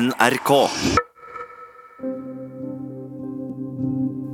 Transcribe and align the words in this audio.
NRK. 0.00 0.68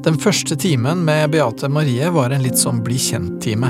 Den 0.04 0.18
første 0.18 0.56
timen 0.56 1.04
med 1.04 1.30
Beate 1.30 1.68
Marie 1.68 2.10
var 2.10 2.30
en 2.30 2.42
litt 2.42 2.56
sånn 2.56 2.78
bli 2.84 2.96
kjent-time. 2.96 3.68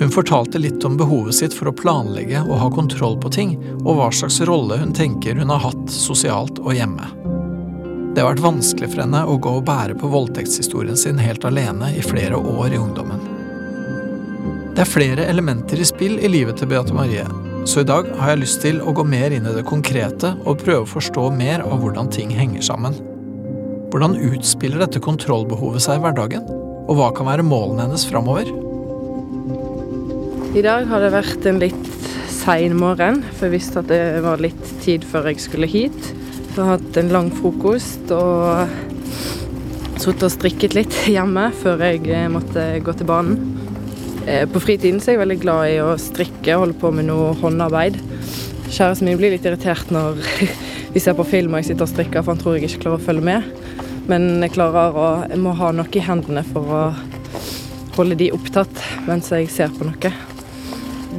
Hun 0.00 0.14
fortalte 0.14 0.62
litt 0.62 0.84
om 0.88 0.96
behovet 0.96 1.36
sitt 1.36 1.52
for 1.52 1.68
å 1.68 1.74
planlegge 1.76 2.40
og 2.46 2.62
ha 2.62 2.70
kontroll 2.72 3.18
på 3.20 3.32
ting, 3.34 3.52
og 3.82 3.98
hva 3.98 4.08
slags 4.08 4.40
rolle 4.48 4.80
hun 4.80 4.96
tenker 4.96 5.36
hun 5.36 5.52
har 5.52 5.60
hatt 5.66 5.92
sosialt 5.92 6.62
og 6.64 6.72
hjemme. 6.72 7.10
Det 8.14 8.24
har 8.24 8.30
vært 8.30 8.46
vanskelig 8.46 8.88
for 8.94 9.04
henne 9.04 9.20
å 9.28 9.36
gå 9.36 9.58
og 9.60 9.68
bære 9.68 10.00
på 10.00 10.08
voldtektshistorien 10.16 10.96
sin 10.96 11.20
helt 11.20 11.44
alene 11.44 11.92
i 11.92 12.00
flere 12.00 12.40
år 12.40 12.72
i 12.72 12.80
ungdommen. 12.80 13.20
Det 14.72 14.86
er 14.86 14.94
flere 14.96 15.28
elementer 15.28 15.76
i 15.76 15.92
spill 15.92 16.16
i 16.16 16.32
livet 16.32 16.56
til 16.56 16.72
Beate 16.72 16.96
Marie, 16.96 17.28
så 17.68 17.82
i 17.82 17.86
dag 17.86 18.06
har 18.16 18.32
jeg 18.32 18.40
lyst 18.40 18.62
til 18.64 18.78
å 18.80 18.92
gå 18.96 19.04
mer 19.04 19.34
inn 19.36 19.44
i 19.48 19.52
det 19.52 19.66
konkrete 19.68 20.32
og 20.48 20.62
prøve 20.62 20.86
å 20.86 20.88
forstå 20.88 21.26
mer 21.36 21.60
av 21.66 21.82
hvordan 21.82 22.08
ting 22.12 22.32
henger 22.32 22.64
sammen. 22.64 22.96
Hvordan 23.92 24.16
utspiller 24.30 24.80
dette 24.80 25.02
kontrollbehovet 25.04 25.84
seg 25.84 25.98
i 25.98 26.04
hverdagen, 26.04 26.46
og 26.86 26.96
hva 26.98 27.10
kan 27.14 27.28
være 27.28 27.44
målene 27.46 27.84
hennes 27.84 28.06
framover? 28.08 28.48
I 30.56 30.64
dag 30.64 30.88
har 30.90 31.04
det 31.04 31.12
vært 31.14 31.46
en 31.46 31.60
litt 31.62 31.90
sein 32.32 32.74
morgen, 32.80 33.20
for 33.36 33.46
jeg 33.46 33.58
visste 33.58 33.82
at 33.82 33.90
det 33.92 34.22
var 34.24 34.42
litt 34.42 34.74
tid 34.82 35.04
før 35.06 35.28
jeg 35.30 35.44
skulle 35.44 35.68
hit. 35.70 36.00
Jeg 36.50 36.56
har 36.58 36.78
hatt 36.78 36.96
en 36.98 37.12
lang 37.12 37.28
frokost 37.34 38.10
og 38.16 38.72
sittet 40.00 40.26
og 40.26 40.32
strikket 40.32 40.78
litt 40.78 40.96
hjemme 41.14 41.50
før 41.60 41.84
jeg 41.90 42.06
eh, 42.08 42.30
måtte 42.32 42.70
gå 42.82 42.96
til 42.96 43.10
banen. 43.10 43.59
Eh, 44.30 44.46
På 44.48 44.60
fritiden 44.62 45.00
så 45.02 45.10
er 45.10 45.16
jeg 45.16 45.24
veldig 45.24 45.40
glad 45.42 45.68
i 45.72 45.78
å 45.82 45.96
strikke 45.98 46.54
og 46.54 46.64
holde 46.64 46.78
på 46.78 46.92
med 46.94 47.08
noe 47.08 47.32
håndarbeid. 47.40 47.96
Kjæresten 48.70 49.08
min 49.08 49.18
blir 49.18 49.34
litt 49.34 49.46
irritert 49.48 49.90
når 49.90 50.20
vi 50.94 51.02
ser 51.02 51.16
på 51.18 51.26
film 51.26 51.56
og 51.56 51.62
jeg 51.62 51.72
sitter 51.72 51.88
og 51.88 51.90
strikker, 51.90 52.22
for 52.22 52.36
han 52.36 52.42
tror 52.42 52.56
jeg 52.56 52.68
ikke 52.68 52.84
klarer 52.84 53.00
å 53.00 53.06
følge 53.08 53.26
med. 53.26 53.48
Men 54.10 54.28
jeg 54.44 54.54
klarer 54.54 54.94
å 54.94 55.08
Jeg 55.32 55.40
må 55.42 55.54
ha 55.58 55.72
noe 55.74 55.98
i 55.98 56.04
hendene 56.06 56.44
for 56.46 56.70
å 56.70 56.82
holde 57.96 58.18
de 58.20 58.30
opptatt 58.36 58.84
mens 59.08 59.32
jeg 59.34 59.50
ser 59.50 59.74
på 59.74 59.88
noe. 59.88 60.12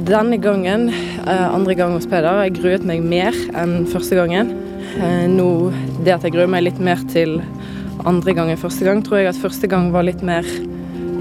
Denne 0.08 0.38
gangen, 0.40 0.88
eh, 0.88 1.46
andre 1.52 1.76
gang 1.76 1.92
hos 1.92 2.08
Peder, 2.08 2.46
jeg 2.46 2.56
gruet 2.62 2.88
meg 2.88 3.04
mer 3.04 3.36
enn 3.52 3.82
første 3.92 4.16
gangen. 4.16 4.56
Eh, 4.96 5.26
Nå, 5.28 5.70
Det 6.02 6.16
at 6.16 6.24
jeg 6.24 6.32
gruer 6.32 6.48
meg 6.48 6.64
litt 6.64 6.80
mer 6.80 6.96
til 7.12 7.42
andre 8.08 8.32
gang 8.34 8.48
enn 8.50 8.58
første 8.58 8.88
gang, 8.88 9.04
tror 9.04 9.20
jeg 9.20 9.28
at 9.28 9.42
første 9.42 9.68
gang 9.68 9.92
var 9.92 10.02
litt 10.08 10.24
mer 10.24 10.48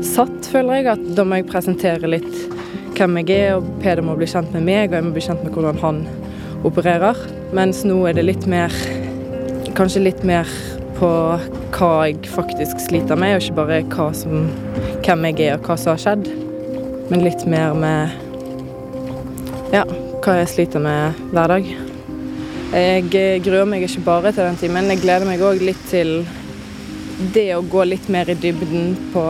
satt, 0.01 0.40
føler 0.51 0.79
jeg. 0.81 0.89
At 0.93 1.05
da 1.17 1.25
må 1.27 1.39
jeg 1.39 1.49
presentere 1.49 2.09
litt 2.11 2.31
hvem 2.97 3.21
jeg 3.21 3.37
er, 3.37 3.55
og 3.57 3.69
Peder 3.81 4.03
må 4.05 4.17
bli 4.19 4.27
kjent 4.29 4.51
med 4.53 4.65
meg, 4.67 4.91
og 4.91 4.99
jeg 4.99 5.07
må 5.07 5.13
bli 5.15 5.23
kjent 5.25 5.45
med 5.45 5.55
hvordan 5.55 5.79
han 5.81 6.03
opererer. 6.67 7.17
Mens 7.55 7.81
nå 7.87 7.97
er 8.07 8.17
det 8.17 8.27
litt 8.27 8.49
mer 8.49 8.75
Kanskje 9.71 10.01
litt 10.03 10.19
mer 10.27 10.49
på 10.97 11.07
hva 11.77 11.91
jeg 12.03 12.27
faktisk 12.27 12.81
sliter 12.83 13.15
med, 13.15 13.37
og 13.37 13.45
ikke 13.45 13.55
bare 13.55 13.77
hva 13.93 14.09
som, 14.13 14.49
hvem 15.05 15.23
jeg 15.29 15.45
er 15.45 15.53
og 15.55 15.69
hva 15.69 15.77
som 15.79 15.93
har 15.93 16.01
skjedd. 16.03 16.27
Men 17.07 17.23
litt 17.23 17.45
mer 17.49 17.71
med 17.79 18.11
ja, 19.71 19.85
hva 20.19 20.35
jeg 20.41 20.51
sliter 20.51 20.83
med 20.83 21.23
hver 21.31 21.55
dag. 21.55 21.71
Jeg 22.75 23.07
gruer 23.47 23.67
meg 23.71 23.87
ikke 23.87 24.03
bare 24.05 24.35
til 24.35 24.43
den 24.43 24.59
timen, 24.59 24.91
jeg 24.91 25.01
gleder 25.05 25.27
meg 25.27 25.41
òg 25.43 25.63
litt 25.63 25.81
til 25.87 26.21
det 27.33 27.47
å 27.55 27.63
gå 27.63 27.87
litt 27.87 28.11
mer 28.11 28.29
i 28.31 28.35
dybden 28.35 28.93
på 29.15 29.23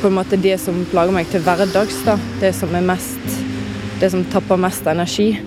på 0.00 0.08
en 0.08 0.16
måte 0.16 0.36
det 0.40 0.58
som 0.60 0.82
plager 0.90 1.14
meg 1.14 1.28
til 1.32 1.42
hverdags. 1.44 2.02
da. 2.06 2.18
Det 2.40 2.52
som 2.56 2.74
er 2.74 2.84
mest 2.84 3.40
Det 4.02 4.10
som 4.10 4.24
tapper 4.26 4.58
mest 4.58 4.86
energi. 4.90 5.38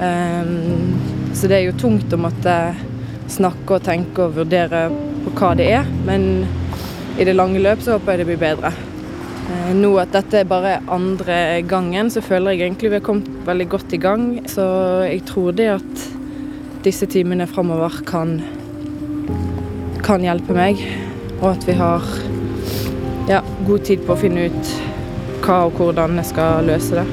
Um, 0.00 0.96
så 1.34 1.46
det 1.46 1.60
er 1.60 1.68
jo 1.68 1.76
tungt 1.78 2.10
å 2.12 2.18
måtte 2.18 2.74
snakke 3.30 3.76
og 3.76 3.84
tenke 3.86 4.24
og 4.24 4.34
vurdere 4.40 4.88
på 5.22 5.30
hva 5.38 5.52
det 5.54 5.68
er, 5.70 5.86
men 6.04 6.48
i 7.14 7.24
det 7.24 7.36
lange 7.36 7.62
løp 7.62 7.84
så 7.84 7.94
håper 7.94 8.16
jeg 8.16 8.24
det 8.24 8.26
blir 8.32 8.42
bedre. 8.42 8.72
Uh, 9.46 9.70
Nå 9.78 9.92
at 10.02 10.10
dette 10.18 10.42
er 10.42 10.50
bare 10.50 10.80
andre 10.90 11.62
gangen, 11.62 12.10
så 12.10 12.24
føler 12.26 12.56
jeg 12.56 12.66
egentlig 12.66 12.90
vi 12.90 12.98
har 12.98 13.06
kommet 13.06 13.30
veldig 13.46 13.68
godt 13.76 13.94
i 13.94 14.02
gang. 14.02 14.28
Så 14.50 14.66
jeg 15.06 15.22
tror 15.30 15.54
det 15.54 15.70
at 15.78 16.06
disse 16.82 17.06
timene 17.06 17.46
framover 17.46 18.02
kan, 18.06 18.40
kan 20.02 20.26
hjelpe 20.26 20.58
meg, 20.58 20.82
og 21.38 21.52
at 21.54 21.70
vi 21.70 21.78
har 21.78 22.02
ja, 23.28 23.42
god 23.66 23.84
tid 23.84 24.02
på 24.06 24.14
å 24.14 24.18
finne 24.20 24.46
ut 24.46 24.74
hva 25.46 25.64
og 25.66 25.78
hvordan 25.78 26.18
jeg 26.20 26.28
skal 26.30 26.66
løse 26.66 26.98
det. 27.00 27.06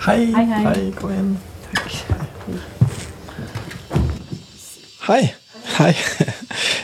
Hei, 0.00 0.24
Hei, 0.34 0.44
hei. 0.64 0.90
kom 0.96 1.12
inn. 1.14 1.34
Takk. 1.74 2.00
Hei. 5.10 5.22
Hei. 5.78 5.94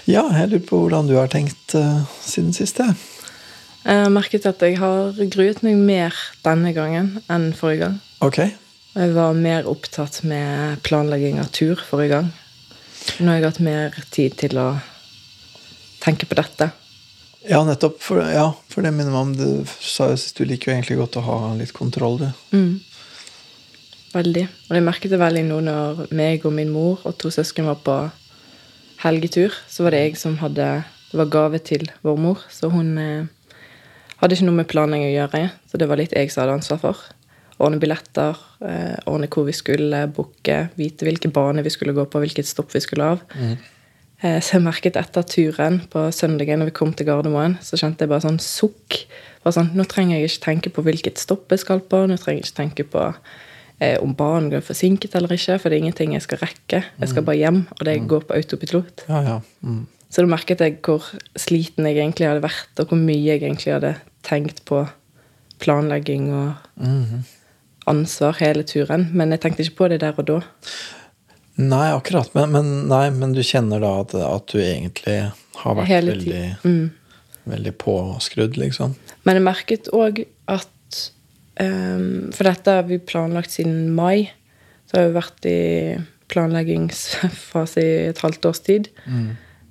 Ja, 0.07 0.23
jeg 0.31 0.53
lurer 0.53 0.63
på 0.69 0.79
hvordan 0.85 1.09
du 1.09 1.17
har 1.19 1.27
tenkt 1.27 1.75
uh, 1.75 2.05
siden 2.23 2.53
sist. 2.55 2.79
jeg. 2.79 3.16
Jeg 3.87 4.03
har 4.03 4.11
merket 4.11 4.47
at 4.51 4.63
jeg 4.67 4.81
har 4.81 5.15
gruet 5.31 5.61
meg 5.63 5.77
mer 5.79 6.15
denne 6.43 6.73
gangen 6.75 7.21
enn 7.31 7.53
forrige 7.55 7.85
gang. 7.85 8.01
Ok. 8.27 8.41
Jeg 8.97 9.13
var 9.15 9.37
mer 9.39 9.69
opptatt 9.71 10.25
med 10.27 10.81
planlegging 10.83 11.39
av 11.39 11.53
tur 11.55 11.79
forrige 11.79 12.17
gang. 12.17 12.33
Nå 13.21 13.31
har 13.31 13.39
jeg 13.39 13.47
hatt 13.47 13.63
mer 13.63 14.01
tid 14.11 14.35
til 14.41 14.59
å 14.59 14.67
tenke 16.03 16.27
på 16.27 16.35
dette. 16.39 16.73
Ja, 17.47 17.61
nettopp. 17.63 18.01
For, 18.03 18.25
ja, 18.27 18.49
for 18.73 18.83
det 18.83 18.91
minner 18.91 19.15
meg 19.15 19.23
om 19.23 19.35
Du 19.39 19.71
sa 19.79 20.11
jo 20.11 20.19
sist 20.19 20.41
du 20.41 20.43
liker 20.51 20.73
jo 20.73 20.77
egentlig 20.81 20.99
godt 20.99 21.21
å 21.21 21.27
ha 21.29 21.39
litt 21.55 21.71
kontroll, 21.77 22.19
du. 22.25 22.29
Mm. 22.57 22.81
Veldig. 24.17 24.47
Og 24.67 24.75
jeg 24.81 24.87
merket 24.89 25.15
det 25.15 25.23
veldig 25.23 25.45
nå 25.47 25.61
når 25.69 26.03
meg 26.17 26.43
og 26.49 26.59
min 26.59 26.75
mor 26.75 27.07
og 27.07 27.15
to 27.23 27.31
søsken 27.31 27.71
var 27.71 27.79
på 27.87 28.01
helgetur. 29.05 29.55
Så 29.71 29.87
var 29.87 29.95
det 29.95 30.03
jeg 30.09 30.19
som 30.19 30.41
hadde 30.43 30.83
Det 31.13 31.21
var 31.21 31.31
gave 31.31 31.63
til 31.63 31.87
vår 32.03 32.17
mor, 32.19 32.41
så 32.51 32.67
hun 32.67 32.97
eh, 32.99 33.29
hadde 34.21 34.37
ikke 34.37 34.47
noe 34.49 34.61
med 34.63 34.69
planlegging 34.71 35.11
å 35.11 35.15
gjøre. 35.15 35.45
Så 35.71 35.79
det 35.79 35.89
var 35.91 36.01
litt 36.01 36.13
jeg 36.17 36.31
som 36.33 36.43
hadde 36.45 36.59
ansvar 36.59 36.81
for. 36.83 37.05
Ordne 37.59 37.81
billetter, 37.81 38.37
eh, 38.65 38.97
ordne 39.09 39.29
hvor 39.33 39.47
vi 39.49 39.53
skulle 39.57 40.03
booke, 40.13 40.59
vite 40.77 41.07
hvilke 41.09 41.31
bane 41.33 41.63
vi 41.65 41.73
skulle 41.73 41.95
gå 41.97 42.05
på, 42.09 42.21
hvilket 42.21 42.49
stopp 42.49 42.75
vi 42.77 42.81
skulle 42.85 43.05
av. 43.17 43.23
Eh, 44.23 44.41
Så 44.41 44.57
jeg 44.57 44.63
merket 44.65 44.97
etter 44.97 45.23
turen 45.23 45.81
på 45.93 46.07
søndagen 46.13 46.59
når 46.61 46.71
vi 46.71 46.77
kom 46.79 46.93
til 46.93 47.07
Gardermoen, 47.07 47.59
så 47.61 47.77
kjente 47.77 48.05
jeg 48.05 48.09
bare 48.09 48.25
sånn 48.25 48.41
sukk. 48.41 49.05
Bare 49.45 49.53
sånn, 49.53 49.75
nå 49.77 49.85
trenger 49.89 50.19
jeg 50.19 50.31
ikke 50.31 50.45
tenke 50.47 50.73
på 50.73 50.83
hvilket 50.85 51.19
stopp 51.19 51.49
jeg 51.53 51.61
skal 51.61 51.81
på. 51.81 52.07
Nå 52.09 52.17
trenger 52.17 52.41
jeg 52.41 52.49
ikke 52.49 52.61
tenke 52.63 52.85
på 52.93 53.15
eh, 53.81 53.99
om 54.01 54.15
banen 54.17 54.49
blir 54.49 54.61
forsinket 54.65 55.15
eller 55.15 55.29
ikke, 55.37 55.59
for 55.61 55.69
det 55.69 55.77
er 55.77 55.85
ingenting 55.85 56.13
jeg 56.17 56.23
skal 56.25 56.39
rekke. 56.39 56.85
Jeg 57.01 57.09
skal 57.13 57.23
bare 57.23 57.37
hjem, 57.37 57.67
og 57.77 57.85
det 57.85 57.99
går 58.09 58.25
på 58.25 58.35
autopilot. 58.35 59.05
Ja, 59.09 59.21
ja. 59.23 59.41
Mm. 59.63 59.87
Så 60.11 60.23
da 60.23 60.31
merket 60.31 60.61
jeg 60.63 60.77
hvor 60.87 61.03
sliten 61.37 61.87
jeg 61.89 61.99
egentlig 61.99 62.29
hadde 62.29 62.45
vært, 62.45 62.71
og 62.79 62.89
hvor 62.93 63.01
mye 63.01 63.25
jeg 63.27 63.43
egentlig 63.43 63.73
hadde 63.75 63.95
tenkt 64.27 64.65
på 64.69 64.85
planlegging 65.63 66.29
og 66.35 66.53
Mhm. 66.83 67.25
ansvar 67.87 68.37
hele 68.41 68.63
turen. 68.67 69.11
Men 69.15 69.31
jeg 69.31 69.41
tenkte 69.41 69.63
ikke 69.65 69.77
på 69.77 69.89
det 69.89 70.01
der 70.01 70.15
og 70.19 70.27
da. 70.27 70.41
Nei, 71.57 71.91
akkurat. 71.95 72.33
Men, 72.35 72.51
men, 72.53 72.89
nei, 72.89 73.11
men 73.11 73.33
du 73.33 73.41
kjenner 73.41 73.81
da 73.81 74.01
at, 74.03 74.15
at 74.15 74.47
du 74.53 74.59
egentlig 74.59 75.33
har 75.63 75.75
vært 75.79 75.89
veldig. 76.05 76.57
Mm. 76.65 76.91
veldig 77.47 77.73
påskrudd, 77.79 78.57
liksom? 78.59 78.95
Men 79.25 79.37
jeg 79.39 79.43
merket 79.47 79.89
òg 79.95 80.25
at 80.49 80.69
um, 81.61 82.31
For 82.35 82.45
dette 82.45 82.67
har 82.77 82.83
vi 82.91 82.99
planlagt 82.99 83.51
siden 83.55 83.91
mai. 83.97 84.31
Så 84.91 84.99
har 84.99 85.09
vi 85.09 85.17
vært 85.17 85.47
i 85.49 85.97
planleggingsfase 86.29 87.81
i 87.83 88.09
et 88.11 88.19
halvt 88.23 88.47
års 88.51 88.61
tid. 88.67 88.91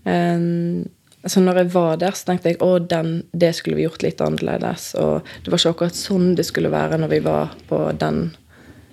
Ehm, 0.06 0.88
så 1.26 1.42
når 1.42 1.58
jeg 1.64 1.72
var 1.74 1.98
der, 1.98 2.14
så 2.14 2.28
tenkte 2.30 2.52
jeg 2.52 2.60
at 2.62 2.92
det 3.34 3.52
skulle 3.58 3.80
vi 3.80 3.88
gjort 3.88 4.04
litt 4.06 4.22
annerledes. 4.22 4.92
Og 5.02 5.26
det 5.44 5.50
var 5.52 5.58
ikke 5.62 5.74
akkurat 5.74 5.98
sånn 5.98 6.36
det 6.38 6.46
skulle 6.46 6.70
være 6.74 7.00
når 7.02 7.10
vi 7.16 7.20
var 7.26 7.56
på 7.70 7.80
den 7.98 8.36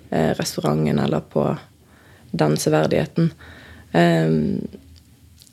eh, 0.09 0.31
restauranten 0.39 0.99
eller 0.99 1.21
på 1.21 1.45
den 2.33 2.57
severdigheten. 2.57 3.29
Um, 3.93 4.63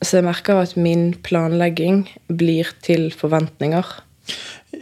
så 0.01 0.17
jeg 0.17 0.25
merker 0.25 0.63
at 0.63 0.77
min 0.81 1.11
planlegging 1.21 2.07
blir 2.33 2.71
til 2.81 3.11
forventninger. 3.13 3.85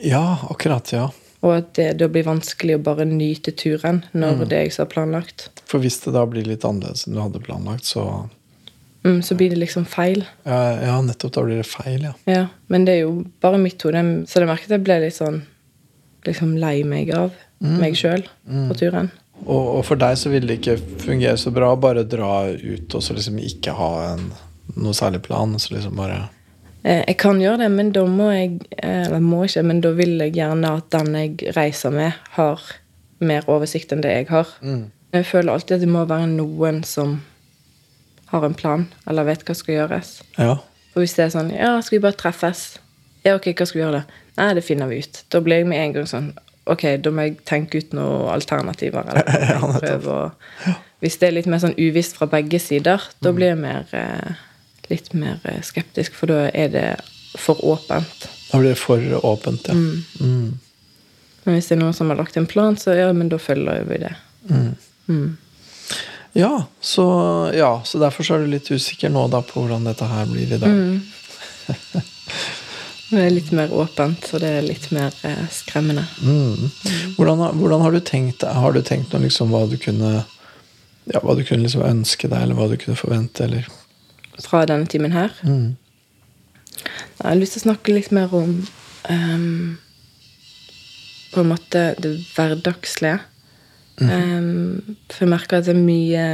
Ja, 0.07 0.39
akkurat. 0.47 0.93
Ja. 0.95 1.09
Og 1.43 1.57
at 1.57 1.73
det 1.75 1.89
da 1.99 2.07
blir 2.11 2.27
vanskelig 2.27 2.77
å 2.79 2.83
bare 2.87 3.07
nyte 3.07 3.51
turen 3.59 4.05
når 4.13 4.37
Mm. 4.45 4.49
det 4.49 4.59
jeg 4.63 4.77
har 4.79 4.87
planlagt. 4.87 5.49
For 5.67 5.83
hvis 5.83 5.99
det 6.05 6.15
da 6.15 6.25
blir 6.27 6.47
litt 6.47 6.63
annerledes 6.63 7.07
enn 7.09 7.15
du 7.15 7.21
hadde 7.21 7.43
planlagt, 7.43 7.85
så 7.85 8.29
Mm, 9.09 9.21
så 9.25 9.35
blir 9.39 9.51
det 9.51 9.59
liksom 9.63 9.87
feil. 9.89 10.25
ja, 10.45 11.01
nettopp. 11.03 11.33
Da 11.33 11.43
blir 11.47 11.57
det 11.63 11.67
feil, 11.67 12.03
ja. 12.11 12.13
Ja, 12.29 12.47
Men 12.69 12.85
det 12.85 12.95
er 12.99 13.01
jo 13.07 13.25
bare 13.43 13.59
mitt 13.59 13.83
hode. 13.83 14.03
Så 14.29 14.41
jeg 14.43 14.49
merket 14.51 14.75
jeg 14.77 14.85
ble 14.85 15.01
litt 15.07 15.17
sånn 15.17 15.43
liksom 16.29 16.57
lei 16.61 16.83
meg 16.85 17.11
av 17.17 17.31
Mm. 17.61 17.81
meg 17.81 17.95
sjøl 17.99 18.23
på 18.47 18.75
turen. 18.79 19.09
Og, 19.45 19.79
og 19.79 19.85
for 19.85 19.97
deg 19.99 20.15
så 20.17 20.31
vil 20.31 20.45
det 20.47 20.61
ikke 20.61 20.77
fungere 21.03 21.37
så 21.39 21.51
bra 21.51 21.73
å 21.75 21.81
bare 21.81 22.05
dra 22.07 22.47
ut 22.53 22.95
og 22.95 23.03
så 23.03 23.15
liksom 23.17 23.39
ikke 23.43 23.73
ha 23.75 23.89
en, 24.13 24.29
noe 24.77 24.95
særlig 24.95 25.23
plan. 25.27 25.57
Så 25.59 25.75
liksom 25.75 25.97
bare 25.99 26.29
Eh, 26.85 27.03
Jeg 27.09 27.17
kan 27.19 27.41
gjøre 27.43 27.59
det, 27.65 27.71
men 27.75 27.91
da 27.91 28.05
må 28.07 28.29
jeg 28.31 28.61
eh, 28.79 29.07
Eller 29.09 29.19
må 29.19 29.41
ikke, 29.45 29.65
men 29.67 29.81
da 29.83 29.91
vil 29.99 30.13
jeg 30.23 30.33
gjerne 30.37 30.77
at 30.79 30.87
den 30.95 31.15
jeg 31.19 31.53
reiser 31.57 31.91
med, 31.91 32.13
har 32.37 32.61
mer 33.21 33.43
oversikt 33.51 33.91
enn 33.93 34.01
det 34.05 34.13
jeg 34.15 34.29
har. 34.31 34.47
Jeg 35.13 35.27
føler 35.27 35.53
alltid 35.53 35.75
at 35.75 35.81
det 35.81 35.89
må 35.91 36.05
være 36.07 36.29
noen 36.31 36.85
som 36.87 37.17
har 38.33 38.45
en 38.45 38.57
plan, 38.57 38.87
eller 39.09 39.29
vet 39.29 39.45
hva 39.47 39.57
skal 39.57 39.75
gjøres. 39.75 40.19
Ja. 40.37 40.59
For 40.93 41.05
hvis 41.05 41.17
det 41.17 41.29
er 41.29 41.33
sånn 41.35 41.53
Ja, 41.55 41.77
skal 41.85 41.99
vi 41.99 42.05
bare 42.05 42.19
treffes? 42.19 42.67
Ja, 43.25 43.37
ok, 43.37 43.51
hva 43.53 43.67
skal 43.69 43.79
vi 43.79 43.85
gjøre 43.85 44.01
da? 44.01 44.21
Nei, 44.39 44.53
det 44.59 44.65
finner 44.67 44.91
vi 44.91 45.01
ut. 45.03 45.23
Da 45.33 45.41
blir 45.45 45.63
jeg 45.63 45.69
med 45.71 45.83
en 45.83 45.97
gang 45.99 46.11
sånn 46.11 46.29
Ok, 46.69 46.85
da 47.01 47.11
må 47.15 47.25
jeg 47.25 47.39
tenke 47.49 47.81
ut 47.81 47.95
noen 47.97 48.29
alternativer. 48.35 49.07
Eller 49.09 49.29
Ja, 49.55 49.71
prøve 49.73 50.17
å 50.17 50.75
Hvis 51.01 51.17
det 51.21 51.31
er 51.31 51.37
litt 51.39 51.49
mer 51.49 51.63
sånn 51.63 51.77
uvisst 51.79 52.19
fra 52.19 52.29
begge 52.29 52.61
sider, 52.61 53.05
da 53.25 53.33
blir 53.33 53.55
jeg 53.55 53.61
mer 53.63 53.89
eh, 53.97 54.41
litt 54.91 55.13
mer 55.17 55.39
eh, 55.49 55.61
skeptisk, 55.65 56.17
for 56.19 56.29
da 56.29 56.49
er 56.51 56.73
det 56.75 56.89
for 57.39 57.61
åpent. 57.65 58.27
Da 58.51 58.59
blir 58.61 58.75
det 58.75 58.81
for 58.81 59.05
åpent, 59.23 59.69
ja. 59.71 59.77
Mm. 59.77 60.59
Men 61.45 61.57
hvis 61.57 61.71
det 61.71 61.77
er 61.79 61.81
noen 61.85 61.95
som 61.97 62.11
har 62.11 62.19
lagt 62.19 62.37
en 62.37 62.49
plan, 62.51 62.77
så 62.77 62.97
ja, 62.99 63.13
men 63.17 63.31
da 63.31 63.39
følger 63.41 63.87
vi 63.89 64.01
det. 64.03 64.13
Ja, 66.37 66.65
så, 66.81 67.05
ja, 67.57 67.71
så 67.85 67.99
derfor 67.99 68.23
så 68.27 68.35
er 68.37 68.45
du 68.45 68.51
litt 68.53 68.69
usikker 68.71 69.11
nå 69.11 69.25
da 69.33 69.41
på 69.43 69.63
hvordan 69.65 69.87
dette 69.89 70.07
her 70.07 70.27
blir 70.31 70.53
i 70.55 70.59
dag. 70.61 70.75
Det 73.09 73.23
er 73.25 73.31
litt 73.33 73.49
mer 73.57 73.71
åpent, 73.73 74.27
så 74.29 74.37
det 74.43 74.49
er 74.59 74.67
litt 74.67 74.91
mer 74.93 75.15
eh, 75.25 75.47
skremmende. 75.53 76.05
Mm. 76.21 76.67
Hvordan, 77.17 77.39
har- 77.41 77.55
hvordan 77.57 77.81
har 77.87 77.93
du 77.97 78.01
tenkt 78.05 78.43
Har 78.45 78.73
du 78.77 78.83
tenkt 78.85 79.13
noe 79.15 79.23
liksom 79.25 79.49
hva 79.55 79.63
du 79.71 79.79
kunne 79.81 80.11
ja, 81.09 81.21
hva 81.25 81.33
du 81.39 81.41
kunne 81.49 81.65
liksom 81.65 81.87
ønske 81.89 82.29
deg, 82.29 82.43
eller 82.45 82.55
hva 82.59 82.67
du 82.69 82.77
kunne 82.77 82.99
forvente, 83.01 83.45
eller 83.47 83.65
Fra 84.45 84.67
denne 84.69 84.87
timen 84.87 85.13
her. 85.17 85.33
mm. 85.43 85.77
Jeg 87.19 87.25
har 87.27 87.35
lyst 87.41 87.57
til 87.57 87.63
å 87.63 87.67
snakke 87.73 87.95
litt 87.97 88.13
mer 88.15 88.29
om 88.37 88.53
um, 89.11 89.79
På 91.33 91.41
en 91.43 91.49
måte 91.51 91.95
det 91.99 92.13
hverdagslige. 92.37 93.19
Ehm, 94.07 94.97
for 95.11 95.25
jeg 95.25 95.33
merker 95.33 95.59
at 95.59 95.67
det 95.67 95.75
er 95.75 95.83
mye 95.83 96.25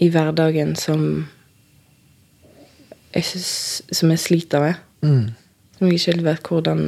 i 0.00 0.08
hverdagen 0.08 0.74
som 0.78 1.02
jeg, 3.12 3.24
synes, 3.24 3.82
som 3.92 4.10
jeg 4.10 4.22
sliter 4.22 4.60
med. 4.64 4.74
Mm. 5.02 5.26
Som 5.76 5.88
jeg 5.88 5.98
ikke 5.98 6.12
helt 6.12 6.24
vet 6.24 6.48
hvordan 6.48 6.82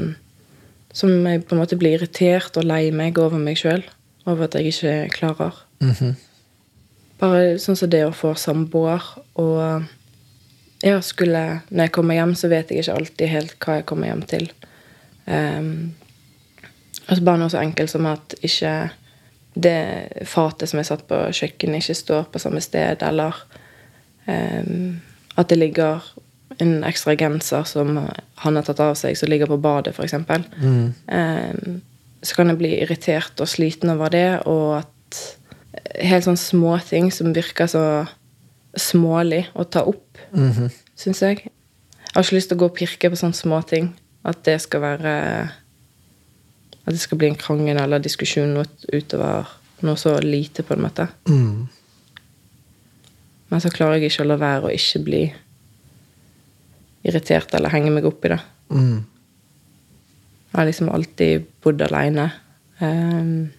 Som 0.95 1.27
jeg 1.27 1.43
på 1.43 1.57
en 1.57 1.59
måte 1.59 1.75
blir 1.75 1.97
irritert 1.97 2.55
og 2.57 2.69
lei 2.69 2.93
meg 2.95 3.19
over 3.19 3.41
meg 3.43 3.59
sjøl. 3.59 3.83
Over 4.31 4.47
at 4.47 4.55
jeg 4.55 4.71
ikke 4.71 5.09
klarer. 5.11 5.57
Mhm. 5.83 6.15
Bare 7.19 7.59
sånn 7.59 7.77
som 7.77 7.91
det 7.91 8.05
å 8.07 8.15
få 8.15 8.35
samboer 8.39 9.03
og 9.35 9.85
ja, 10.85 11.01
skulle, 11.01 11.61
Når 11.71 11.85
jeg 11.85 11.93
kommer 11.93 12.15
hjem, 12.15 12.35
så 12.35 12.49
vet 12.49 12.71
jeg 12.71 12.83
ikke 12.83 12.95
alltid 12.95 13.29
helt 13.29 13.55
hva 13.59 13.77
jeg 13.79 13.87
kommer 13.87 14.11
hjem 14.11 14.23
til. 14.29 14.51
Um, 15.27 15.95
altså 17.07 17.25
bare 17.25 17.41
noe 17.41 17.53
så 17.53 17.63
enkelt 17.63 17.91
som 17.91 18.07
at 18.07 18.35
ikke 18.43 18.91
det 19.55 20.27
fatet 20.27 20.69
som 20.69 20.81
er 20.81 20.87
satt 20.89 21.07
på 21.09 21.19
kjøkkenet, 21.31 21.83
ikke 21.83 21.95
står 21.95 22.25
på 22.33 22.43
samme 22.43 22.61
sted, 22.65 23.03
eller 23.07 23.37
um, 24.27 25.01
at 25.37 25.49
det 25.51 25.59
ligger 25.59 26.03
en 26.63 26.85
ekstra 26.87 27.17
genser 27.19 27.65
som 27.67 27.97
han 28.43 28.57
har 28.59 28.67
tatt 28.67 28.81
av 28.83 28.95
seg, 28.99 29.17
som 29.19 29.31
ligger 29.31 29.51
på 29.51 29.59
badet, 29.63 29.95
f.eks. 29.95 30.15
Mm. 30.63 30.95
Um, 31.09 31.81
så 32.25 32.35
kan 32.39 32.51
jeg 32.51 32.59
bli 32.61 32.73
irritert 32.83 33.41
og 33.43 33.51
sliten 33.51 33.91
over 33.95 34.13
det, 34.15 34.29
og 34.47 34.79
at 34.83 35.23
helt 36.03 36.27
sånn 36.27 36.39
småting 36.41 37.11
som 37.13 37.35
virker 37.35 37.69
så 37.71 37.85
smålig 38.79 39.45
å 39.55 39.65
ta 39.65 39.85
opp, 39.87 40.19
Mhm. 40.33 40.71
syns 40.97 41.21
jeg. 41.23 41.45
Jeg 41.45 42.15
har 42.15 42.23
ikke 42.23 42.37
lyst 42.37 42.49
til 42.49 42.57
å 42.59 42.61
gå 42.61 42.65
og 42.71 42.77
pirke 42.77 43.11
på 43.11 43.19
sånne 43.19 43.35
småting. 43.35 43.93
At 44.25 44.43
det 44.45 44.61
skal 44.63 44.81
være 44.81 45.51
At 46.85 46.93
det 46.93 47.01
skal 47.01 47.21
bli 47.21 47.31
en 47.31 47.41
krangel 47.41 47.81
eller 47.81 48.03
diskusjon 48.03 48.59
utover 48.93 49.49
noe 49.85 50.01
så 50.01 50.15
lite, 50.25 50.65
på 50.65 50.77
en 50.77 50.85
måte. 50.85 51.09
Mm. 51.29 51.65
Men 53.49 53.63
så 53.63 53.73
klarer 53.73 53.99
jeg 53.99 54.13
ikke 54.13 54.25
å 54.25 54.31
la 54.31 54.39
være 54.41 54.69
å 54.69 54.75
ikke 54.75 55.03
bli 55.05 55.25
irritert 57.05 57.53
eller 57.57 57.73
henge 57.73 57.93
meg 57.93 58.07
opp 58.09 58.25
i 58.25 58.33
det. 58.33 58.41
Mm. 58.73 59.03
Jeg 60.51 60.59
har 60.61 60.69
liksom 60.69 60.91
alltid 60.95 61.47
bodd 61.65 61.83
aleine. 61.85 62.31
Um, 62.81 63.51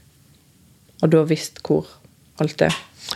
og 1.04 1.12
da 1.14 1.22
visst 1.28 1.62
hvor 1.66 1.90
alt 2.42 2.62
er. 2.66 2.76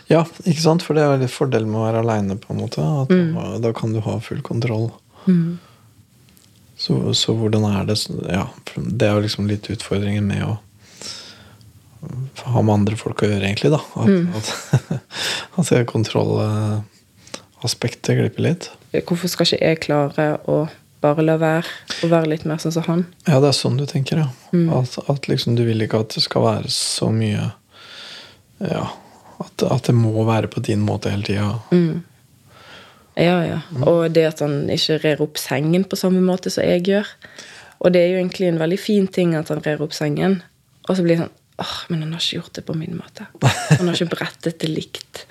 Ja, 0.10 0.22
ikke 0.46 0.62
sant? 0.62 0.86
For 0.86 0.98
det 0.98 1.06
er 1.06 1.22
litt 1.22 1.34
fordel 1.34 1.66
med 1.68 1.82
å 1.82 1.86
være 1.88 2.04
aleine, 2.04 2.38
på 2.40 2.54
en 2.54 2.62
måte. 2.62 2.84
At 2.84 3.10
da, 3.10 3.48
da 3.64 3.74
kan 3.76 3.96
du 3.96 4.02
ha 4.06 4.20
full 4.24 4.44
kontroll. 4.46 4.92
Så, 6.80 7.14
så 7.14 7.34
hvordan 7.36 7.66
er 7.68 7.84
det 7.90 7.98
Ja, 8.32 8.46
det 8.76 9.08
er 9.08 9.14
jo 9.18 9.22
liksom 9.26 9.48
litt 9.50 9.70
utfordringen 9.72 10.28
med 10.30 10.44
å 10.48 10.58
ha 12.48 12.62
med 12.64 12.74
andre 12.74 12.96
folk 12.96 13.22
å 13.24 13.26
gjøre, 13.28 13.46
egentlig, 13.50 13.72
da. 13.74 13.80
At, 14.00 14.10
at, 14.40 14.48
at 15.60 15.70
det 15.74 15.92
kontrollaspektet 15.92 18.18
glipper 18.22 18.42
litt. 18.46 18.64
Hvorfor 18.96 19.28
skal 19.28 19.46
ikke 19.50 19.66
jeg 19.66 19.84
klare 19.84 20.40
å 20.48 20.68
bare 21.04 21.22
la 21.24 21.36
være 21.40 21.68
å 22.04 22.08
være 22.12 22.28
litt 22.34 22.46
mer 22.48 22.58
sånn 22.64 22.76
som 22.76 22.84
han? 22.88 23.02
Ja, 23.28 23.38
det 23.44 23.50
er 23.52 23.58
sånn 23.60 23.80
du 23.80 23.86
tenker, 23.90 24.16
ja. 24.24 24.30
At, 24.76 24.92
at 25.12 25.22
liksom 25.32 25.52
du 25.60 25.64
vil 25.68 25.82
ikke 25.84 26.02
at 26.04 26.12
det 26.16 26.24
skal 26.26 26.42
være 26.48 26.70
så 26.74 27.08
mye 27.14 27.44
Ja, 28.60 28.86
at, 29.40 29.56
at 29.64 29.84
det 29.88 29.96
må 29.96 30.24
være 30.28 30.48
på 30.52 30.60
din 30.64 30.82
måte 30.84 31.10
hele 31.14 31.26
tida. 31.28 31.50
Ja, 33.20 33.40
ja. 33.44 33.60
Og 33.84 34.08
det 34.16 34.26
at 34.30 34.44
han 34.46 34.70
ikke 34.72 35.00
rer 35.04 35.24
opp 35.24 35.40
sengen 35.42 35.86
på 35.90 36.00
samme 36.00 36.22
måte 36.24 36.52
som 36.54 36.64
jeg 36.64 36.86
gjør. 36.88 37.10
Og 37.84 37.94
det 37.96 38.04
er 38.04 38.14
jo 38.14 38.22
egentlig 38.22 38.50
en 38.50 38.62
veldig 38.62 38.80
fin 38.80 39.08
ting 39.12 39.36
at 39.40 39.52
han 39.52 39.62
rer 39.66 39.84
opp 39.84 39.96
sengen. 39.96 40.40
Og 40.88 40.98
så 40.98 41.04
blir 41.04 41.18
det 41.18 41.26
sånn 41.26 41.36
åh, 41.60 41.76
men 41.92 42.04
han 42.06 42.14
har 42.16 42.24
ikke 42.24 42.40
gjort 42.40 42.56
det 42.56 42.66
på 42.68 42.76
min 42.78 42.96
måte. 42.96 43.28
Han 43.76 43.90
har 43.90 43.98
ikke 43.98 44.14
brettet 44.14 44.62
det 44.64 44.70
likt. 44.72 45.26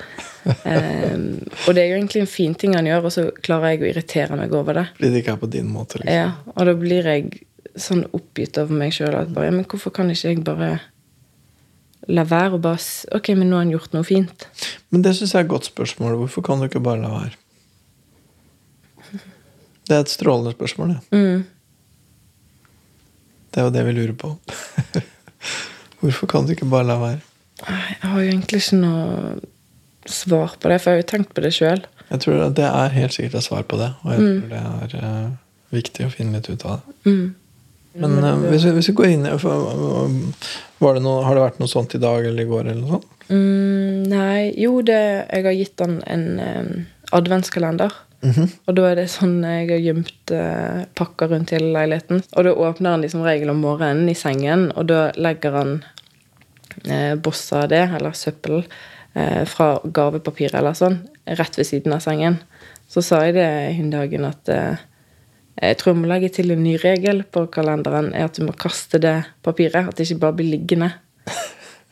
Um, 0.45 1.41
og 1.67 1.75
det 1.75 1.83
er 1.83 1.89
jo 1.89 1.99
egentlig 1.99 2.23
en 2.25 2.31
fin 2.31 2.55
ting 2.59 2.77
han 2.77 2.89
gjør, 2.89 3.09
og 3.09 3.15
så 3.15 3.25
klarer 3.45 3.75
jeg 3.75 3.83
å 3.83 3.89
irritere 3.93 4.39
meg 4.39 4.53
over 4.57 4.77
det. 4.81 4.87
Blir 5.01 5.15
det 5.15 5.23
ikke 5.23 5.37
er 5.37 5.43
på 5.43 5.51
din 5.57 5.73
måte. 5.73 6.03
liksom. 6.03 6.15
Ja, 6.15 6.55
og 6.55 6.69
da 6.69 6.77
blir 6.79 7.09
jeg 7.09 7.43
sånn 7.79 8.05
oppgitt 8.17 8.59
over 8.61 8.77
meg 8.77 8.95
sjøl 8.97 9.17
at 9.17 9.33
bare, 9.35 9.55
men 9.55 9.67
hvorfor 9.69 9.95
kan 9.95 10.11
ikke 10.13 10.35
jeg 10.35 10.45
bare 10.47 10.79
la 12.09 12.25
være 12.25 12.57
og 12.57 12.63
bare 12.65 12.81
Ok, 13.17 13.35
men 13.37 13.51
nå 13.51 13.59
har 13.59 13.67
han 13.67 13.75
gjort 13.75 13.97
noe 13.97 14.07
fint. 14.07 14.49
Men 14.93 15.05
det 15.05 15.15
syns 15.17 15.35
jeg 15.35 15.43
er 15.43 15.47
et 15.47 15.53
godt 15.53 15.69
spørsmål. 15.69 16.17
Hvorfor 16.25 16.45
kan 16.47 16.61
du 16.61 16.69
ikke 16.69 16.85
bare 16.85 17.03
la 17.03 17.13
være? 17.13 17.37
Det 19.89 19.97
er 19.97 20.05
et 20.05 20.13
strålende 20.13 20.53
spørsmål, 20.57 20.97
Ja. 20.97 21.17
Mm. 21.17 21.47
Det 23.49 23.63
er 23.63 23.65
jo 23.65 23.73
det 23.73 23.85
vi 23.87 23.93
lurer 23.97 24.13
på. 24.13 24.29
Hvorfor 26.01 26.29
kan 26.31 26.45
du 26.47 26.53
ikke 26.53 26.69
bare 26.69 26.87
la 26.87 26.99
være? 27.01 27.21
Jeg 27.67 28.11
har 28.11 28.21
jo 28.21 28.29
egentlig 28.29 28.61
ikke 28.61 28.77
noe 28.77 29.39
svar 30.07 30.53
på 30.61 30.69
det, 30.69 30.81
for 30.81 30.91
jeg 30.91 30.99
har 30.99 31.03
jo 31.03 31.09
tenkt 31.11 31.33
på 31.35 31.43
det 31.43 31.53
sjøl. 31.57 31.83
Jeg 32.11 32.21
tror 32.25 32.45
det 32.55 32.67
er 32.69 32.95
helt 32.95 33.17
sikkert 33.17 33.39
et 33.41 33.47
svar 33.49 33.65
på 33.69 33.81
det, 33.81 33.89
og 34.03 34.13
jeg 34.13 34.21
tror 34.21 34.53
det 34.53 34.61
er 35.01 35.09
uh, 35.09 35.31
viktig 35.75 36.07
å 36.07 36.13
finne 36.13 36.39
litt 36.39 36.49
ut 36.49 36.65
av 36.69 36.85
det. 36.85 37.17
Men 37.99 38.19
uh, 38.23 38.37
hvis, 38.47 38.69
vi, 38.69 38.75
hvis 38.77 38.91
vi 38.93 38.97
går 39.01 39.15
inn 39.17 39.27
var 39.27 40.95
det 40.95 41.03
noe, 41.03 41.25
Har 41.27 41.35
det 41.35 41.43
vært 41.43 41.59
noe 41.59 41.73
sånt 41.73 41.97
i 41.97 42.03
dag 42.03 42.29
eller 42.29 42.45
i 42.45 42.49
går? 42.49 42.69
eller 42.69 42.83
noe 42.85 42.99
sånt? 43.01 43.15
Mm, 43.29 44.05
nei, 44.09 44.53
jo, 44.57 44.79
det, 44.87 45.01
jeg 45.27 45.45
har 45.49 45.57
gitt 45.57 45.83
han 45.85 45.99
en 46.07 46.29
um, 46.39 46.71
adventskalender. 47.17 47.97
Og 48.23 48.75
da 48.75 48.89
er 48.89 48.99
det 48.99 49.07
sånn 49.13 49.37
jeg 49.47 49.69
har 49.71 49.83
gjemt 49.83 50.33
eh, 50.35 50.83
pakker 50.99 51.31
rundt 51.33 51.53
hele 51.55 51.71
leiligheten. 51.77 52.25
Og 52.35 52.47
da 52.47 52.55
åpner 52.67 52.97
han 52.97 53.05
de 53.05 53.11
som 53.13 53.23
regel 53.27 53.53
om 53.53 53.63
morgenen 53.63 54.11
i 54.11 54.17
sengen, 54.19 54.69
og 54.75 54.89
da 54.91 55.09
legger 55.19 55.55
han 55.55 55.75
eh, 56.85 57.15
bossa 57.15 57.65
av 57.65 57.71
det, 57.73 57.85
eller 57.99 58.17
søppel, 58.19 58.65
eh, 59.15 59.45
fra 59.49 59.77
gavepapir 59.85 60.57
eller 60.59 60.75
sånn, 60.79 61.01
rett 61.39 61.61
ved 61.61 61.71
siden 61.71 61.95
av 61.95 62.03
sengen. 62.05 62.41
Så 62.91 63.05
sa 63.05 63.23
jeg 63.27 63.37
det 63.39 63.49
hun 63.79 63.93
dagen 63.93 64.27
at 64.27 64.51
eh, 64.51 64.85
jeg 65.59 65.79
tror 65.79 65.93
jeg 65.93 66.01
må 66.01 66.11
legge 66.11 66.31
til 66.37 66.55
en 66.55 66.63
ny 66.63 66.77
regel 66.83 67.25
på 67.27 67.45
kalenderen, 67.55 68.13
er 68.15 68.29
at 68.29 68.39
du 68.39 68.45
må 68.47 68.55
kaste 68.55 69.01
det 69.03 69.17
papiret. 69.47 69.89
At 69.91 69.99
det 69.99 70.07
ikke 70.07 70.23
bare 70.23 70.39
blir 70.39 70.53
liggende. 70.53 70.93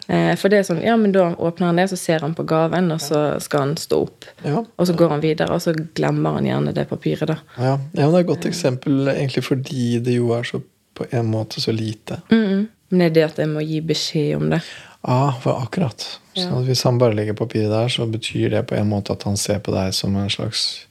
Eh, 0.06 0.32
For 0.38 0.52
det 0.52 0.60
er 0.60 0.66
sånn, 0.68 0.82
ja, 0.84 0.96
men 1.00 1.12
da 1.14 1.32
åpner 1.34 1.70
han 1.72 1.80
det, 1.80 1.88
så 1.90 1.98
ser 1.98 2.22
han 2.22 2.34
på 2.38 2.46
gaven, 2.46 2.92
og 2.94 3.02
så 3.02 3.40
skal 3.42 3.64
han 3.64 3.76
stå 3.80 4.00
opp. 4.06 4.28
Ja. 4.44 4.62
Og 4.62 4.88
så 4.88 4.94
går 4.98 5.16
han 5.16 5.24
videre, 5.24 5.50
og 5.54 5.62
så 5.64 5.74
glemmer 5.74 6.38
han 6.38 6.46
gjerne 6.46 6.74
det 6.76 6.86
papiret, 6.90 7.26
da. 7.32 7.40
Ja, 7.56 7.74
ja 7.74 8.06
Det 8.06 8.06
er 8.06 8.20
et 8.20 8.30
godt 8.30 8.48
eksempel 8.48 9.08
egentlig 9.16 9.44
fordi 9.46 9.98
det 10.04 10.18
jo 10.18 10.32
er 10.36 10.46
så 10.46 10.62
på 10.96 11.06
en 11.10 11.26
måte 11.28 11.60
så 11.60 11.74
lite. 11.76 12.22
Men 12.30 13.00
det 13.02 13.06
er 13.10 13.14
det 13.16 13.24
at 13.26 13.40
jeg 13.42 13.50
må 13.50 13.60
gi 13.66 13.80
beskjed 13.84 14.36
om 14.38 14.50
det. 14.54 14.62
Ja, 15.06 15.34
for 15.42 15.60
akkurat. 15.62 16.06
Så 16.34 16.46
Ja. 16.46 16.62
Hvis 16.62 16.82
han 16.82 16.98
bare 16.98 17.14
legger 17.14 17.34
papiret 17.34 17.70
der, 17.70 17.88
så 17.88 18.06
betyr 18.06 18.50
det 18.50 18.66
på 18.66 18.74
en 18.74 18.88
måte 18.88 19.12
at 19.12 19.22
han 19.22 19.36
ser 19.36 19.58
på 19.58 19.72
deg 19.74 19.92
som 19.94 20.16
en 20.16 20.30
slags 20.30 20.86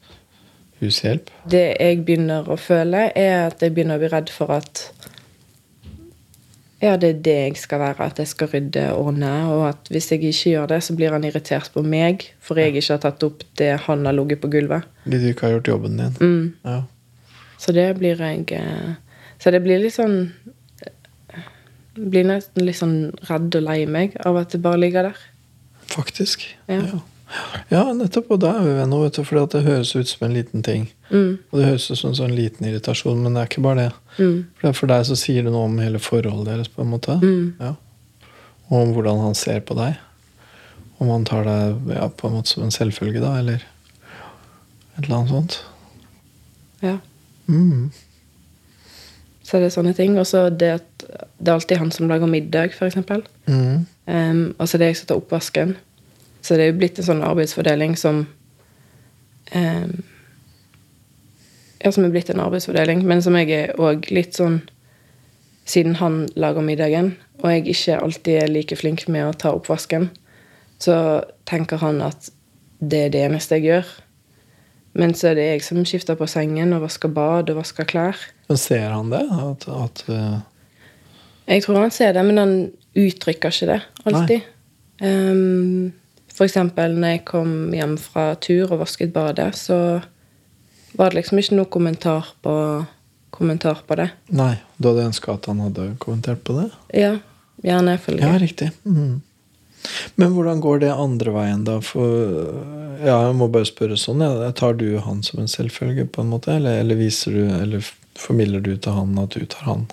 hushjelp. 0.81 1.29
Det 1.49 1.77
jeg 1.79 2.05
begynner 2.05 2.47
å 2.47 2.57
føle, 2.59 3.11
er 3.15 3.47
at 3.47 3.61
jeg 3.61 3.73
begynner 3.73 3.95
å 3.95 4.03
bli 4.03 4.11
redd 4.11 4.29
for 4.29 4.51
at 4.51 4.91
ja, 6.85 6.95
det 7.01 7.09
er 7.09 7.21
det 7.25 7.35
jeg 7.35 7.59
skal 7.59 7.81
være. 7.81 8.07
At 8.09 8.19
jeg 8.21 8.29
skal 8.31 8.49
rydde 8.51 8.83
og 8.93 9.09
ordne. 9.09 9.31
Og 9.51 9.63
at 9.69 9.89
hvis 9.91 10.11
jeg 10.11 10.23
ikke 10.23 10.51
gjør 10.55 10.69
det, 10.73 10.81
så 10.85 10.95
blir 10.97 11.15
han 11.15 11.25
irritert 11.27 11.71
på 11.73 11.83
meg 11.85 12.27
for 12.43 12.61
jeg 12.61 12.75
ikke 12.75 12.93
har 12.93 13.01
tatt 13.03 13.25
opp 13.27 13.45
det 13.59 13.71
han 13.87 14.05
har 14.07 14.15
ligget 14.17 14.43
på 14.43 14.51
gulvet. 14.53 14.87
Fordi 15.05 15.21
du 15.21 15.29
ikke 15.31 15.47
har 15.47 15.55
gjort 15.57 15.71
jobben 15.73 15.97
din. 16.01 16.19
Mm. 16.19 16.53
Ja. 16.65 16.81
Så 17.61 17.73
det 17.75 17.87
blir 17.97 18.19
jeg 18.19 18.51
eh, 18.51 18.95
Så 19.39 19.51
det 19.51 19.61
blir 19.63 19.79
litt 19.79 19.95
sånn 19.95 20.33
Blir 21.95 22.25
nesten 22.27 22.65
litt 22.67 22.77
sånn 22.77 22.97
redd 23.29 23.55
og 23.55 23.63
lei 23.63 23.85
meg 23.87 24.17
av 24.27 24.35
at 24.41 24.51
det 24.51 24.59
bare 24.59 24.81
ligger 24.81 25.07
der. 25.07 25.19
Faktisk. 25.87 26.43
Ja. 26.67 26.81
Ja. 26.81 26.99
Ja, 27.69 27.81
nettopp. 27.93 28.31
Og 28.35 28.41
da 28.43 28.53
er 28.59 28.65
vi 28.65 28.75
venner, 28.77 29.03
vet 29.05 29.17
du. 29.17 29.23
For 29.27 29.51
det 29.51 29.63
høres 29.65 29.93
ut 29.95 30.09
som 30.09 30.27
en 30.27 30.35
liten 30.35 30.65
ting. 30.65 30.87
Mm. 31.09 31.37
Og 31.49 31.59
det 31.59 31.69
høres 31.69 31.89
ut 31.89 31.99
som 31.99 32.11
en 32.11 32.19
sånn 32.19 32.35
liten 32.37 32.67
irritasjon, 32.69 33.21
men 33.23 33.35
det 33.35 33.43
er 33.43 33.51
ikke 33.51 33.65
bare 33.65 33.81
det. 33.81 33.91
Mm. 34.19 34.37
For, 34.61 34.77
for 34.81 34.93
deg 34.93 35.05
så 35.09 35.17
sier 35.19 35.45
det 35.45 35.53
noe 35.53 35.69
om 35.69 35.77
hele 35.81 36.01
forholdet 36.01 36.51
deres, 36.51 36.71
på 36.71 36.85
en 36.85 36.91
måte. 36.93 37.17
Mm. 37.21 37.55
Ja. 37.61 37.75
Og 38.69 38.77
om 38.81 38.95
hvordan 38.95 39.23
han 39.25 39.37
ser 39.37 39.61
på 39.65 39.77
deg. 39.77 39.99
Om 41.03 41.11
han 41.11 41.27
tar 41.27 41.47
deg 41.47 41.95
ja, 41.95 42.09
på 42.09 42.29
en 42.29 42.37
måte 42.37 42.53
som 42.53 42.65
en 42.65 42.73
selvfølge, 42.73 43.23
da, 43.23 43.35
eller 43.41 43.65
et 44.95 45.03
eller 45.03 45.17
annet 45.19 45.33
sånt. 45.33 45.59
Ja. 46.85 46.97
Mm. 47.47 47.91
Så 49.45 49.59
det 49.61 49.67
er 49.69 49.75
sånne 49.75 49.93
ting. 49.97 50.15
Og 50.19 50.25
så 50.29 50.47
det 50.49 50.71
at 50.79 51.07
det 51.37 51.51
er 51.51 51.57
alltid 51.57 51.81
han 51.81 51.91
som 51.93 52.09
lager 52.09 52.29
middag, 52.29 52.73
f.eks. 52.73 52.97
Mm. 53.45 53.85
Um, 54.05 54.55
og 54.57 54.69
så 54.69 54.79
det 54.79 54.87
er 54.87 54.93
jeg 54.93 55.01
som 55.01 55.11
tar 55.11 55.21
oppvasken. 55.21 55.75
Så 56.45 56.57
det 56.57 56.67
er 56.67 56.73
jo 56.73 56.77
blitt 56.77 56.99
en 57.01 57.07
sånn 57.07 57.23
arbeidsfordeling 57.25 57.95
som 57.97 58.25
eh, 59.51 59.89
Ja, 61.81 61.91
som 61.91 62.05
er 62.05 62.13
blitt 62.13 62.29
en 62.33 62.41
arbeidsfordeling, 62.41 63.01
men 63.05 63.21
som 63.25 63.37
jeg 63.39 63.51
er 63.53 63.75
òg 63.81 64.09
litt 64.13 64.37
sånn 64.37 64.61
Siden 65.65 65.97
han 65.97 66.27
lager 66.37 66.61
middagen, 66.61 67.15
og 67.41 67.49
jeg 67.49 67.63
ikke 67.73 67.97
alltid 67.97 68.35
er 68.37 68.51
like 68.51 68.77
flink 68.77 69.07
med 69.09 69.25
å 69.25 69.31
ta 69.33 69.49
oppvasken, 69.57 70.11
så 70.77 70.97
tenker 71.49 71.81
han 71.81 72.03
at 72.05 72.29
det 72.77 72.99
er 73.07 73.09
det 73.15 73.23
eneste 73.25 73.57
jeg 73.57 73.65
gjør. 73.71 73.89
Men 74.93 75.15
så 75.17 75.31
er 75.31 75.39
det 75.39 75.47
jeg 75.47 75.63
som 75.65 75.81
skifter 75.81 76.19
på 76.19 76.27
sengen 76.29 76.75
og 76.77 76.85
vasker 76.85 77.09
bad 77.09 77.49
og 77.49 77.57
vasker 77.63 77.89
klær. 77.89 78.21
Men 78.45 78.61
ser 78.61 78.93
han 78.93 79.09
det? 79.09 79.23
At, 79.25 79.65
at 79.73 80.05
uh, 80.05 80.37
Jeg 81.49 81.65
tror 81.65 81.81
han 81.81 81.97
ser 81.97 82.13
det, 82.13 82.27
men 82.29 82.37
han 82.43 82.55
uttrykker 82.93 83.49
ikke 83.49 83.71
det 83.73 83.81
alltid. 84.05 84.45
Um, 85.01 85.95
eksempel 86.43 86.97
når 86.99 87.13
jeg 87.13 87.21
kom 87.29 87.51
hjem 87.71 87.95
fra 88.01 88.33
tur 88.43 88.73
og 88.73 88.81
vasket 88.81 89.13
badet, 89.15 89.53
så 89.55 89.77
var 90.95 91.11
det 91.11 91.21
liksom 91.21 91.39
ikke 91.39 91.55
noe 91.55 91.69
kommentar 91.71 92.27
på, 92.43 92.55
kommentar 93.35 93.85
på 93.87 93.95
det. 93.99 94.09
Nei, 94.35 94.57
du 94.75 94.89
hadde 94.89 95.07
ønska 95.11 95.37
at 95.37 95.47
han 95.47 95.61
hadde 95.63 95.93
kommentert 96.03 96.43
på 96.43 96.57
det? 96.57 96.67
Ja, 96.91 97.13
gjerne 97.63 97.95
følge. 98.03 98.27
Ja, 98.27 98.39
riktig. 98.41 98.71
Mm. 98.83 99.21
Men 100.15 100.33
hvordan 100.33 100.59
går 100.63 100.81
det 100.83 100.91
andre 100.91 101.31
veien, 101.35 101.63
da? 101.67 101.77
For 101.83 102.25
ja, 103.03 103.19
jeg 103.27 103.35
må 103.37 103.47
bare 103.53 103.67
spørre 103.69 103.97
sånn. 103.99 104.23
Ja. 104.23 104.49
Tar 104.57 104.75
du 104.79 104.87
han 105.03 105.21
som 105.23 105.39
en 105.43 105.51
selvfølge, 105.51 106.07
på 106.09 106.23
en 106.23 106.31
måte? 106.33 106.55
Eller, 106.57 106.81
eller 106.81 106.99
viser 106.99 107.35
du, 107.35 107.43
eller 107.53 107.85
formidler 108.19 108.63
du 108.65 108.73
til 108.75 108.95
han 108.95 109.15
at 109.21 109.35
du 109.35 109.45
tar 109.49 109.69
han 109.69 109.87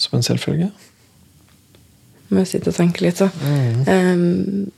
som 0.00 0.18
en 0.18 0.26
selvfølge? 0.26 0.70
Må 2.30 2.42
jeg 2.42 2.54
sitte 2.54 2.72
og 2.72 2.78
tenke 2.78 3.04
litt, 3.04 3.20
så. 3.20 3.28
Um, 3.88 4.70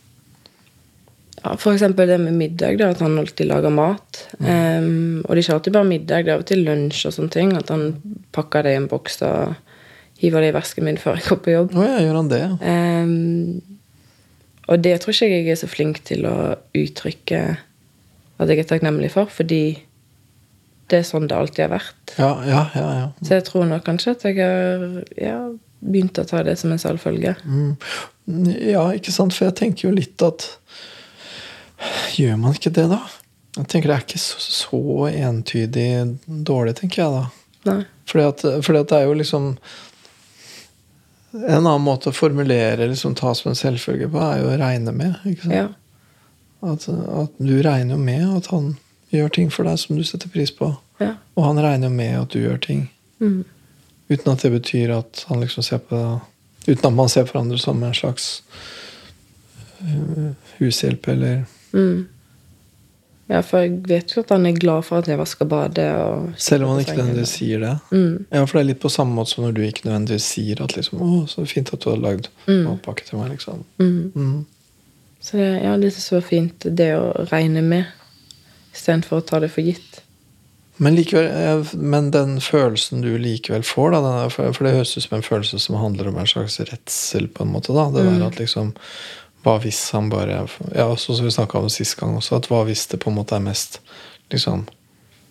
eksempel 1.54 2.08
det 2.10 2.18
med 2.22 2.36
middag, 2.36 2.78
da, 2.80 2.90
at 2.94 3.02
han 3.04 3.18
alltid 3.20 3.48
lager 3.50 3.72
mat. 3.74 4.22
Um, 4.38 5.22
og 5.24 5.30
det 5.30 5.38
er 5.38 5.42
ikke 5.44 5.56
alltid 5.58 5.76
bare 5.76 5.90
middag, 5.90 6.26
det 6.26 6.32
er 6.32 6.38
av 6.38 6.44
og 6.44 6.50
til 6.50 6.64
lunsj 6.66 7.06
og 7.08 7.14
sånne 7.16 7.34
ting. 7.34 7.54
At 7.58 7.72
han 7.74 7.88
pakker 8.36 8.66
det 8.66 8.74
i 8.74 8.80
en 8.80 8.90
boks 8.90 9.22
og 9.26 9.56
hiver 10.20 10.44
det 10.44 10.52
i 10.52 10.56
vesken 10.56 10.86
min 10.86 11.00
før 11.00 11.18
jeg 11.18 11.28
går 11.28 11.40
på 11.44 11.54
jobb. 11.54 11.76
Oh, 11.76 11.86
ja, 11.86 11.98
gjør 12.04 12.20
han 12.20 12.30
det? 12.32 12.42
Um, 12.60 13.76
og 14.66 14.82
det 14.82 14.96
tror 15.02 15.14
ikke 15.14 15.30
jeg 15.30 15.52
er 15.54 15.60
så 15.60 15.68
flink 15.70 16.02
til 16.08 16.26
å 16.26 16.36
uttrykke 16.74 17.42
at 18.36 18.50
jeg 18.50 18.60
er 18.60 18.68
takknemlig 18.68 19.12
for, 19.14 19.30
fordi 19.32 19.78
det 20.90 21.00
er 21.00 21.06
sånn 21.06 21.28
det 21.30 21.36
alltid 21.36 21.64
har 21.66 21.72
vært. 21.72 22.16
Ja, 22.18 22.32
ja, 22.46 22.64
ja. 22.76 22.88
ja. 23.00 23.06
Så 23.22 23.38
jeg 23.38 23.46
tror 23.48 23.66
nok 23.70 23.86
kanskje 23.86 24.14
at 24.14 24.26
jeg 24.28 24.38
har 24.42 24.84
ja, 25.18 25.38
begynt 25.82 26.20
å 26.20 26.26
ta 26.28 26.42
det 26.46 26.56
som 26.60 26.74
en 26.74 26.82
selvfølge. 26.82 27.34
Mm. 27.46 27.72
Ja, 28.72 28.84
ikke 28.94 29.14
sant? 29.14 29.34
For 29.34 29.48
jeg 29.48 29.56
tenker 29.58 29.88
jo 29.88 29.96
litt 29.96 30.22
at 30.26 30.46
Gjør 32.16 32.36
man 32.40 32.56
ikke 32.56 32.72
det, 32.72 32.86
da? 32.92 33.00
Jeg 33.56 33.68
tenker 33.72 33.90
Det 33.90 33.96
er 33.96 34.04
ikke 34.04 34.20
så, 34.20 34.40
så 34.40 34.80
entydig 35.10 35.88
dårlig, 36.26 36.76
tenker 36.80 37.02
jeg 37.02 37.12
da. 37.14 37.24
Nei. 37.66 37.82
Fordi 38.06 38.24
at, 38.30 38.44
fordi 38.64 38.82
at 38.84 38.92
det 38.92 38.98
er 39.00 39.08
jo 39.08 39.16
liksom 39.18 39.46
En 41.36 41.64
annen 41.66 41.82
måte 41.84 42.12
å 42.12 42.16
formulere 42.16 42.86
liksom 42.88 43.16
ta 43.18 43.34
som 43.36 43.50
en 43.50 43.58
selvfølge 43.58 44.08
på, 44.12 44.20
er 44.22 44.38
jo 44.40 44.52
å 44.52 44.58
regne 44.60 44.92
med. 44.96 45.18
ikke 45.28 45.48
sant? 45.48 45.56
Ja. 45.56 45.66
At, 46.64 46.86
at 46.88 47.34
du 47.36 47.58
regner 47.60 47.92
jo 47.92 48.00
med 48.00 48.24
at 48.38 48.48
han 48.54 48.70
gjør 49.12 49.34
ting 49.34 49.50
for 49.52 49.68
deg 49.68 49.76
som 49.82 49.98
du 49.98 50.04
setter 50.06 50.32
pris 50.32 50.52
på. 50.54 50.70
Ja. 51.02 51.12
Og 51.36 51.44
han 51.44 51.60
regner 51.60 51.90
jo 51.90 51.98
med 51.98 52.14
at 52.22 52.32
du 52.32 52.40
gjør 52.40 52.56
ting. 52.64 52.86
Mm. 53.20 53.42
Uten 54.08 54.32
at 54.32 54.46
det 54.46 54.52
betyr 54.54 54.94
at 54.96 55.26
han 55.28 55.44
liksom 55.44 55.66
ser 55.66 55.84
på 55.84 56.00
Uten 56.66 56.88
at 56.88 56.96
man 56.96 57.10
ser 57.12 57.28
på 57.28 57.36
hverandre 57.36 57.60
som 57.62 57.82
en 57.86 57.94
slags 57.94 58.40
uh, 59.84 60.32
hushjelp 60.56 61.04
eller 61.12 61.44
Mm. 61.72 62.06
Ja, 63.28 63.40
for 63.42 63.58
jeg 63.64 63.80
vet 63.88 64.12
jo 64.14 64.20
at 64.22 64.28
han 64.30 64.46
er 64.46 64.52
glad 64.54 64.84
for 64.86 64.98
at 65.02 65.08
jeg 65.10 65.18
vasker 65.18 65.48
badet. 65.50 65.88
Selv 66.38 66.62
om 66.64 66.70
han 66.76 66.84
ikke 66.84 66.94
nødvendigvis 66.94 67.32
sier 67.40 67.58
det. 67.58 67.72
Mm. 67.90 68.26
Ja, 68.30 68.44
for 68.44 68.58
det 68.58 68.60
er 68.64 68.68
litt 68.68 68.80
på 68.84 68.88
samme 68.94 69.14
måte 69.18 69.32
som 69.34 69.42
når 69.44 69.56
du 69.56 69.62
ikke 69.66 69.88
nødvendigvis 69.88 70.28
sier 70.36 70.62
at 70.62 70.76
liksom, 70.76 71.00
'Å, 71.02 71.26
så 71.28 71.46
fint 71.46 71.72
at 71.74 71.80
du 71.82 71.90
har 71.90 71.96
lagd 71.98 72.28
Mm. 72.46 72.64
matpakke 72.68 73.04
til 73.04 73.18
meg', 73.18 73.30
liksom. 73.34 73.64
Mm. 73.80 74.12
Mm. 74.14 74.46
Så 75.20 75.32
det, 75.38 75.62
ja, 75.64 75.76
det 75.76 75.86
er 75.86 75.90
så 76.00 76.20
fint, 76.22 76.58
det 76.76 76.94
å 76.94 77.26
regne 77.32 77.62
med 77.62 77.86
istedenfor 78.74 79.18
å 79.20 79.26
ta 79.26 79.40
det 79.40 79.50
for 79.50 79.62
gitt. 79.62 80.02
Men, 80.78 80.94
likevel, 80.94 81.64
men 81.74 82.10
den 82.12 82.38
følelsen 82.38 83.00
du 83.02 83.16
likevel 83.18 83.62
får, 83.64 83.90
da, 83.92 84.00
den 84.02 84.24
er, 84.26 84.52
for 84.52 84.64
det 84.64 84.74
høres 84.74 84.96
ut 84.96 85.02
som 85.02 85.16
en 85.16 85.22
følelse 85.22 85.58
som 85.58 85.74
handler 85.80 86.08
om 86.08 86.18
en 86.18 86.26
slags 86.26 86.60
redsel, 86.60 87.26
på 87.28 87.42
en 87.42 87.52
måte. 87.52 87.72
da, 87.74 87.90
Det 87.90 88.04
Mm. 88.04 88.18
der 88.20 88.26
at 88.26 88.36
liksom 88.38 88.74
Hva 89.46 89.60
hvis 89.62 89.78
han 89.94 90.08
bare 90.10 90.40
Ja, 90.74 90.88
sånn 90.98 91.20
som 91.20 91.24
vi 91.24 91.30
snakka 91.30 91.60
om 91.62 91.70
sist 91.70 91.94
gang 92.00 92.16
også, 92.18 92.40
at 92.40 92.48
hva 92.50 92.64
hvis 92.66 92.88
det 92.90 92.98
på 93.02 93.12
en 93.12 93.20
måte 93.20 93.36
er 93.38 93.44
mest 93.44 93.78
liksom 94.34 94.64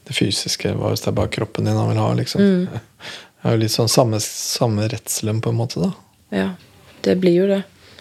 det 0.08 0.16
fysiske? 0.16 0.72
Hva 0.80 0.94
hvis 0.94 1.04
det 1.04 1.12
er 1.12 1.18
bare 1.20 1.34
kroppen 1.36 1.68
din 1.68 1.76
han 1.76 1.92
vil 1.92 2.00
ha? 2.00 2.14
liksom. 2.22 2.42
Mm. 2.42 2.68
Det 3.46 3.52
er 3.52 3.60
jo 3.60 3.62
litt 3.62 3.74
sånn 3.76 3.90
samme, 3.94 4.18
samme 4.26 4.88
redselen, 4.90 5.38
på 5.38 5.52
en 5.52 5.58
måte, 5.60 5.78
da. 5.78 5.92
Ja, 6.34 6.48
det 7.06 7.14
blir 7.22 7.36
jo 7.36 7.50
det. 7.52 7.60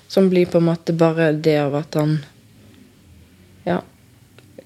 Som 0.09 0.31
blir 0.33 0.47
på 0.49 0.57
en 0.57 0.71
måte 0.71 0.95
bare 0.97 1.35
det 1.37 1.59
av 1.61 1.75
at 1.77 1.99
han 2.01 2.15
ja, 3.69 3.83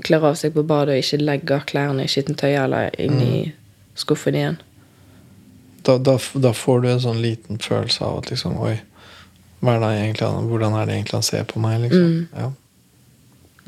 kler 0.06 0.28
av 0.28 0.36
seg 0.38 0.54
på 0.54 0.62
badet 0.62 0.94
og 0.94 1.02
ikke 1.02 1.18
legger 1.18 1.66
klærne 1.66 2.06
i 2.06 2.12
skittentøyet 2.12 2.60
eller 2.62 2.94
inn 3.02 3.18
i 3.18 3.40
skuffen 3.98 4.38
igjen. 4.38 4.60
Da, 5.82 5.96
da, 5.98 6.14
da 6.38 6.54
får 6.54 6.84
du 6.84 6.88
en 6.92 7.02
sånn 7.02 7.22
liten 7.22 7.58
følelse 7.62 8.04
av 8.04 8.20
at 8.20 8.30
liksom 8.30 8.58
Oi, 8.62 8.76
er 9.62 9.80
det 9.80 9.88
egentlig, 9.98 10.28
hvordan 10.48 10.72
er 10.78 10.86
det 10.86 10.94
egentlig 10.94 11.12
han 11.18 11.22
ser 11.22 11.42
på 11.44 11.58
meg? 11.60 11.80
liksom? 11.80 12.00
Mm. 12.00 12.28
Ja. 12.36 12.50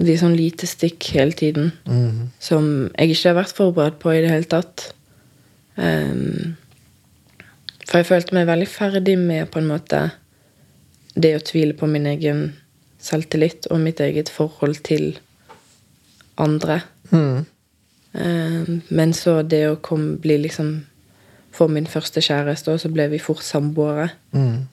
De 0.01 0.17
sånn 0.17 0.37
lite 0.37 0.67
stikk 0.67 1.11
hele 1.13 1.33
tiden 1.33 1.73
Mhm. 1.87 2.29
som 2.39 2.91
jeg 2.99 3.11
ikke 3.11 3.29
har 3.29 3.43
vært 3.45 3.57
forberedt 3.57 3.99
på 3.99 4.11
i 4.15 4.21
det 4.23 4.31
hele 4.31 4.45
tatt. 4.45 4.93
Um, 5.77 6.57
for 7.87 7.99
jeg 7.99 8.07
følte 8.07 8.35
meg 8.35 8.47
veldig 8.47 8.69
ferdig 8.69 9.19
med 9.19 9.51
på 9.51 9.59
en 9.59 9.67
måte 9.69 10.13
det 11.19 11.35
å 11.37 11.43
tvile 11.45 11.73
på 11.75 11.87
min 11.89 12.07
egen 12.07 12.55
selvtillit 13.01 13.67
og 13.71 13.81
mitt 13.81 14.01
eget 14.01 14.29
forhold 14.29 14.83
til 14.85 15.19
andre. 16.39 16.83
Mm. 17.11 17.47
Um, 18.15 18.83
men 18.91 19.13
så 19.13 19.43
det 19.49 19.69
å 19.71 19.77
komme, 19.81 20.17
bli 20.19 20.39
liksom 20.39 20.87
Få 21.53 21.67
min 21.69 21.87
første 21.87 22.21
kjæreste, 22.23 22.69
og 22.71 22.79
så 22.79 22.89
ble 22.93 23.09
vi 23.11 23.19
fort 23.19 23.43
samboere. 23.43 24.11
Mhm. 24.33 24.69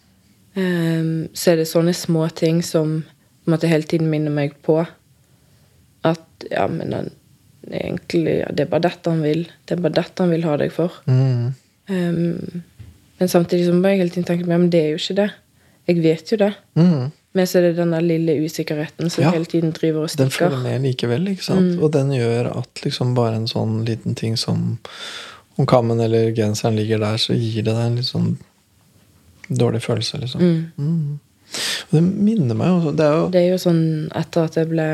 Ehm, 0.57 1.27
så 1.37 1.51
er 1.53 1.61
det 1.61 1.67
sånne 1.69 1.93
små 1.93 2.27
ting 2.35 2.63
som 2.65 3.03
på 3.03 3.49
en 3.51 3.53
måte 3.55 3.69
hele 3.69 3.83
tiden 3.87 4.09
minner 4.11 4.33
meg 4.33 4.55
på 4.65 4.79
at 6.07 6.47
ja, 6.51 6.65
men 6.71 6.93
han, 6.93 7.09
egentlig, 7.71 8.39
ja, 8.41 8.49
det 8.53 8.65
er 8.65 8.71
bare 8.71 8.87
dette 8.89 9.11
han 9.13 9.21
vil. 9.25 9.45
Det 9.65 9.77
er 9.77 9.83
bare 9.83 9.97
dette 9.99 10.23
han 10.23 10.33
vil 10.33 10.47
ha 10.47 10.55
deg 10.59 10.73
for. 10.75 10.97
Mm. 11.07 11.53
Um, 11.87 12.63
men 13.17 13.29
samtidig 13.31 13.67
så 13.69 13.73
må 13.75 13.87
jeg 13.93 14.01
hele 14.03 14.13
tiden 14.13 14.27
tenke 14.27 14.47
men 14.49 14.67
det 14.73 14.81
er 14.83 14.89
jo 14.95 14.99
ikke 15.01 15.19
det. 15.21 15.29
Jeg 15.87 16.01
vet 16.03 16.31
jo 16.33 16.37
det. 16.41 16.51
Mm. 16.75 17.05
Men 17.37 17.47
så 17.47 17.59
er 17.59 17.67
det 17.67 17.77
den 17.77 17.93
der 17.93 18.01
lille 18.03 18.35
usikkerheten 18.43 19.09
som 19.13 19.23
Ja. 19.23 19.31
hele 19.31 19.45
tiden 19.45 19.71
driver 19.71 20.03
og 20.03 20.09
Den 20.17 20.29
stikker. 20.29 20.49
følger 20.49 20.63
med 20.63 20.81
likevel, 20.81 21.27
ikke 21.27 21.43
sant? 21.43 21.75
Mm. 21.77 21.83
Og 21.83 21.93
den 21.93 22.11
gjør 22.11 22.51
at 22.57 22.81
liksom 22.83 23.13
bare 23.15 23.35
en 23.35 23.47
sånn 23.47 23.85
liten 23.85 24.15
ting 24.15 24.37
som 24.37 24.79
om 25.57 25.65
kammen 25.65 25.99
eller 25.99 26.31
genseren 26.35 26.75
ligger 26.75 26.99
der, 26.99 27.17
så 27.17 27.33
gir 27.33 27.63
det 27.63 27.73
deg 27.73 27.85
en 27.85 27.95
litt 27.95 28.05
sånn 28.09 28.37
dårlig 29.49 29.81
følelse, 29.83 30.17
liksom. 30.21 30.41
Mm. 30.41 30.65
Mm. 30.77 31.19
Og 31.87 31.91
det 31.95 32.03
minner 32.03 32.55
meg 32.59 32.69
også, 32.75 32.91
Det 32.97 33.05
er 33.05 33.13
jo 33.15 33.29
Det 33.31 33.41
er 33.41 33.49
jo 33.53 33.59
sånn 33.61 33.83
etter 34.15 34.41
at 34.49 34.57
jeg 34.59 34.67
ble 34.67 34.87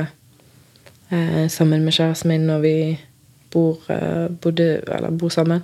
eh, 1.09 1.47
sammen 1.49 1.85
med 1.85 1.93
kjæresten 1.95 2.29
min 2.29 2.47
når 2.47 2.59
vi 2.61 2.99
bor, 3.53 3.77
eh, 3.89 4.27
bodde, 4.29 4.83
eller 4.87 5.11
bor 5.11 5.29
sammen, 5.33 5.63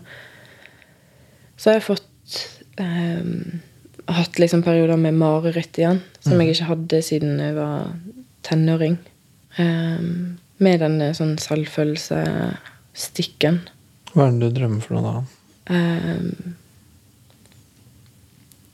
så 1.57 1.69
har 1.69 1.75
jeg 1.79 1.89
fått 1.89 2.37
eh, 2.81 3.23
hatt 4.09 4.39
liksom 4.39 4.63
perioder 4.65 4.97
med 4.97 5.13
mareritt 5.17 5.77
igjen, 5.77 6.01
som 6.19 6.41
jeg 6.41 6.49
ikke 6.53 6.71
hadde 6.71 7.01
siden 7.05 7.39
jeg 7.41 7.55
var 7.57 7.79
tenåring. 8.45 8.97
Um, 9.59 10.37
med 10.61 10.79
denne 10.83 11.07
sånn 11.17 11.37
selvfølelsestikken. 11.41 13.55
Hva 14.13 14.21
er 14.27 14.31
det 14.35 14.41
du 14.41 14.49
drømmer 14.59 14.81
for 14.83 14.91
noe 14.97 15.05
da? 15.05 15.13
Um, 15.69 16.29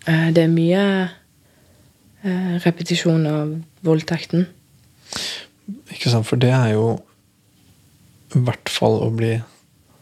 det 0.06 0.44
er 0.44 0.52
mye 0.54 0.84
uh, 2.26 2.54
repetisjon 2.66 3.26
av 3.30 3.56
voldtekten. 3.86 4.46
Ikke 5.94 6.12
sant, 6.14 6.28
for 6.28 6.38
det 6.42 6.52
er 6.54 6.76
jo 6.76 7.00
i 8.36 8.42
hvert 8.46 8.70
fall 8.70 9.00
å 9.06 9.10
bli 9.16 9.38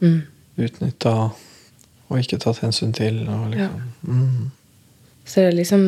Mm. 0.03 0.25
utnytta 0.59 1.31
og 2.09 2.17
ikke 2.19 2.37
tatt 2.43 2.59
hensyn 2.59 2.91
til. 2.91 3.21
Liksom. 3.23 3.83
mm. 4.03 4.49
Så 5.23 5.39
det 5.39 5.47
er 5.47 5.55
liksom 5.55 5.83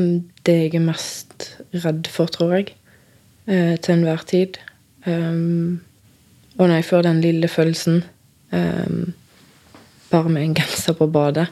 det 0.47 0.53
jeg 0.55 0.75
er 0.75 0.85
mest 0.85 1.49
redd 1.73 2.07
for, 2.07 2.31
tror 2.31 2.53
jeg. 2.55 2.69
Eh, 3.47 3.75
til 3.77 3.97
enhver 3.97 4.23
tid. 4.25 4.57
Um, 5.05 5.81
og 6.57 6.67
når 6.67 6.75
jeg 6.79 6.85
får 6.85 7.01
den 7.05 7.19
lille 7.21 7.47
følelsen 7.47 8.03
um, 8.51 9.13
bare 10.09 10.29
med 10.29 10.43
en 10.43 10.55
genser 10.55 10.95
på 10.97 11.05
badet 11.13 11.45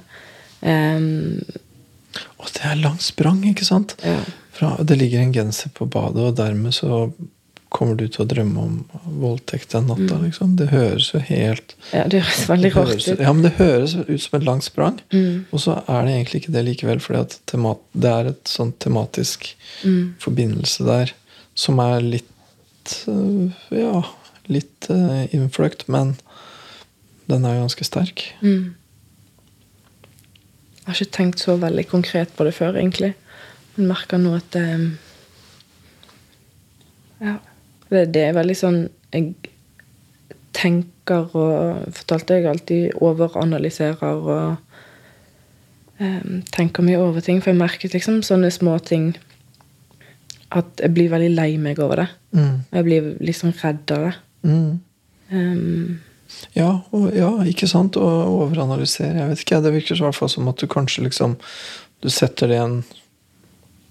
um, 0.62 1.44
Og 2.40 2.50
det 2.56 2.66
er 2.70 2.82
langt 2.82 3.02
sprang, 3.06 3.44
ikke 3.50 3.66
sant? 3.68 3.96
ja. 4.06 4.20
Fra, 4.54 4.76
det 4.86 5.00
ligger 5.00 5.24
en 5.24 5.32
genser 5.34 5.72
på 5.74 5.88
badet, 5.90 6.22
og 6.22 6.36
dermed 6.38 6.76
så 6.78 7.08
kommer 7.74 7.96
du 7.98 8.04
til 8.06 8.22
å 8.22 8.28
drømme 8.30 8.62
om 8.62 8.74
voldtekt 9.18 9.72
den 9.74 9.88
natta. 9.90 10.20
liksom. 10.22 10.52
Det 10.60 10.68
høres 10.70 11.08
jo 11.10 11.22
helt 11.26 11.74
ja, 11.90 12.04
det 12.06 12.20
høres 12.22 12.44
veldig 12.52 12.70
det 12.70 12.76
rart 12.78 13.08
ut. 13.08 13.24
Ja, 13.26 13.34
men 13.34 13.48
det 13.48 13.56
høres 13.58 13.96
ut 13.98 14.22
som 14.22 14.38
et 14.38 14.46
langt 14.46 14.68
sprang. 14.68 15.00
Mm, 15.10 15.46
Og 15.50 15.64
så 15.64 15.80
er 15.82 16.06
det 16.06 16.14
egentlig 16.14 16.44
ikke 16.44 16.54
det 16.54 16.64
likevel, 16.68 17.02
for 17.02 17.18
det 17.18 18.12
er 18.12 18.30
et 18.30 18.54
sånn 18.54 18.76
tematisk 18.84 19.50
mm, 19.82 20.04
forbindelse 20.22 20.86
der 20.86 21.16
som 21.58 21.82
er 21.82 22.06
litt 22.06 22.94
øh, 23.10 23.50
Ja, 23.74 24.04
litt 24.54 24.90
uh, 24.92 25.26
innfløkt, 25.34 25.88
men 25.90 26.14
den 27.32 27.46
er 27.48 27.58
jo 27.58 27.66
ganske 27.66 27.90
sterk. 27.90 28.28
mm. 28.46 28.74
Jeg 30.84 30.92
har 30.92 31.00
ikke 31.00 31.16
tenkt 31.16 31.40
så 31.40 31.56
veldig 31.56 31.86
konkret 31.88 32.32
på 32.36 32.44
det 32.44 32.54
før, 32.58 32.76
egentlig. 32.76 33.14
Men 33.76 33.88
merker 33.94 34.20
nå 34.20 34.36
at 34.36 34.52
det 34.54 34.68
Ja. 37.24 37.38
Det, 37.90 38.14
det 38.14 38.22
er 38.26 38.34
veldig 38.34 38.56
sånn 38.58 38.80
Jeg 39.14 39.36
tenker 40.54 41.30
og 41.38 41.84
Fortalte 41.94 42.38
jeg 42.40 42.48
alltid 42.50 42.96
overanalyserer 43.02 44.28
og 44.34 44.56
um, 46.00 46.42
tenker 46.52 46.84
mye 46.84 47.00
over 47.00 47.22
ting. 47.22 47.42
For 47.42 47.52
jeg 47.52 47.60
merket 47.60 47.94
liksom 47.94 48.22
sånne 48.26 48.52
små 48.52 48.78
ting 48.80 49.14
at 50.54 50.82
jeg 50.82 50.94
blir 50.94 51.10
veldig 51.10 51.32
lei 51.34 51.52
meg 51.58 51.80
over 51.82 52.04
det. 52.04 52.10
Mm. 52.38 52.58
Jeg 52.76 52.88
blir 52.88 53.14
liksom 53.24 53.54
redd 53.64 53.94
av 53.96 54.08
det. 54.08 54.14
Mm. 54.44 54.80
Em, 55.34 56.02
Ja, 56.56 56.82
og, 56.92 57.08
ja, 57.16 57.30
ikke 57.50 57.68
sant? 57.68 57.98
Og 57.98 58.34
overanalysere. 58.48 59.16
Jeg 59.22 59.30
vet 59.30 59.40
ikke, 59.46 59.62
Det 59.64 59.74
virker 59.74 59.96
i 59.96 60.04
hvert 60.06 60.16
fall 60.18 60.30
som 60.30 60.48
at 60.52 60.58
du 60.62 60.68
kanskje 60.68 61.04
liksom 61.08 61.38
Du 62.04 62.10
setter 62.10 62.48
det 62.52 62.58
i 62.58 62.64
en 62.64 62.84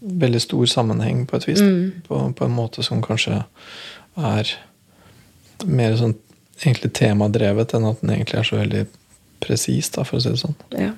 veldig 0.02 0.40
stor 0.42 0.66
sammenheng 0.66 1.26
på 1.26 1.36
et 1.38 1.46
vis. 1.48 1.60
Mm. 1.62 2.02
På, 2.08 2.18
på 2.36 2.44
en 2.44 2.54
måte 2.56 2.82
som 2.82 3.02
kanskje 3.02 3.44
er 4.18 4.50
mer 5.64 5.94
sånn 5.96 6.16
egentlig 6.62 6.92
temadrevet 6.98 7.72
enn 7.74 7.86
at 7.88 8.00
den 8.02 8.10
egentlig 8.16 8.40
er 8.40 8.48
så 8.48 8.58
veldig 8.58 8.82
presis, 9.42 9.88
da, 9.94 10.02
for 10.04 10.18
å 10.18 10.22
si 10.22 10.30
det 10.34 10.40
sånn. 10.42 10.56
Ja. 10.74 10.90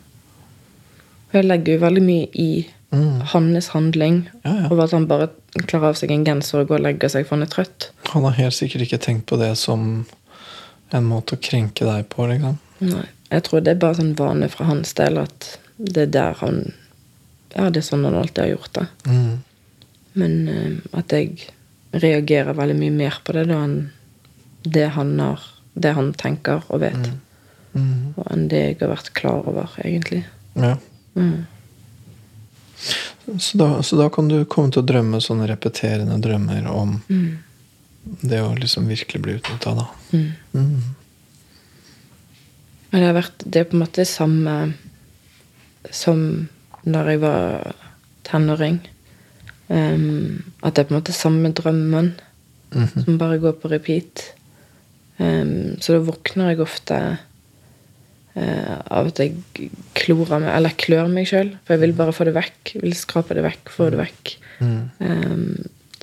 Og 1.28 1.36
jeg 1.38 1.46
legger 1.48 1.76
jo 1.76 1.84
veldig 1.84 2.02
mye 2.04 2.30
i 2.32 2.48
Mm. 2.94 3.20
hans 3.32 3.68
handling. 3.68 4.28
Ja, 4.44 4.54
ja. 4.54 4.68
Over 4.70 4.84
at 4.84 4.92
han 4.92 5.06
bare 5.10 5.28
klarer 5.66 5.88
av 5.88 5.96
seg 5.98 6.12
en 6.14 6.24
genser 6.24 6.60
og 6.60 6.68
går 6.68 6.78
og 6.78 6.84
legger 6.86 7.10
seg 7.10 7.26
for 7.26 7.34
han 7.36 7.42
er 7.42 7.50
trøtt. 7.50 7.88
Han 8.12 8.22
har 8.22 8.36
helt 8.38 8.54
sikkert 8.54 8.84
ikke 8.86 9.00
tenkt 9.02 9.26
på 9.26 9.38
det 9.40 9.56
som 9.58 10.06
en 10.98 11.08
måte 11.08 11.36
å 11.36 11.42
krenke 11.42 11.86
deg 11.88 12.08
på, 12.12 12.26
liksom. 12.30 12.58
Nei. 12.84 13.06
Jeg 13.32 13.46
tror 13.46 13.64
det 13.64 13.74
er 13.74 13.82
bare 13.82 13.98
sånn 13.98 14.14
vane 14.18 14.48
fra 14.52 14.66
hans 14.68 14.94
del 14.98 15.18
at 15.22 15.54
det 15.76 16.08
er 16.08 16.14
der 16.14 16.40
han 16.42 16.64
Ja, 17.54 17.68
det 17.70 17.80
er 17.80 17.86
sånn 17.86 18.04
han 18.06 18.16
alltid 18.18 18.42
har 18.42 18.50
gjort 18.50 18.72
det. 18.74 18.86
Mm. 19.06 19.34
Men 20.18 20.32
uh, 20.48 20.98
at 20.98 21.14
jeg 21.14 21.48
reagerer 21.94 22.56
veldig 22.58 22.76
mye 22.78 22.94
mer 22.94 23.18
på 23.24 23.34
det 23.36 23.46
da 23.50 23.60
enn 23.66 23.76
det 24.64 24.88
han 24.96 25.12
har 25.20 25.42
Det 25.74 25.90
han 25.94 26.12
tenker 26.14 26.62
og 26.70 26.80
vet. 26.84 27.08
Mm. 27.74 28.14
Og 28.14 28.26
enn 28.30 28.46
det 28.50 28.60
jeg 28.60 28.76
har 28.80 28.92
vært 28.92 29.10
klar 29.18 29.48
over, 29.50 29.72
egentlig. 29.82 30.20
Ja. 30.54 30.76
Mm. 31.18 31.46
Så, 33.38 33.58
da, 33.58 33.82
så 33.82 33.98
da 33.98 34.06
kan 34.14 34.28
du 34.30 34.44
komme 34.44 34.70
til 34.70 34.84
å 34.84 34.86
drømme 34.86 35.18
sånne 35.22 35.48
repeterende 35.50 36.20
drømmer 36.22 36.68
om 36.70 37.00
Mm. 37.08 37.42
Det 38.22 38.40
å 38.44 38.54
liksom 38.58 38.86
virkelig 38.90 39.20
bli 39.24 39.36
utnytta, 39.38 39.74
da. 39.78 39.86
Mm. 40.12 40.32
Mm. 40.54 40.82
Men 42.90 43.00
det 43.02 43.06
har 43.08 43.16
vært 43.16 43.44
Det 43.50 43.60
er 43.60 43.64
på 43.70 43.74
en 43.78 43.82
måte 43.84 44.04
samme 44.06 44.56
som 45.90 46.20
når 46.86 47.08
jeg 47.10 47.20
var 47.22 47.74
tenåring. 48.28 48.78
Um, 49.68 50.44
at 50.62 50.74
det 50.76 50.82
er 50.84 50.88
på 50.88 50.94
en 50.94 51.00
måte 51.00 51.14
samme 51.16 51.52
drømmen 51.56 52.12
Mhm. 52.74 53.04
som 53.04 53.18
bare 53.18 53.38
går 53.38 53.52
på 53.62 53.70
repeat. 53.70 54.34
Um, 55.18 55.76
så 55.80 55.94
da 55.94 56.00
våkner 56.10 56.48
jeg 56.50 56.60
ofte 56.60 56.96
uh, 58.36 58.76
av 58.90 59.06
at 59.12 59.18
jeg 59.22 59.36
klorer 59.94 60.40
meg, 60.42 60.50
eller 60.56 60.74
klør 60.76 61.08
meg 61.12 61.28
sjøl. 61.30 61.52
For 61.64 61.74
jeg 61.76 61.80
vil 61.84 61.92
bare 61.96 62.12
få 62.12 62.24
det 62.26 62.34
vekk. 62.34 62.74
Jeg 62.74 62.82
vil 62.82 62.96
skrape 62.98 63.34
det 63.38 63.44
vekk, 63.46 63.70
få 63.70 63.90
det 63.94 64.00
vekk. 64.00 64.34
Mm. 64.60 64.90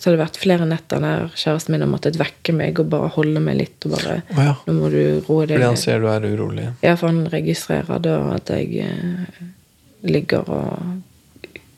Så 0.02 0.10
har 0.10 0.16
det 0.18 0.24
vært 0.24 0.38
flere 0.42 0.66
netter 0.66 0.98
der 1.04 1.28
kjæresten 1.38 1.76
min 1.76 1.84
har 1.86 1.90
måttet 1.92 2.16
vekke 2.18 2.56
meg 2.58 2.80
og 2.82 2.88
bare 2.90 3.12
holde 3.14 3.38
meg 3.46 3.60
litt. 3.60 3.86
og 3.86 3.92
bare, 3.94 4.16
oh, 4.34 4.40
ja. 4.48 4.56
Nå 4.66 4.74
må 4.80 4.90
du 4.90 4.98
roe 5.28 5.46
deg 5.46 5.60
Fordi 5.60 5.68
han 5.68 5.78
ser 5.78 6.02
du 6.02 6.08
er 6.10 6.26
urolig. 6.26 6.72
ja, 6.82 6.96
for 6.98 7.12
han 7.14 7.28
registrerer 7.30 8.02
da 8.02 8.16
at 8.34 8.50
jeg 8.50 8.82
eh, 8.82 9.46
ligger 10.10 10.50
og 10.50 10.98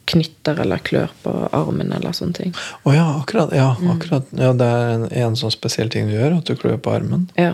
knytter 0.05 0.59
eller 0.63 0.81
klør 0.83 1.11
på 1.23 1.31
armen 1.55 1.91
eller 1.95 2.15
sånne 2.15 2.35
ting. 2.35 2.55
Å 2.83 2.93
ja, 2.95 3.05
akkurat. 3.21 3.53
Ja, 3.55 3.69
Mm. 3.79 3.91
akkurat. 3.97 4.25
ja, 4.35 4.53
det 4.53 4.65
er 4.67 4.89
en, 4.95 5.05
en 5.11 5.35
sånn 5.39 5.51
spesiell 5.53 5.89
ting 5.89 6.07
du 6.07 6.15
gjør, 6.15 6.37
at 6.39 6.45
du 6.49 6.55
klør 6.59 6.77
på 6.83 6.91
armen. 6.95 7.29
Ja. 7.39 7.53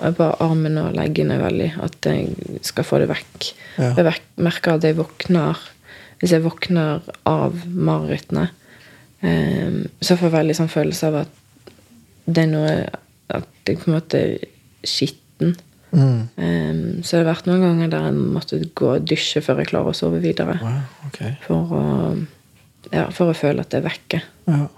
på 0.00 0.12
Bare 0.18 0.36
armen 0.44 0.76
og 0.78 0.92
leggene 0.96 1.38
veldig. 1.40 1.70
At 1.82 1.96
jeg 2.04 2.60
skal 2.62 2.84
få 2.84 2.98
det 3.00 3.08
vekk. 3.08 3.52
Ja. 3.78 3.94
Jeg 3.96 4.12
merker 4.36 4.76
at 4.76 4.84
jeg 4.84 4.96
våkner 4.96 5.56
Hvis 6.20 6.32
jeg 6.32 6.40
våkner 6.44 7.02
av 7.28 7.52
marerittene, 7.68 8.46
eh, 9.26 9.80
så 10.00 10.16
får 10.16 10.28
jeg 10.28 10.36
veldig 10.38 10.56
sånn 10.60 10.72
følelse 10.72 11.10
av 11.10 11.18
at 11.24 11.72
det 12.26 12.42
er 12.46 12.50
noe 12.50 12.72
At 13.28 13.46
jeg 13.66 13.78
på 13.82 13.88
en 13.90 13.96
måte 13.96 14.18
er 14.22 14.34
skitten. 14.86 15.56
Mm. 15.90 16.28
Eh, 16.38 17.02
så 17.02 17.16
det 17.16 17.24
har 17.24 17.32
vært 17.32 17.46
noen 17.48 17.64
ganger 17.64 17.88
der 17.90 18.04
jeg 18.06 18.14
måtte 18.36 18.58
gå 18.78 18.90
og 18.94 19.06
dusje 19.10 19.42
før 19.42 19.58
jeg 19.64 19.70
klarer 19.72 19.90
å 19.90 19.98
sove 19.98 20.20
videre. 20.22 20.54
Wow, 20.62 20.76
okay. 21.08 21.32
For 21.42 21.74
å, 21.74 21.82
ja, 22.92 23.08
for 23.10 23.32
å 23.32 23.34
føle 23.34 23.64
at 23.66 23.70
det 23.74 23.80
er 23.80 23.88
vekke. 23.88 24.20
Ja. 24.46 24.68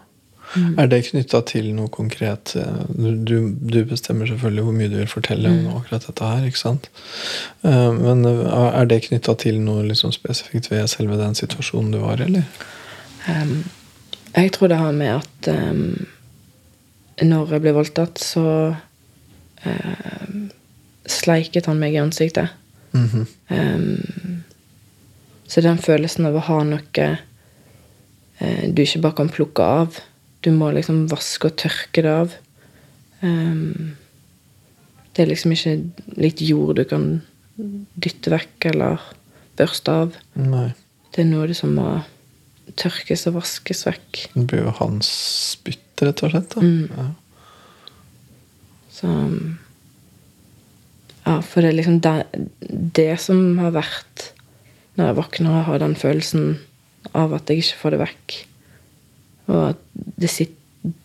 Mm. 0.57 0.79
Er 0.81 0.89
det 0.89 1.03
knytta 1.11 1.43
til 1.45 1.67
noe 1.77 1.91
konkret? 1.93 2.55
Du, 2.97 3.35
du 3.53 3.79
bestemmer 3.85 4.31
selvfølgelig 4.31 4.65
hvor 4.65 4.77
mye 4.79 4.89
du 4.89 4.97
vil 5.03 5.11
fortelle 5.13 5.51
Mm. 5.53 5.67
om 5.69 5.77
akkurat 5.83 6.07
dette 6.09 6.25
her. 6.33 6.47
ikke 6.49 6.63
sant? 6.63 6.89
Eh, 7.69 7.93
Men 8.01 8.25
er 8.25 8.87
det 8.89 9.03
knytta 9.11 9.37
til 9.45 9.61
noe 9.61 9.85
liksom 9.85 10.13
spesifikt 10.17 10.71
ved 10.73 10.89
selve 10.89 11.21
den 11.21 11.37
situasjonen 11.37 11.93
du 11.93 11.99
var 12.01 12.17
i, 12.25 12.31
eller? 12.31 12.49
Um, 13.29 13.59
jeg 14.37 14.53
tror 14.55 14.71
det 14.71 14.79
har 14.81 14.93
med 14.93 15.15
at 15.21 15.49
um, 15.53 16.07
når 17.23 17.55
jeg 17.55 17.65
ble 17.65 17.75
voldtatt, 17.77 18.21
så 18.23 18.45
uh, 19.65 20.35
sleiket 21.09 21.67
han 21.71 21.81
meg 21.81 21.97
i 21.97 22.03
ansiktet. 22.03 22.55
Mhm. 22.93 23.27
Um, 23.49 24.45
så 25.49 25.63
den 25.65 25.81
følelsen 25.81 26.29
av 26.29 26.37
å 26.37 26.45
ha 26.45 26.59
noe 26.69 27.07
uh, 27.09 28.65
du 28.69 28.83
ikke 28.85 29.01
bare 29.05 29.17
kan 29.17 29.31
plukke 29.33 29.65
av 29.65 29.97
Du 30.45 30.51
må 30.53 30.69
liksom 30.73 31.07
vaske 31.11 31.49
og 31.49 31.57
tørke 31.59 32.05
det 32.05 32.13
av. 32.13 32.35
Um, 33.21 33.97
det 35.17 35.25
er 35.25 35.33
liksom 35.33 35.51
ikke 35.57 35.73
litt 36.21 36.41
jord 36.45 36.77
du 36.79 36.85
kan 36.87 37.09
dytte 37.99 38.31
vekk 38.31 38.69
eller 38.71 39.03
børste 39.59 39.97
av. 40.05 40.15
Nei. 40.39 40.69
Det 41.11 41.25
er 41.25 41.31
noe 41.33 41.57
som 41.59 41.75
må 41.75 41.89
tørkes 42.77 43.27
og 43.31 43.39
vaskes 43.39 43.85
vekk. 43.87 44.25
Det 44.35 44.45
blir 44.51 44.67
jo 44.67 44.75
hans 44.81 45.09
spytt, 45.55 46.03
rett 46.03 46.23
og 46.27 46.35
slett. 46.35 46.57
Mm. 46.61 46.91
Ja. 46.97 47.09
Så 48.99 49.15
Ja, 51.29 51.41
for 51.45 51.61
det 51.61 51.71
er 51.71 51.77
liksom 51.77 51.99
det, 52.01 52.13
det 52.97 53.11
som 53.21 53.59
har 53.61 53.75
vært 53.77 54.31
når 54.97 55.11
jeg 55.11 55.17
våkner 55.19 55.57
og 55.59 55.67
har 55.69 55.79
den 55.83 55.95
følelsen 55.95 56.47
av 57.15 57.35
at 57.37 57.51
jeg 57.53 57.61
ikke 57.63 57.81
får 57.83 57.95
det 57.95 57.99
vekk. 58.01 58.37
Og 59.53 59.61
at 59.71 59.83
det 59.95 60.31
sitter 60.33 60.57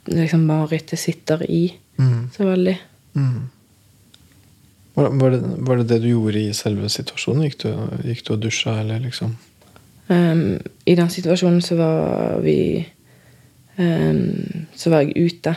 liksom 0.08 0.46
marerittet 0.48 1.00
sitter 1.00 1.44
i 1.50 1.64
Mm. 1.94 2.30
så 2.34 2.46
veldig. 2.48 2.74
Mm. 3.14 3.50
Var, 4.96 5.10
var, 5.10 5.30
det, 5.30 5.42
var 5.68 5.78
det 5.78 5.84
det 5.92 6.00
du 6.02 6.08
gjorde 6.10 6.40
i 6.42 6.54
selve 6.58 6.90
situasjonen? 6.90 7.44
Gikk 7.46 7.60
du, 7.62 7.68
gikk 8.10 8.24
du 8.26 8.32
og 8.34 8.40
dusja, 8.42 8.80
eller 8.82 8.98
liksom? 9.04 9.36
Um, 10.10 10.60
I 10.86 10.96
den 11.00 11.10
situasjonen 11.10 11.62
så 11.64 11.78
var 11.80 12.42
vi 12.44 12.84
um, 13.78 14.66
Så 14.76 14.90
var 14.92 15.06
jeg 15.06 15.16
ute. 15.16 15.56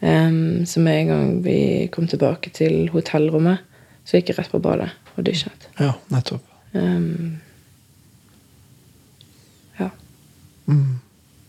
Um, 0.00 0.66
så 0.66 0.80
med 0.80 1.00
en 1.00 1.06
gang 1.06 1.44
vi 1.44 1.88
kom 1.92 2.08
tilbake 2.08 2.50
til 2.52 2.90
hotellrommet, 2.92 3.62
så 4.04 4.18
gikk 4.18 4.34
jeg 4.34 4.38
rett 4.38 4.52
på 4.52 4.60
badet 4.60 4.90
og 5.16 5.24
dusjet. 5.24 5.68
Ja, 5.80 5.94
nettopp. 6.12 6.44
Ja. 9.80 9.88
Mm. 10.66 11.00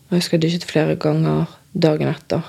Og 0.06 0.14
jeg 0.14 0.22
husker 0.22 0.38
jeg 0.38 0.46
dusjet 0.46 0.64
flere 0.64 0.96
ganger 0.96 1.58
dagen 1.74 2.08
etter. 2.08 2.46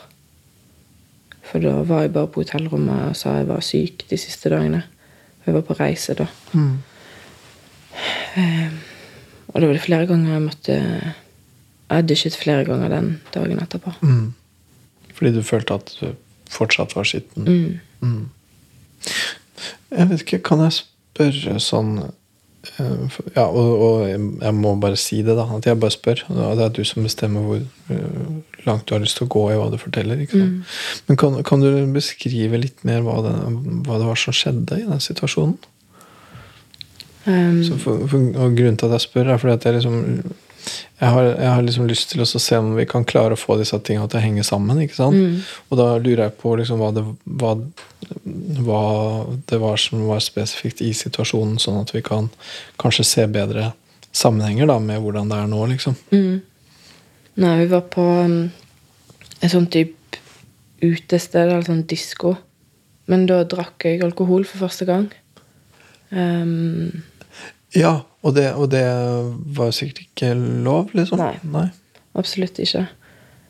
For 1.47 1.63
da 1.63 1.81
var 1.87 2.05
jeg 2.05 2.13
bare 2.15 2.29
på 2.31 2.43
hotellrommet 2.43 3.09
og 3.09 3.17
sa 3.19 3.37
jeg 3.39 3.47
var 3.49 3.63
syk 3.65 4.05
de 4.09 4.19
siste 4.19 4.51
dagene. 4.53 4.83
For 5.41 5.51
jeg 5.51 5.59
var 5.59 5.67
på 5.67 5.79
reise 5.79 6.15
da. 6.15 6.27
Mm. 6.53 6.77
Og 9.53 9.61
det 9.61 9.67
var 9.69 9.77
det 9.77 9.83
flere 9.85 10.05
ganger 10.09 10.33
jeg 10.33 10.41
måtte 10.43 10.77
Jeg 11.89 12.07
dusjet 12.09 12.35
flere 12.35 12.65
ganger 12.67 12.89
den 12.91 13.09
dagen 13.33 13.59
etterpå. 13.63 13.93
Mm. 14.01 14.33
Fordi 15.15 15.31
du 15.33 15.41
følte 15.43 15.73
at 15.79 15.93
du 16.01 16.09
fortsatt 16.51 16.95
var 16.95 17.03
skitten? 17.07 17.47
Mm. 17.47 17.79
Mm. 18.01 18.25
Jeg 19.95 20.09
vet 20.09 20.21
ikke, 20.25 20.41
kan 20.43 20.59
jeg 20.65 20.75
spørre 20.81 21.55
sånn 21.63 21.93
eh, 22.03 23.15
Ja, 23.37 23.45
og, 23.47 23.71
og 23.87 24.03
jeg- 24.09 24.53
må 24.53 24.75
bare 24.79 24.97
si 24.99 25.21
det, 25.23 25.35
da. 25.39 25.47
At 25.55 25.65
jeg 25.65 25.79
bare 25.79 25.95
spør. 25.95 26.21
Det 26.27 26.65
er 26.65 26.69
du 26.75 26.83
som 26.83 27.03
bestemmer 27.07 27.41
hvor 27.47 27.63
eh, 27.63 28.27
langt 28.67 28.85
du 28.85 28.93
har 28.95 29.01
lyst 29.01 29.17
til 29.17 29.27
å 29.27 29.31
gå 29.31 29.45
i 29.53 29.55
hva 29.57 29.69
du 29.71 29.77
forteller. 29.79 30.25
sant? 30.27 30.65
Men 31.07 31.17
kan, 31.17 31.39
kan 31.47 31.63
du 31.63 31.71
beskrive 31.95 32.59
litt 32.59 32.83
mer 32.83 33.01
hva 33.07 33.21
det, 33.23 33.33
hva 33.87 33.97
det 34.01 34.09
var 34.11 34.19
som 34.19 34.33
skjedde 34.35 34.81
i 34.83 34.87
den 34.89 34.99
situasjonen? 34.99 35.55
Um, 37.27 37.63
Så 37.63 37.77
for, 37.81 38.05
for, 38.07 38.27
og 38.39 38.55
grunnen 38.55 38.77
til 38.79 38.87
at 38.87 38.97
jeg 38.97 39.09
spør, 39.09 39.33
er 39.33 39.41
fordi 39.41 39.57
at 39.57 39.65
jeg 39.67 39.79
liksom 39.79 39.97
jeg 40.97 41.09
har, 41.13 41.23
jeg 41.23 41.49
har 41.53 41.63
liksom 41.63 41.87
lyst 41.87 42.09
til 42.11 42.23
å 42.23 42.27
se 42.27 42.57
om 42.59 42.71
vi 42.75 42.85
kan 42.89 43.05
klare 43.07 43.35
å 43.35 43.39
få 43.39 43.57
disse 43.59 43.77
tingene 43.85 44.09
til 44.09 44.19
å 44.19 44.23
henge 44.23 44.45
sammen. 44.47 44.79
ikke 44.83 44.97
sant? 44.97 45.15
Mm. 45.15 45.43
Og 45.69 45.79
da 45.79 45.87
lurer 46.01 46.23
jeg 46.25 46.35
på 46.41 46.55
liksom 46.59 46.81
hva, 46.81 46.89
det, 46.95 47.03
hva, 47.39 47.53
hva 48.65 48.83
det 49.49 49.59
var 49.61 49.77
som 49.81 50.07
var 50.09 50.23
spesifikt 50.25 50.81
i 50.85 50.93
situasjonen, 50.97 51.59
sånn 51.61 51.83
at 51.83 51.93
vi 51.95 52.01
kan 52.05 52.31
kanskje 52.81 53.05
se 53.07 53.27
bedre 53.31 53.71
sammenhenger 54.15 54.71
da 54.71 54.79
med 54.83 55.03
hvordan 55.03 55.29
det 55.31 55.41
er 55.43 55.51
nå. 55.51 55.61
liksom. 55.73 55.97
Mm. 56.11 56.41
Nei, 57.37 57.53
vi 57.61 57.69
var 57.69 57.85
på 57.93 58.07
um, 58.25 58.39
et 59.37 59.53
sånt 59.53 59.69
type 59.75 59.93
utested, 60.81 61.43
eller 61.45 61.65
sånn 61.65 61.85
disko. 61.89 62.33
Men 63.07 63.27
da 63.29 63.43
drakk 63.47 63.85
jeg 63.85 64.01
alkohol 64.05 64.47
for 64.49 64.65
første 64.65 64.87
gang. 64.89 65.05
Um, 66.09 67.05
Ja, 67.75 67.99
og 68.23 68.35
det, 68.35 68.53
og 68.55 68.71
det 68.71 68.85
var 69.57 69.73
sikkert 69.75 70.05
ikke 70.05 70.33
lov, 70.37 70.93
liksom? 70.95 71.19
Nei. 71.19 71.35
Nei. 71.51 71.67
absolutt 72.17 72.59
ikke. 72.59 72.87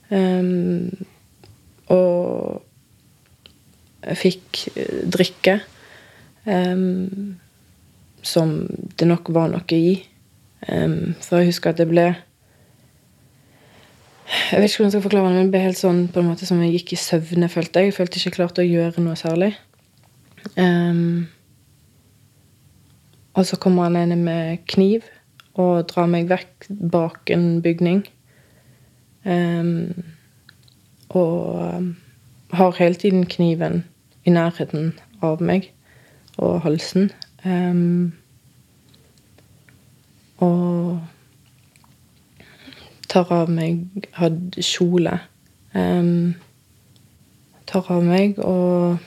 Um, 0.10 0.89
og 1.91 2.63
jeg 4.08 4.17
fikk 4.19 4.62
eh, 4.75 5.03
drikke 5.12 5.58
um, 6.47 7.36
som 8.23 8.53
det 8.99 9.08
nok 9.08 9.32
var 9.36 9.51
noe 9.51 9.77
i. 9.80 9.97
Um, 10.67 11.15
for 11.21 11.39
jeg 11.39 11.51
husker 11.51 11.71
at 11.71 11.77
det 11.77 11.86
ble 11.86 12.08
Jeg 14.27 14.58
vet 14.60 14.71
ikke 14.71 14.82
hvordan 14.82 14.88
jeg 14.88 14.95
skal 14.95 15.03
forklare 15.06 15.27
det, 15.27 15.34
men 15.36 15.45
det 15.45 15.53
ble 15.53 15.62
helt 15.63 15.80
sånn 15.80 15.99
på 16.12 16.19
en 16.19 16.27
måte 16.32 16.47
som 16.49 16.60
jeg 16.63 16.73
gikk 16.73 16.95
i 16.95 16.99
søvne, 16.99 17.47
følte 17.51 17.80
jeg. 17.80 17.91
Jeg 17.91 17.97
følte 17.99 18.19
ikke 18.19 18.30
jeg 18.30 18.36
klarte 18.36 18.63
å 18.63 18.67
gjøre 18.67 19.03
noe 19.06 19.15
særlig. 19.19 19.53
Um, 20.56 21.27
og 23.38 23.45
så 23.45 23.58
kommer 23.62 23.84
han 23.86 23.95
ene 24.00 24.15
med 24.17 24.63
kniv 24.65 25.06
og 25.58 25.86
drar 25.89 26.10
meg 26.10 26.30
vekk 26.30 26.67
bak 26.91 27.30
en 27.34 27.62
bygning. 27.62 28.02
Um, 29.26 29.93
og 31.10 31.76
um, 31.78 31.95
har 32.54 32.78
hele 32.80 32.97
tiden 32.97 33.26
kniven 33.30 33.84
i 34.26 34.34
nærheten 34.34 34.93
av 35.21 35.41
meg 35.43 35.69
og 36.38 36.62
halsen. 36.65 37.12
Um, 37.45 38.13
og 40.41 41.00
tar 43.10 43.32
av 43.34 43.50
meg 43.50 44.08
Hadde 44.17 44.65
kjole. 44.65 45.19
Um, 45.78 46.36
tar 47.69 47.86
av 47.93 48.06
meg 48.06 48.39
og 48.41 48.97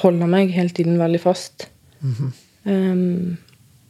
holder 0.00 0.30
meg 0.30 0.54
hele 0.56 0.72
tiden 0.72 1.00
veldig 1.00 1.20
fast. 1.20 1.68
Mhm. 2.00 2.32
Um, 2.70 3.38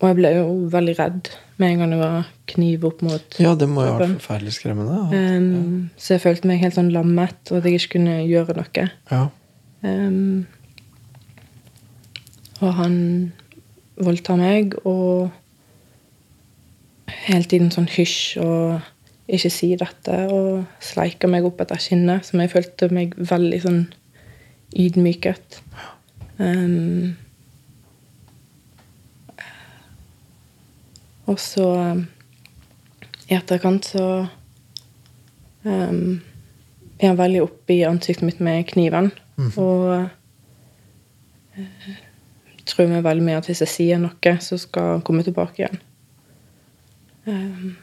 og 0.01 0.09
jeg 0.09 0.17
ble 0.17 0.31
jo 0.33 0.45
veldig 0.73 0.95
redd 0.97 1.29
med 1.61 1.75
en 1.75 1.83
gang 1.83 1.91
det 1.93 1.99
var 2.01 2.29
kniv 2.49 2.87
opp 2.89 3.03
mot 3.05 3.37
Ja, 3.43 3.53
det 3.59 3.69
må 3.69 3.85
jo 3.85 3.91
ha 3.93 3.99
vært 4.01 4.17
forferdelig 4.23 4.55
skremmende. 4.57 5.01
Um, 5.13 5.91
så 6.01 6.15
jeg 6.17 6.25
følte 6.25 6.49
meg 6.49 6.63
helt 6.63 6.79
sånn 6.79 6.89
lammet, 6.95 7.37
og 7.51 7.61
at 7.61 7.69
jeg 7.69 7.83
ikke 7.83 7.99
kunne 7.99 8.17
gjøre 8.25 8.57
noe. 8.57 8.87
Ja. 9.11 9.27
Um, 9.85 10.47
og 12.61 12.73
han 12.81 12.97
voldtar 14.01 14.41
meg, 14.41 14.79
og 14.89 15.31
hele 17.27 17.45
tiden 17.49 17.71
sånn 17.75 17.89
hysj 17.93 18.41
og 18.41 18.81
ikke 19.31 19.53
si 19.53 19.75
dette, 19.79 20.17
og 20.33 20.65
sleika 20.83 21.29
meg 21.31 21.45
opp 21.47 21.61
etter 21.63 21.81
kinnet, 21.81 22.25
som 22.27 22.41
jeg 22.41 22.53
følte 22.53 22.89
meg 22.95 23.13
veldig 23.21 23.61
sånn 23.67 23.83
ydmyket. 24.81 25.61
Um, 26.41 27.19
og 31.31 31.39
så 31.39 31.67
um, 31.95 32.05
i 33.31 33.37
etterkant 33.37 33.87
så 33.93 34.07
um, 35.63 36.21
er 36.99 37.07
han 37.07 37.19
veldig 37.21 37.45
oppe 37.45 37.77
i 37.77 37.85
ansiktet 37.87 38.27
mitt 38.27 38.41
med 38.43 38.67
kniven. 38.73 39.13
Og 39.61 39.85
uh, 39.95 40.09
tror 42.67 42.91
meg 42.91 43.07
veldig 43.07 43.27
mye 43.27 43.39
at 43.41 43.49
hvis 43.49 43.63
jeg 43.65 43.73
sier 43.75 44.01
noe, 44.03 44.35
så 44.43 44.59
skal 44.61 44.97
han 44.97 45.05
komme 45.07 45.25
tilbake 45.27 45.63
igjen. 45.63 45.81
Um, 47.31 47.77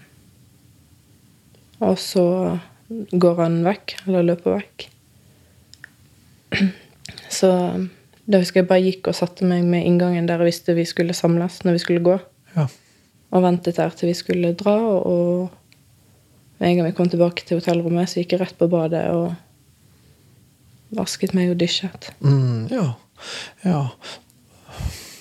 og 1.88 1.96
så 2.02 2.26
går 2.88 3.42
han 3.44 3.62
vekk, 3.68 3.96
eller 4.08 4.28
løper 4.28 4.58
vekk. 4.58 4.88
Så 7.38 7.50
da 8.28 8.40
husker 8.40 8.62
jeg 8.62 8.70
bare 8.70 8.86
gikk 8.86 9.10
og 9.12 9.16
satte 9.18 9.46
meg 9.46 9.66
med 9.68 9.84
inngangen 9.86 10.26
der 10.30 10.40
jeg 10.40 10.48
visste 10.48 10.74
vi 10.78 10.86
skulle 10.88 11.14
samles 11.14 11.60
når 11.68 11.76
vi 11.76 11.82
skulle 11.84 12.04
gå. 12.06 12.16
ja. 12.56 12.66
Og 13.36 13.44
ventet 13.44 13.76
der 13.80 13.96
til 13.98 14.12
vi 14.12 14.16
skulle 14.18 14.54
dra. 14.58 14.78
Og 14.78 15.50
med 16.60 16.70
en 16.70 16.80
gang 16.80 16.90
vi 16.90 16.96
kom 16.98 17.10
tilbake 17.12 17.46
til 17.46 17.60
hotellrommet, 17.60 18.10
så 18.10 18.22
gikk 18.22 18.38
jeg 18.38 18.44
rett 18.46 18.58
på 18.60 18.70
badet 18.72 19.04
og 19.14 19.36
vasket 20.98 21.36
meg 21.36 21.52
og 21.52 21.60
dusjet. 21.60 22.12
Mm, 22.24 22.68
ja. 22.72 22.90
ja. 23.68 23.82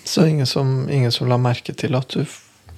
Så 0.07 0.27
ingen 0.31 0.47
som, 0.47 0.88
ingen 0.90 1.12
som 1.12 1.29
la 1.29 1.38
merke 1.40 1.75
til 1.75 1.99
at 1.99 2.14
du 2.14 2.23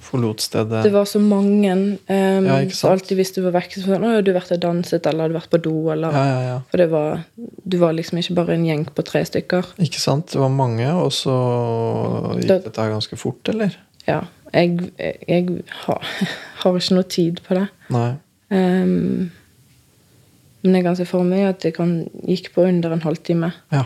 forlot 0.09 0.41
stedet? 0.41 0.83
Det 0.83 0.89
var 0.93 1.05
så 1.05 1.19
mange 1.21 1.73
um, 1.75 2.45
Ja, 2.47 2.57
så 2.73 2.89
alltid 2.95 3.19
hvis 3.19 3.33
du 3.35 3.43
var 3.45 3.53
vekk, 3.59 3.75
så 3.77 3.83
var 3.83 3.91
det 3.91 3.99
sånn, 3.99 4.07
«Å, 4.07 4.13
har 4.15 4.25
du 4.25 4.31
vært 4.33 4.53
og 4.55 4.61
danset, 4.63 5.09
eller 5.09 5.25
har 5.25 5.33
du 5.33 5.37
vært 5.37 5.51
på 5.53 5.61
do, 5.67 5.75
eller 5.93 6.17
ja. 6.17 6.55
For 6.71 6.81
det 6.81 6.87
var, 6.93 7.21
du 7.37 7.77
var 7.81 7.93
liksom 7.97 8.21
ikke 8.21 8.37
bare 8.41 8.55
en 8.57 8.65
gjeng 8.65 8.87
på 8.95 9.05
tre 9.05 9.21
stykker. 9.27 9.73
Ikke 9.85 10.01
sant? 10.01 10.31
Det 10.33 10.41
var 10.41 10.53
mange, 10.53 10.89
og 10.97 11.13
så 11.15 11.35
gikk 12.39 12.49
Da- 12.49 12.59
dette 12.65 12.89
ganske 12.95 13.19
fort, 13.19 13.53
eller? 13.53 13.77
Ja. 14.07 14.23
Jeg, 14.53 14.91
jeg 15.27 15.61
har, 15.85 16.07
har 16.63 16.79
ikke 16.79 16.97
noe 16.97 17.09
tid 17.09 17.41
på 17.45 17.57
det. 17.57 17.67
Nei. 17.93 18.11
Um, 18.49 19.29
men 20.63 20.75
jeg 20.75 20.85
kan 20.87 20.97
se 20.97 21.05
for 21.07 21.23
meg 21.27 21.45
at 21.47 21.61
det 21.63 21.75
kan, 21.77 22.01
gikk 22.27 22.51
på 22.55 22.65
under 22.67 22.95
en 22.95 23.05
halvtime. 23.05 23.51
Ja. 23.71 23.85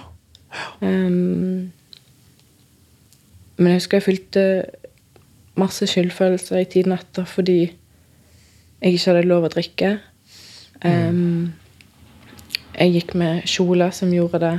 Um, 0.82 1.72
men 3.58 3.70
jeg 3.70 3.82
husker 3.82 4.00
jeg 4.00 4.08
fylte 4.08 4.46
masse 5.60 5.86
skyldfølelser 5.90 6.64
i 6.64 6.70
tiden 6.70 6.96
etter 6.96 7.28
fordi 7.30 7.60
jeg 7.64 8.96
ikke 8.96 9.12
hadde 9.12 9.28
lov 9.30 9.46
å 9.48 9.52
drikke. 9.54 9.92
Um, 10.84 11.54
jeg 12.74 12.96
gikk 12.98 13.14
med 13.20 13.46
kjole 13.48 13.92
som 13.96 14.12
gjorde 14.12 14.42
det 14.44 14.56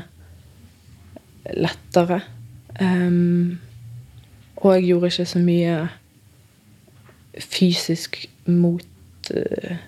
lettere. 1.60 2.22
Um, 2.80 3.58
og 4.64 4.76
jeg 4.76 4.86
gjorde 4.88 5.10
ikke 5.12 5.26
så 5.28 5.42
mye 5.44 5.74
fysisk 7.54 8.22
mot 8.46 9.34
uh, 9.34 9.82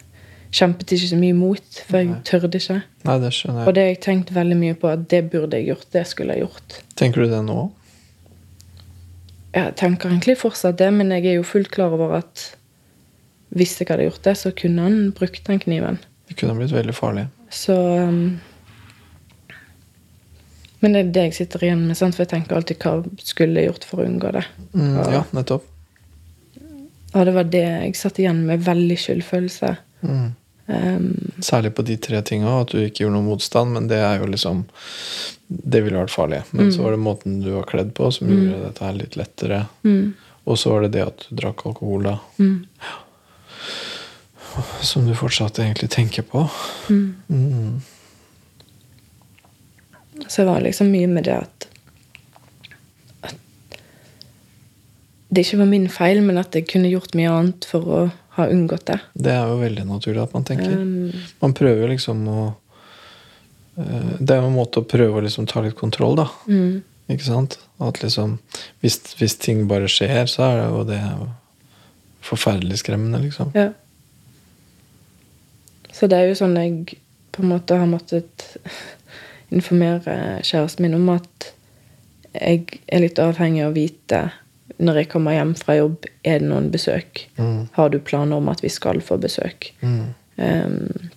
Kjempet 0.57 0.93
ikke 0.95 1.09
så 1.11 1.17
mye 1.21 1.35
mot, 1.37 1.79
for 1.85 2.01
jeg 2.01 2.15
tørde 2.25 2.57
ikke. 2.57 2.79
Nei, 3.05 3.17
det 3.21 3.33
skjønner 3.35 3.61
jeg. 3.61 3.69
Og 3.69 3.75
det 3.77 3.83
har 3.83 3.91
jeg 3.91 3.99
tenkt 4.07 4.31
veldig 4.33 4.57
mye 4.57 4.77
på 4.79 4.89
at 4.89 5.03
det 5.11 5.19
burde 5.33 5.59
jeg 5.59 5.67
gjort. 5.69 5.89
Det 5.93 6.05
skulle 6.09 6.37
jeg 6.37 6.47
gjort. 6.47 6.77
Tenker 6.97 7.25
du 7.25 7.33
det 7.35 7.41
nå? 7.45 7.57
Jeg 9.57 9.75
tenker 9.77 10.15
egentlig 10.15 10.39
fortsatt 10.41 10.79
det, 10.81 10.89
men 10.97 11.13
jeg 11.13 11.27
er 11.27 11.37
jo 11.39 11.45
fullt 11.45 11.69
klar 11.75 11.93
over 11.93 12.15
at 12.23 12.47
hvis 13.57 13.75
jeg 13.81 13.91
hadde 13.91 14.07
gjort 14.07 14.25
det, 14.25 14.37
så 14.41 14.55
kunne 14.57 14.87
han 14.87 15.13
brukt 15.17 15.45
den 15.51 15.61
kniven. 15.61 16.01
Det 16.31 16.39
kunne 16.41 16.57
blitt 16.59 16.75
veldig 16.75 16.95
farlig. 16.97 17.27
Så 17.53 17.77
um, 17.77 18.39
Men 20.87 20.95
det 20.95 21.01
er 21.03 21.09
det 21.17 21.23
jeg 21.25 21.35
sitter 21.41 21.65
igjen 21.67 21.81
med, 21.89 21.97
sant? 21.99 22.15
for 22.15 22.23
jeg 22.23 22.31
tenker 22.31 22.55
alltid 22.61 22.79
hva 22.79 22.93
skulle 23.27 23.59
jeg 23.65 23.73
gjort 23.73 23.85
for 23.89 24.03
å 24.03 24.05
unngå 24.07 24.29
det. 24.37 24.43
Mm, 24.71 24.93
Ja. 24.95 25.07
ja, 25.17 25.23
nettopp. 25.35 25.65
Og 27.17 27.25
det 27.27 27.33
var 27.35 27.49
det 27.51 27.63
jeg 27.65 27.97
satt 27.99 28.19
igjen 28.23 28.45
med 28.47 28.63
veldig 28.63 28.97
skyldfølelse. 29.03 29.71
Mm. 30.07 30.29
Um, 30.69 31.09
Særlig 31.43 31.73
på 31.75 31.83
de 31.87 31.97
tre 32.03 32.21
tinga, 32.27 32.61
at 32.61 32.71
du 32.75 32.79
ikke 32.85 33.03
gjorde 33.05 33.17
noe 33.17 33.27
motstand. 33.27 33.73
Men 33.75 33.89
det 33.91 33.99
er 34.03 34.21
jo 34.21 34.27
liksom 34.31 34.65
Det 35.49 35.83
ville 35.83 35.99
vært 35.99 36.11
farlig. 36.15 36.41
Men 36.53 36.71
så 36.75 36.83
var 36.87 36.95
det 36.95 37.03
måten 37.03 37.41
du 37.43 37.51
var 37.55 37.67
kledd 37.71 37.93
på, 37.95 38.13
som 38.13 38.29
gjorde 38.31 38.63
dette 38.69 38.85
her 38.87 38.93
litt 38.99 39.17
lettere. 39.19 39.65
mm, 39.83 40.15
Og 40.47 40.59
så 40.59 40.71
var 40.71 40.83
det 40.87 40.93
det 40.99 41.05
at 41.07 41.27
du 41.29 41.37
drakk 41.43 41.67
alkohol, 41.67 42.03
da. 42.03 42.19
mm, 42.39 42.67
Som 44.83 45.07
du 45.07 45.15
fortsatt 45.15 45.59
egentlig 45.59 45.91
tenker 45.91 46.23
på. 46.23 46.47
mm. 46.91 47.83
Så 50.27 50.43
det 50.43 50.49
var 50.49 50.61
liksom 50.65 50.89
mye 50.91 51.07
med 51.11 51.25
det 51.29 51.37
at, 51.37 51.67
at 53.29 53.37
det 55.29 55.45
ikke 55.45 55.59
var 55.61 55.69
min 55.71 55.89
feil, 55.93 56.23
men 56.25 56.39
at 56.41 56.55
jeg 56.57 56.67
kunne 56.71 56.91
gjort 56.91 57.15
mye 57.19 57.33
annet 57.33 57.67
for 57.69 57.87
å 57.87 58.01
ha 58.37 58.47
unngått 58.53 58.87
det. 58.91 58.99
Det 59.15 59.33
er 59.33 59.49
jo 59.49 59.59
veldig 59.63 59.85
naturlig 59.89 60.23
at 60.25 60.35
man 60.37 60.45
tenker. 60.49 60.73
Um, 60.77 61.13
Man 61.41 61.55
prøver 61.57 61.89
liksom 61.93 62.27
å 62.29 62.41
eh, 63.81 64.11
Det 64.21 64.35
er 64.35 64.43
jo 64.43 64.51
en 64.51 64.57
måte 64.59 64.83
å 64.83 64.89
prøve 64.89 65.21
å 65.21 65.25
liksom 65.25 65.49
ta 65.49 65.63
litt 65.65 65.77
kontroll, 65.79 66.17
da. 66.21 66.27
mm, 66.49 66.83
Ikke 67.15 67.29
sant? 67.29 67.59
At 67.81 68.03
liksom 68.03 68.39
hvis, 68.85 69.01
hvis 69.21 69.37
ting 69.41 69.65
bare 69.71 69.89
skjer, 69.89 70.25
så 70.29 70.47
er 70.51 70.61
det 70.61 70.69
jo 70.73 70.85
det 70.91 71.01
forferdelig 72.27 72.81
skremmende, 72.83 73.21
liksom. 73.29 73.53
ja. 73.55 73.71
Så 75.97 76.09
det 76.11 76.19
er 76.19 76.27
jo 76.29 76.37
sånn 76.37 76.57
jeg 76.61 76.99
på 77.33 77.41
en 77.45 77.53
måte 77.55 77.77
har 77.79 77.87
måttet 77.89 78.43
informere 79.55 80.41
kjæresten 80.47 80.87
min 80.87 80.97
om 80.99 81.13
at 81.15 81.53
jeg 82.37 82.81
er 82.93 83.01
litt 83.03 83.21
avhengig 83.23 83.63
av 83.65 83.73
å 83.73 83.77
vite 83.77 84.23
når 84.83 85.01
jeg 85.01 85.09
kommer 85.13 85.37
hjem 85.37 85.55
fra 85.57 85.77
jobb, 85.79 86.07
er 86.27 86.43
det 86.43 86.49
noen 86.51 86.67
besøk? 86.73 87.23
Mm. 87.39 87.69
Har 87.77 87.93
du 87.93 88.01
planer 88.05 88.41
om 88.41 88.51
at 88.53 88.61
vi 88.65 88.69
skal 88.73 89.01
få 89.05 89.17
besøk? 89.23 89.71
Mm. 89.81 90.11
Um, 90.37 91.11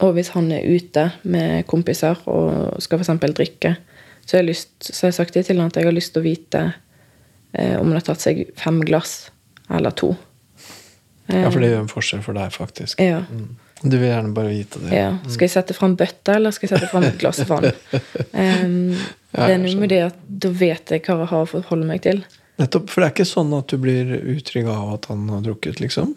og 0.00 0.16
hvis 0.16 0.32
han 0.34 0.48
er 0.54 0.66
ute 0.66 1.10
med 1.22 1.68
kompiser 1.70 2.18
og 2.30 2.80
skal 2.82 3.02
f.eks. 3.02 3.12
drikke, 3.36 3.74
så 4.24 4.36
har, 4.36 4.42
jeg 4.42 4.48
lyst, 4.48 4.72
så 4.80 5.04
har 5.04 5.12
jeg 5.12 5.18
sagt 5.18 5.36
det 5.36 5.44
til 5.46 5.60
han 5.60 5.70
at 5.70 5.76
jeg 5.76 5.86
har 5.86 5.94
lyst 5.94 6.14
til 6.14 6.22
å 6.22 6.26
vite 6.26 6.62
eh, 7.52 7.76
om 7.76 7.90
han 7.90 7.98
har 7.98 8.06
tatt 8.06 8.22
seg 8.22 8.44
fem 8.58 8.80
glass 8.86 9.30
eller 9.70 9.94
to. 9.94 10.14
Ja, 11.30 11.50
for 11.50 11.60
det 11.62 11.72
gjør 11.72 11.84
en 11.84 11.90
forskjell 11.90 12.22
for 12.24 12.38
deg, 12.38 12.54
faktisk. 12.54 13.02
Ja. 13.02 13.22
Mm. 13.30 13.52
Du 13.82 13.94
vil 13.96 14.10
gjerne 14.10 14.34
bare 14.36 14.50
vite 14.52 14.80
det. 14.82 14.90
ja. 14.92 15.14
Skal 15.28 15.46
jeg 15.46 15.54
sette 15.54 15.76
fram 15.76 15.94
bøtta, 15.96 16.34
eller 16.36 16.52
skal 16.52 16.68
jeg 16.68 16.74
sette 16.76 16.90
fram 16.90 17.06
et 17.08 17.18
glass 17.20 17.40
vann? 17.48 17.70
Um, 18.34 18.92
Ja, 19.30 19.46
det 19.46 19.54
er 19.54 19.60
noe 19.62 19.78
med 19.78 19.92
det 19.92 20.00
at 20.08 20.16
da 20.26 20.48
vet 20.50 20.90
jeg 20.90 21.04
hva 21.06 21.20
jeg 21.20 21.28
har 21.30 21.44
å 21.44 21.48
forholde 21.48 21.86
meg 21.86 22.00
til. 22.02 22.24
Nettopp, 22.58 22.88
For 22.90 23.00
det 23.00 23.06
er 23.06 23.12
ikke 23.14 23.26
sånn 23.30 23.52
at 23.54 23.70
du 23.70 23.76
blir 23.78 24.10
utrygg 24.34 24.66
av 24.68 24.88
at 24.96 25.06
han 25.06 25.28
har 25.30 25.44
drukket, 25.44 25.78
liksom? 25.80 26.16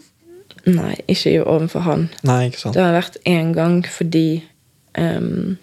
Nei, 0.65 0.95
ikke 1.11 1.35
overfor 1.43 1.85
han. 1.85 2.07
Nei, 2.25 2.47
ikke 2.49 2.61
sant? 2.63 2.73
Det 2.77 2.81
har 2.81 2.95
vært 2.95 3.19
én 3.29 3.51
gang 3.53 3.83
fordi 3.85 4.41
um, 4.97 5.59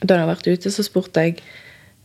Da 0.00 0.14
han 0.14 0.22
har 0.22 0.30
vært 0.36 0.48
ute, 0.52 0.70
så 0.70 0.84
spurte 0.86 1.26
jeg 1.26 1.42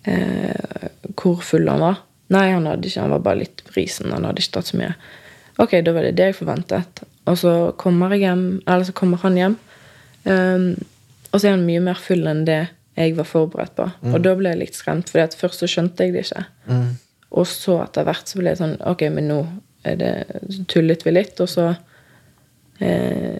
uh, 0.09 0.89
hvor 1.19 1.43
full 1.45 1.69
han 1.69 1.83
var. 1.83 2.01
Nei, 2.33 2.47
han 2.53 2.67
hadde 2.69 2.89
ikke, 2.89 3.03
han 3.05 3.13
var 3.13 3.23
bare 3.25 3.43
litt 3.43 3.63
brisen. 3.69 4.09
Han 4.15 4.25
hadde 4.25 4.41
ikke 4.41 4.57
tatt 4.57 4.71
så 4.71 4.79
mye. 4.79 4.93
Ok, 5.59 5.77
da 5.85 5.93
var 5.93 6.07
det 6.07 6.15
det 6.17 6.31
jeg 6.31 6.39
forventet. 6.41 7.03
Og 7.29 7.37
så 7.37 7.53
kommer 7.77 8.15
hjem, 8.17 8.61
så 8.65 8.95
kommer 8.95 9.21
han 9.21 9.37
hjem, 9.37 9.57
Um, 10.27 10.73
og 11.31 11.39
så 11.39 11.47
er 11.47 11.55
han 11.55 11.67
mye 11.67 11.81
mer 11.83 11.99
full 12.01 12.27
enn 12.27 12.45
det 12.47 12.61
jeg 12.99 13.13
var 13.15 13.27
forberedt 13.29 13.75
på. 13.77 13.85
Og 14.11 14.17
da 14.25 14.33
ble 14.35 14.51
jeg 14.51 14.59
litt 14.59 14.75
skremt, 14.77 15.11
for 15.11 15.37
først 15.39 15.63
så 15.63 15.69
skjønte 15.71 16.03
jeg 16.03 16.15
det 16.15 16.25
ikke. 16.25 16.41
Mm. 16.67 16.89
Og 17.39 17.45
så 17.47 17.77
etter 17.83 18.07
hvert 18.07 18.27
så 18.27 18.41
ble 18.41 18.51
det 18.51 18.59
sånn 18.59 18.73
Ok, 18.89 19.05
men 19.13 19.29
nå 19.29 19.37
er 19.87 19.95
det, 20.01 20.11
så 20.51 20.65
tullet 20.73 21.05
vi 21.05 21.13
litt, 21.13 21.39
og 21.39 21.47
så 21.47 21.69
eh, 22.83 23.37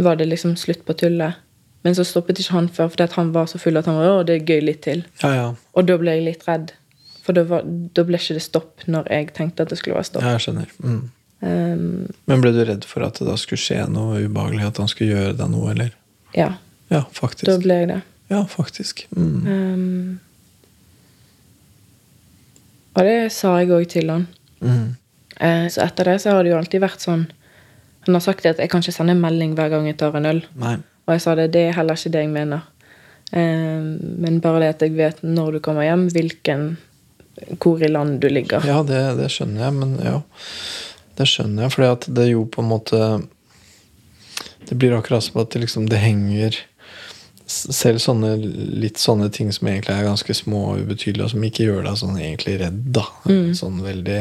var 0.00 0.16
det 0.16 0.30
liksom 0.30 0.54
slutt 0.56 0.86
på 0.88 0.96
tullet. 1.02 1.42
Men 1.84 1.98
så 1.98 2.06
stoppet 2.06 2.40
ikke 2.40 2.56
han 2.56 2.70
før, 2.72 2.88
fordi 2.94 3.10
han 3.18 3.34
var 3.34 3.50
så 3.50 3.60
full 3.60 3.76
at 3.80 3.90
han 3.90 3.98
var, 3.98 4.22
å, 4.22 4.24
det 4.26 4.38
er 4.38 4.54
gøy 4.54 4.64
litt 4.70 4.80
til. 4.86 5.04
Ja, 5.20 5.34
ja. 5.34 5.48
Og 5.76 5.90
da 5.90 5.98
ble 6.00 6.16
jeg 6.16 6.24
litt 6.30 6.48
redd. 6.48 6.72
For 7.26 7.36
da, 7.36 7.44
var, 7.50 7.66
da 7.66 8.06
ble 8.08 8.16
ikke 8.16 8.38
det 8.38 8.46
stopp 8.46 8.86
når 8.88 9.10
jeg 9.12 9.32
tenkte 9.36 9.66
at 9.66 9.74
det 9.74 9.82
skulle 9.82 9.98
være 9.98 10.08
stopp. 10.08 10.24
ja 10.24 10.38
jeg 10.38 10.46
skjønner. 10.46 10.72
Mm. 10.80 11.02
Um, 11.40 12.08
Men 12.26 12.40
ble 12.42 12.50
du 12.54 12.64
redd 12.66 12.86
for 12.88 13.04
at 13.06 13.20
det 13.20 13.28
da 13.28 13.36
skulle 13.38 13.62
skje 13.62 13.84
noe 13.92 14.24
ubehagelig? 14.24 14.64
At 14.72 14.80
han 14.82 14.90
skulle 14.90 15.14
gjøre 15.14 15.36
deg 15.38 15.52
noe, 15.52 15.70
eller? 15.74 15.92
ja, 16.34 16.54
Ja, 16.88 17.02
da 17.44 17.58
ble 17.60 17.74
jeg 17.82 17.88
det. 17.90 18.00
Ja, 18.32 18.42
faktisk. 18.48 19.06
Mm. 19.16 19.46
Um, 19.46 20.20
og 22.96 23.04
det 23.06 23.32
sa 23.32 23.54
jeg 23.60 23.70
òg 23.76 23.86
til 23.92 24.10
han. 24.10 24.24
Mm. 24.64 24.96
Eh, 25.38 25.66
så 25.70 25.84
etter 25.84 26.08
det 26.10 26.16
så 26.24 26.34
har 26.34 26.42
det 26.42 26.50
jo 26.50 26.58
alltid 26.58 26.82
vært 26.82 27.04
sånn 27.04 27.28
Han 28.08 28.16
har 28.16 28.22
sagt 28.24 28.46
at 28.48 28.58
jeg 28.58 28.70
kan 28.72 28.82
ikke 28.82 28.94
sende 28.96 29.14
en 29.14 29.20
melding 29.22 29.52
hver 29.54 29.68
gang 29.70 29.86
jeg 29.86 29.98
tar 30.00 30.16
en 30.16 30.26
øl. 30.26 30.40
Nei. 30.58 30.78
Og 31.06 31.12
jeg 31.14 31.22
sa 31.22 31.34
det, 31.38 31.50
det 31.52 31.66
er 31.68 31.76
heller 31.76 31.98
ikke 31.98 32.12
det 32.14 32.22
jeg 32.24 32.30
mener. 32.32 32.62
Eh, 33.36 33.84
men 34.24 34.40
bare 34.40 34.62
det 34.62 34.70
at 34.74 34.84
jeg 34.86 34.96
vet 34.96 35.20
når 35.22 35.58
du 35.58 35.60
kommer 35.64 35.84
hjem, 35.84 36.06
hvilken 36.14 36.70
hvor 37.60 37.82
i 37.84 37.90
land 37.90 38.18
du 38.22 38.28
ligger. 38.32 38.64
Ja, 38.66 38.80
det, 38.82 39.02
det 39.20 39.28
skjønner 39.30 39.66
jeg, 39.66 39.76
men 39.76 39.92
ja. 40.02 40.16
Det 41.18 41.26
skjønner 41.26 41.66
jeg, 41.66 41.74
for 41.74 41.84
det 41.84 42.14
det 42.14 42.30
jo 42.30 42.46
på 42.46 42.62
en 42.62 42.70
måte 42.70 42.98
Det 44.68 44.76
blir 44.78 44.96
akkurat 44.96 45.24
som 45.24 45.40
at 45.42 45.50
det 45.54 45.64
liksom 45.64 45.88
det 45.90 46.00
henger 46.02 46.58
Selv 47.48 48.02
sånne 48.04 48.34
litt 48.38 49.00
sånne 49.00 49.30
ting 49.34 49.50
som 49.56 49.70
egentlig 49.70 49.94
er 49.96 50.04
ganske 50.06 50.34
små 50.36 50.66
og 50.74 50.82
ubetydelige, 50.84 51.24
og 51.24 51.32
som 51.32 51.46
ikke 51.48 51.64
gjør 51.64 51.86
deg 51.86 51.96
sånn 51.96 52.18
egentlig 52.20 52.58
redd, 52.60 52.82
da. 52.98 53.06
Sånn 53.56 53.78
veldig 53.80 54.18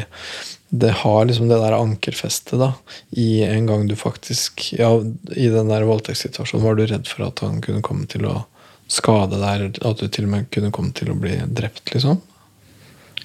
Det 0.72 0.94
har 1.02 1.26
liksom 1.28 1.50
det 1.52 1.58
der 1.60 1.76
ankerfestet, 1.76 2.56
da. 2.62 2.72
I 3.12 3.44
en 3.44 3.68
gang 3.68 3.84
du 3.90 3.98
faktisk 4.00 4.70
Ja, 4.80 4.94
i 5.36 5.50
den 5.52 5.74
der 5.74 5.86
voldtektssituasjonen 5.90 6.64
var 6.64 6.80
du 6.80 6.86
redd 6.88 7.12
for 7.12 7.28
at 7.28 7.44
han 7.44 7.60
kunne 7.66 7.84
komme 7.84 8.08
til 8.08 8.30
å 8.32 8.46
skade 8.88 9.36
deg, 9.36 9.50
eller 9.52 9.92
at 9.92 10.00
du 10.00 10.08
til 10.08 10.24
og 10.24 10.32
med 10.32 10.48
kunne 10.56 10.72
komme 10.72 10.96
til 10.96 11.12
å 11.12 11.20
bli 11.20 11.36
drept, 11.52 11.92
liksom. 11.92 12.22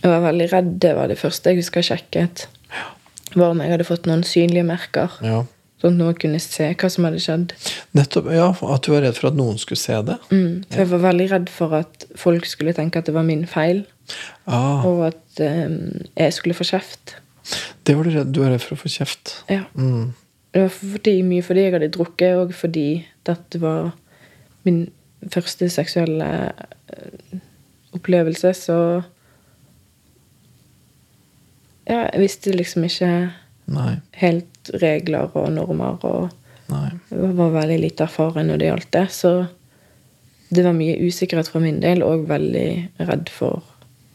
Jeg 0.00 0.10
var 0.10 0.24
veldig 0.24 0.48
redd. 0.50 0.72
Det 0.82 0.96
var 0.98 1.06
det 1.12 1.20
første 1.20 1.52
jeg 1.52 1.60
husker 1.60 1.78
jeg 1.78 1.92
sjekket. 1.92 2.48
Var 3.34 3.50
om 3.54 3.60
jeg 3.64 3.70
hadde 3.72 3.86
fått 3.88 4.06
noen 4.10 4.22
synlige 4.26 4.64
merker. 4.68 5.14
Ja. 5.24 5.42
Sånn 5.82 5.96
at 5.96 5.98
noen 5.98 6.18
kunne 6.22 6.38
se 6.42 6.68
hva 6.78 6.88
som 6.94 7.06
hadde 7.08 7.18
skjedd. 7.22 7.52
Nettopp, 7.98 8.28
ja, 8.30 8.50
At 8.52 8.84
du 8.86 8.92
var 8.92 9.02
redd 9.02 9.16
for 9.18 9.32
at 9.32 9.38
noen 9.38 9.58
skulle 9.58 9.80
se 9.82 9.96
det? 10.06 10.18
Mm. 10.30 10.60
For 10.70 10.82
jeg 10.84 10.90
var 10.92 11.02
veldig 11.08 11.26
redd 11.32 11.48
for 11.50 11.74
at 11.80 12.06
folk 12.20 12.46
skulle 12.46 12.74
tenke 12.76 13.00
at 13.02 13.08
det 13.10 13.14
var 13.16 13.26
min 13.26 13.42
feil. 13.50 13.82
Ah, 14.46 14.84
Og 14.86 15.06
at 15.08 15.42
um, 15.42 16.04
jeg 16.18 16.32
skulle 16.36 16.54
få 16.54 16.66
kjeft. 16.68 17.16
det 17.86 17.96
var 17.96 18.04
du 18.06 18.10
redd 18.14 18.30
Du 18.34 18.40
var 18.44 18.52
redd 18.54 18.62
for 18.62 18.76
å 18.76 18.82
få 18.82 18.90
kjeft? 18.92 19.32
Ja. 19.50 19.64
Mm. 19.74 20.12
Det 20.52 20.62
var 20.66 20.72
fordi, 20.76 21.16
mye 21.26 21.42
fordi 21.42 21.64
jeg 21.64 21.72
hadde 21.74 21.90
drukket, 21.96 22.36
og 22.36 22.52
fordi 22.54 22.86
dette 23.26 23.58
var 23.62 23.92
min 24.66 24.84
første 25.32 25.66
seksuelle 25.70 26.28
eh, 26.92 27.38
opplevelse, 27.96 28.52
så 28.54 28.76
Ja, 31.92 32.06
jeg 32.08 32.22
visste 32.24 32.54
liksom 32.56 32.86
ikke 32.88 33.08
Nei. 33.72 33.90
helt 34.22 34.70
regler 34.80 35.28
og 35.36 35.50
normer, 35.52 35.98
og 36.08 36.30
Nei. 36.72 36.86
jeg 37.10 37.34
var 37.36 37.52
veldig 37.58 37.80
lite 37.82 38.06
erfaren 38.08 38.48
når 38.48 38.62
det 38.62 38.70
gjaldt 38.70 38.90
det. 38.96 39.04
Så 39.12 39.32
det 40.52 40.64
var 40.66 40.74
mye 40.76 40.96
usikkerhet 41.04 41.48
fra 41.52 41.60
min 41.64 41.80
del, 41.84 42.02
og 42.06 42.26
veldig 42.30 42.66
redd 43.08 43.28
for 43.32 43.62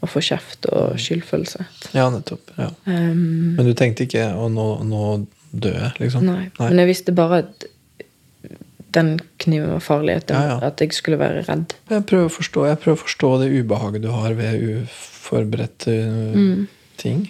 å 0.02 0.06
få 0.06 0.20
kjeft 0.22 0.66
og 0.70 0.98
skyldfølelse. 1.02 1.64
Ja, 1.94 2.04
nettopp. 2.14 2.52
ja. 2.58 2.68
Um, 2.86 3.56
Men 3.58 3.66
du 3.66 3.72
tenkte 3.78 4.04
ikke 4.06 4.28
å 4.38 4.46
nå, 4.52 4.68
nå 4.86 5.26
dø, 5.50 5.74
liksom? 5.98 6.26
Nei. 6.28 6.44
Men 6.60 6.78
jeg 6.84 6.90
visste 6.92 7.14
bare 7.18 7.40
at 7.44 7.66
den 8.94 9.16
kniven 9.42 9.72
var 9.74 9.82
farlig. 9.84 10.14
At, 10.22 10.30
Ja, 10.30 10.42
ja. 10.48 10.58
at 10.70 10.80
jeg 10.80 10.94
skulle 10.96 11.18
være 11.20 11.42
redd. 11.48 11.74
Jeg 11.90 12.06
prøver 12.08 12.30
å 12.30 12.32
forstå, 12.32 12.62
prøver 12.80 12.96
å 12.96 13.02
forstå 13.04 13.32
det 13.42 13.50
ubehaget 13.58 14.02
du 14.06 14.08
har 14.14 14.34
ved 14.38 14.62
uforberedte 14.84 15.96
Mm. 16.34 16.68
ting. 16.96 17.28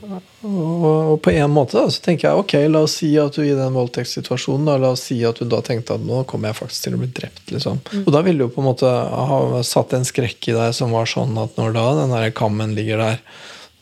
Og, 0.00 1.22
på 1.22 1.30
en 1.30 1.50
måte 1.52 1.76
da, 1.76 1.90
så 1.92 2.02
tenker 2.04 2.28
jeg 2.28 2.42
ok, 2.42 2.54
la 2.72 2.84
oss 2.86 2.96
si 3.02 3.10
at 3.20 3.36
du 3.36 3.44
i 3.44 3.56
den 3.56 3.74
voldtektssituasjonen 3.76 4.68
da, 4.70 4.78
La 4.80 4.92
oss 4.94 5.04
si 5.10 5.18
at 5.28 5.40
du 5.40 5.48
da 5.50 5.60
tenkte 5.64 5.98
at 5.98 6.06
nå 6.06 6.22
kommer 6.30 6.50
jeg 6.50 6.60
faktisk 6.60 6.86
til 6.86 6.96
å 6.96 7.00
bli 7.02 7.10
drept. 7.16 7.44
liksom. 7.52 7.82
Og 8.04 8.08
da 8.14 8.22
ville 8.26 8.46
du 8.46 8.54
på 8.54 8.62
en 8.62 8.70
måte 8.70 8.88
ha 8.88 9.60
satt 9.66 9.92
en 9.96 10.06
skrekk 10.08 10.50
i 10.50 10.56
deg 10.56 10.72
som 10.76 10.94
var 10.96 11.10
sånn 11.10 11.36
at 11.40 11.60
når 11.60 11.76
da 11.76 11.84
den 12.00 12.16
der 12.16 12.32
kammen 12.36 12.74
ligger 12.78 13.02
der, 13.04 13.20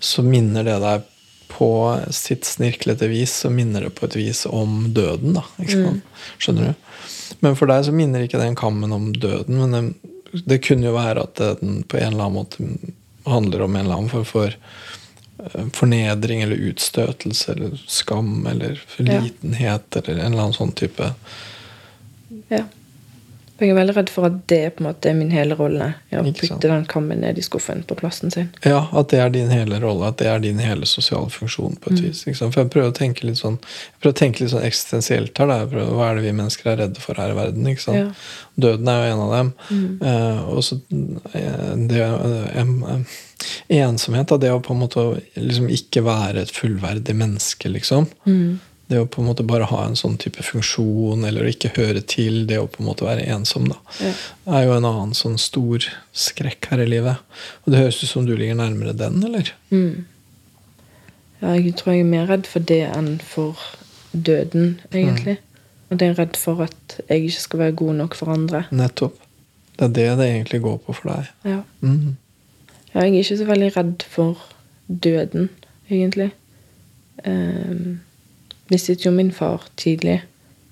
så 0.02 0.24
minner 0.26 0.66
det 0.66 0.80
deg 0.82 1.06
på 1.48 1.70
sitt 2.14 2.44
snirklete 2.46 3.08
vis 3.08 3.32
så 3.42 3.50
minner 3.50 3.86
det 3.86 3.94
på 3.96 4.06
et 4.06 4.18
vis 4.18 4.44
om 4.46 4.90
døden. 4.94 5.38
da, 5.38 5.46
ikke 5.62 5.80
sant? 5.80 6.20
Skjønner 6.38 6.70
du? 6.70 6.84
Men 7.44 7.56
for 7.58 7.70
deg 7.70 7.86
så 7.86 7.94
minner 7.94 8.24
ikke 8.24 8.40
den 8.42 8.58
kammen 8.58 8.92
om 8.94 9.10
døden. 9.14 9.58
Men 9.62 9.74
det, 9.74 10.42
det 10.44 10.62
kunne 10.66 10.90
jo 10.90 10.96
være 10.98 11.24
at 11.24 11.40
den 11.62 11.82
på 11.88 12.00
en 12.00 12.12
eller 12.12 12.28
annen 12.28 12.38
måte 12.42 12.94
handler 13.28 13.64
om 13.64 13.76
en 13.76 13.84
eller 13.84 13.98
annen 13.98 14.12
form 14.12 14.26
for 14.28 14.52
eh, 14.52 14.97
fornedring 15.72 16.42
eller 16.42 16.56
utstøtelse 16.56 17.52
eller 17.52 17.76
skam 17.86 18.46
eller 18.46 18.80
Ja. 18.98 19.20
eller 20.08 20.18
en 20.24 20.32
eller 20.32 20.42
annen 20.48 20.56
sånn 20.56 20.72
type 20.74 21.12
Ja. 22.48 22.64
Jeg 23.58 23.72
er 23.72 23.74
veldig 23.74 23.94
redd 23.96 24.10
for 24.14 24.28
at 24.28 24.36
det 24.46 24.60
på 24.76 24.84
en 24.84 24.86
måte 24.86 25.08
er 25.10 25.16
min 25.18 25.32
hele 25.34 25.56
rolle. 25.58 25.88
Å 26.14 26.20
putte 26.30 26.68
den 26.70 26.84
kammen 26.86 27.18
ned 27.24 27.38
i 27.40 27.42
skuffen 27.42 27.80
på 27.88 27.96
plassen 27.98 28.30
sin. 28.30 28.52
Ja, 28.62 28.84
at 28.92 29.08
det 29.10 29.18
er 29.18 29.32
din 29.34 29.50
hele 29.50 29.80
rolle, 29.82 30.12
at 30.12 30.20
det 30.20 30.28
er 30.30 30.38
din 30.44 30.60
hele 30.62 30.86
sosiale 30.86 31.26
funksjon. 31.34 31.74
på 31.80 31.90
et 31.92 31.98
Mm. 31.98 32.04
vis. 32.08 32.22
For 32.38 32.50
jeg 32.62 32.70
prøver 32.70 32.92
å 32.92 32.94
tenke 32.94 33.24
litt 33.24 33.36
sånn 33.38 33.58
jeg 33.58 34.00
prøver 34.00 34.14
å 34.14 34.18
tenke 34.20 34.40
litt 34.40 34.50
sånn 34.50 34.62
eksistensielt 34.64 35.38
her. 35.38 35.66
Prøver, 35.66 35.90
hva 35.90 36.10
er 36.10 36.14
det 36.16 36.22
vi 36.24 36.32
mennesker 36.38 36.70
er 36.70 36.76
redde 36.84 37.00
for 37.00 37.14
her 37.14 37.30
i 37.30 37.34
verden? 37.34 37.66
ikke 37.66 37.80
sant? 37.80 37.96
Ja. 37.96 38.10
Døden 38.58 38.88
er 38.88 39.08
jo 39.08 39.12
en 39.12 39.20
av 39.26 39.32
dem. 39.32 39.52
Mm. 39.70 40.02
Eh, 40.02 40.48
og 40.48 40.62
så 40.62 40.80
eh, 41.34 41.74
det 41.88 42.56
em, 42.56 42.84
eh, 42.84 43.18
Ensomhet, 43.70 44.26
da, 44.28 44.36
det 44.36 44.50
å 44.50 44.60
på 44.62 44.72
en 44.74 44.80
måte 44.80 45.02
liksom 45.36 45.68
ikke 45.70 46.02
være 46.02 46.42
et 46.42 46.50
fullverdig 46.50 47.14
menneske, 47.14 47.68
liksom. 47.70 48.08
Mm. 48.26 48.58
Det 48.88 49.00
å 49.02 49.08
på 49.08 49.20
en 49.20 49.28
måte 49.28 49.44
bare 49.44 49.68
ha 49.68 49.82
en 49.84 49.96
sånn 49.98 50.16
type 50.20 50.40
funksjon, 50.44 51.26
eller 51.28 51.50
ikke 51.50 51.74
høre 51.76 52.00
til, 52.00 52.46
det 52.48 52.56
å 52.60 52.68
på 52.72 52.80
en 52.80 52.88
måte 52.88 53.04
være 53.04 53.26
ensom, 53.34 53.66
da. 53.68 53.76
Ja. 54.00 54.12
er 54.56 54.64
jo 54.64 54.76
en 54.78 54.88
annen 54.88 55.12
sånn 55.16 55.36
stor 55.40 55.84
skrekk 56.16 56.70
her 56.70 56.80
i 56.84 56.88
livet. 56.88 57.20
Og 57.64 57.74
det 57.74 57.82
høres 57.82 58.00
ut 58.00 58.12
som 58.14 58.24
du 58.24 58.32
ligger 58.32 58.56
nærmere 58.56 58.96
den, 58.96 59.20
eller? 59.28 59.52
Mm. 59.68 60.06
Ja, 61.42 61.52
jeg 61.52 61.76
tror 61.78 61.94
jeg 61.94 62.06
er 62.06 62.10
mer 62.14 62.26
redd 62.32 62.48
for 62.50 62.64
det 62.64 62.80
enn 62.88 63.12
for 63.22 63.60
døden, 64.16 64.80
egentlig. 64.88 65.36
Og 65.88 66.00
det 66.00 66.08
er 66.08 66.18
redd 66.18 66.40
for 66.40 66.64
at 66.64 66.98
jeg 67.08 67.28
ikke 67.28 67.44
skal 67.44 67.62
være 67.66 67.76
god 67.80 68.00
nok 68.00 68.16
for 68.18 68.32
andre. 68.32 68.64
Nettopp. 68.72 69.20
Det 69.78 69.86
er 69.86 69.94
det 69.94 70.08
det 70.18 70.26
egentlig 70.32 70.64
går 70.64 70.80
på 70.82 70.96
for 70.96 71.12
deg. 71.12 71.30
Ja. 71.46 71.60
Mm. 71.80 72.16
Ja, 72.94 73.04
jeg 73.04 73.12
er 73.12 73.22
ikke 73.22 73.38
så 73.38 73.46
veldig 73.46 73.70
redd 73.76 74.04
for 74.10 74.42
døden, 74.88 75.50
egentlig. 75.90 76.32
Um, 77.24 78.00
mistet 78.70 79.04
jo 79.06 79.12
min 79.14 79.30
far 79.34 79.64
tidlig, 79.80 80.20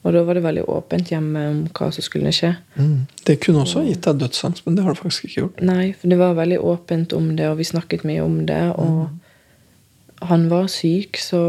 og 0.07 0.15
da 0.15 0.23
var 0.23 0.39
det 0.39 0.45
veldig 0.45 0.65
åpent 0.71 1.11
hjemme 1.11 1.43
om 1.51 1.61
hva 1.75 1.89
som 1.95 2.05
skulle 2.05 2.31
skje. 2.35 2.53
Mm. 2.77 3.07
Det 3.27 3.41
kunne 3.43 3.65
også 3.65 3.83
gitt 3.89 4.07
deg 4.07 4.21
dødsangst, 4.23 4.63
men 4.67 4.77
det 4.77 4.85
har 4.87 4.95
det 4.95 5.03
faktisk 5.03 5.27
ikke 5.27 5.41
gjort. 5.41 5.63
Nei, 5.67 5.93
for 5.99 6.13
det 6.13 6.19
var 6.21 6.37
veldig 6.39 6.61
åpent 6.63 7.15
om 7.17 7.33
det, 7.39 7.49
og 7.51 7.59
vi 7.59 7.67
snakket 7.67 8.07
mye 8.07 8.23
om 8.23 8.37
det, 8.47 8.63
og 8.79 10.29
han 10.31 10.49
var 10.53 10.71
syk, 10.73 11.19
så 11.19 11.41